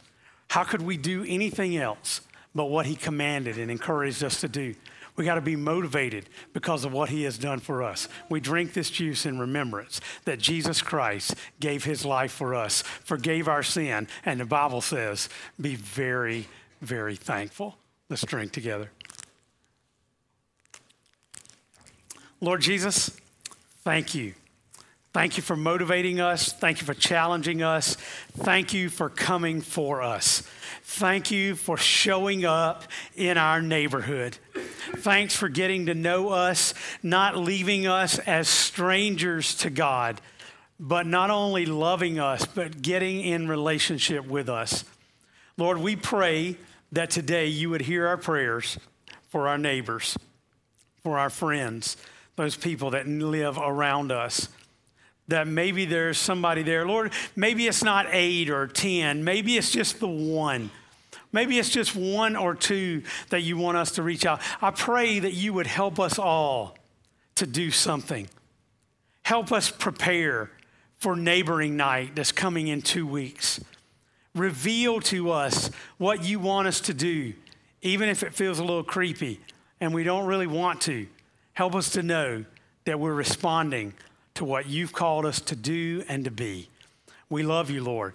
How 0.48 0.64
could 0.64 0.82
we 0.82 0.96
do 0.96 1.24
anything 1.28 1.76
else 1.76 2.22
but 2.54 2.66
what 2.66 2.86
he 2.86 2.96
commanded 2.96 3.58
and 3.58 3.70
encouraged 3.70 4.24
us 4.24 4.40
to 4.40 4.48
do? 4.48 4.74
We 5.16 5.24
got 5.24 5.34
to 5.34 5.40
be 5.40 5.56
motivated 5.56 6.28
because 6.52 6.84
of 6.84 6.92
what 6.92 7.08
he 7.08 7.24
has 7.24 7.38
done 7.38 7.58
for 7.58 7.82
us. 7.82 8.08
We 8.28 8.40
drink 8.40 8.72
this 8.72 8.88
juice 8.88 9.26
in 9.26 9.38
remembrance 9.38 10.00
that 10.24 10.38
Jesus 10.38 10.80
Christ 10.80 11.34
gave 11.58 11.84
his 11.84 12.04
life 12.04 12.30
for 12.30 12.54
us, 12.54 12.82
forgave 12.82 13.48
our 13.48 13.64
sin, 13.64 14.06
and 14.24 14.38
the 14.38 14.44
Bible 14.44 14.80
says, 14.80 15.28
be 15.60 15.74
very, 15.74 16.46
very 16.80 17.16
thankful. 17.16 17.76
Let's 18.08 18.24
drink 18.24 18.52
together. 18.52 18.90
Lord 22.40 22.60
Jesus, 22.60 23.10
Thank 23.88 24.14
you. 24.14 24.34
Thank 25.12 25.36
you 25.36 25.42
for 25.42 25.56
motivating 25.56 26.20
us. 26.20 26.52
Thank 26.52 26.80
you 26.80 26.86
for 26.86 26.94
challenging 26.94 27.62
us. 27.62 27.96
Thank 28.36 28.74
you 28.74 28.90
for 28.90 29.08
coming 29.08 29.60
for 29.60 30.02
us. 30.02 30.42
Thank 30.82 31.30
you 31.30 31.54
for 31.54 31.76
showing 31.76 32.44
up 32.44 32.84
in 33.16 33.38
our 33.38 33.62
neighborhood. 33.62 34.38
Thanks 34.96 35.34
for 35.34 35.48
getting 35.48 35.86
to 35.86 35.94
know 35.94 36.28
us, 36.30 36.74
not 37.02 37.36
leaving 37.36 37.86
us 37.86 38.18
as 38.20 38.48
strangers 38.48 39.54
to 39.56 39.70
God, 39.70 40.20
but 40.78 41.06
not 41.06 41.30
only 41.30 41.66
loving 41.66 42.18
us, 42.18 42.44
but 42.46 42.82
getting 42.82 43.20
in 43.20 43.48
relationship 43.48 44.26
with 44.26 44.48
us. 44.48 44.84
Lord, 45.56 45.78
we 45.78 45.96
pray 45.96 46.56
that 46.92 47.10
today 47.10 47.46
you 47.46 47.70
would 47.70 47.82
hear 47.82 48.06
our 48.06 48.16
prayers 48.16 48.78
for 49.28 49.48
our 49.48 49.58
neighbors, 49.58 50.16
for 51.02 51.18
our 51.18 51.30
friends 51.30 51.96
those 52.38 52.56
people 52.56 52.90
that 52.90 53.06
live 53.08 53.58
around 53.58 54.12
us. 54.12 54.48
That 55.28 55.46
maybe 55.46 55.84
there's 55.84 56.18
somebody 56.18 56.62
there. 56.62 56.86
Lord, 56.86 57.12
maybe 57.36 57.66
it's 57.66 57.84
not 57.84 58.06
eight 58.10 58.50
or 58.50 58.66
10, 58.66 59.22
maybe 59.24 59.56
it's 59.56 59.70
just 59.70 60.00
the 60.00 60.08
one. 60.08 60.70
Maybe 61.30 61.58
it's 61.58 61.68
just 61.68 61.94
one 61.94 62.36
or 62.36 62.54
two 62.54 63.02
that 63.28 63.42
you 63.42 63.58
want 63.58 63.76
us 63.76 63.92
to 63.92 64.02
reach 64.02 64.24
out. 64.24 64.40
I 64.62 64.70
pray 64.70 65.18
that 65.18 65.34
you 65.34 65.52
would 65.52 65.66
help 65.66 66.00
us 66.00 66.18
all 66.18 66.76
to 67.34 67.46
do 67.46 67.70
something. 67.70 68.28
Help 69.22 69.52
us 69.52 69.70
prepare 69.70 70.50
for 70.96 71.14
neighboring 71.14 71.76
night 71.76 72.16
that's 72.16 72.32
coming 72.32 72.68
in 72.68 72.80
two 72.80 73.06
weeks. 73.06 73.60
Reveal 74.34 75.00
to 75.02 75.30
us 75.30 75.70
what 75.98 76.24
you 76.24 76.38
want 76.38 76.66
us 76.66 76.80
to 76.82 76.94
do, 76.94 77.34
even 77.82 78.08
if 78.08 78.22
it 78.22 78.32
feels 78.32 78.58
a 78.58 78.64
little 78.64 78.82
creepy 78.82 79.40
and 79.80 79.94
we 79.94 80.04
don't 80.04 80.26
really 80.26 80.46
want 80.46 80.80
to. 80.82 81.06
Help 81.52 81.74
us 81.74 81.90
to 81.90 82.02
know 82.02 82.44
that 82.84 82.98
we're 82.98 83.14
responding 83.14 83.92
to 84.38 84.44
what 84.44 84.68
you've 84.68 84.92
called 84.92 85.26
us 85.26 85.40
to 85.40 85.56
do 85.56 86.04
and 86.08 86.24
to 86.24 86.30
be. 86.30 86.68
We 87.28 87.42
love 87.42 87.70
you, 87.70 87.82
Lord. 87.82 88.14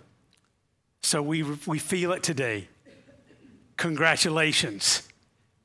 So 1.01 1.21
we, 1.21 1.43
we 1.67 1.79
feel 1.79 2.13
it 2.13 2.23
today. 2.23 2.69
Congratulations. 3.75 5.05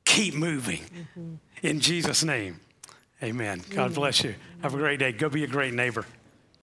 Keep 0.05 0.35
moving. 0.35 0.81
Mm-hmm. 0.81 1.35
In 1.63 1.79
Jesus' 1.79 2.25
name, 2.25 2.59
amen. 3.23 3.63
God 3.71 3.95
bless 3.95 4.25
you. 4.25 4.35
Have 4.63 4.75
a 4.75 4.79
great 4.79 4.99
day. 4.99 5.13
Go 5.13 5.29
be 5.29 5.45
a 5.45 5.47
great 5.47 5.75
neighbor. 5.75 6.05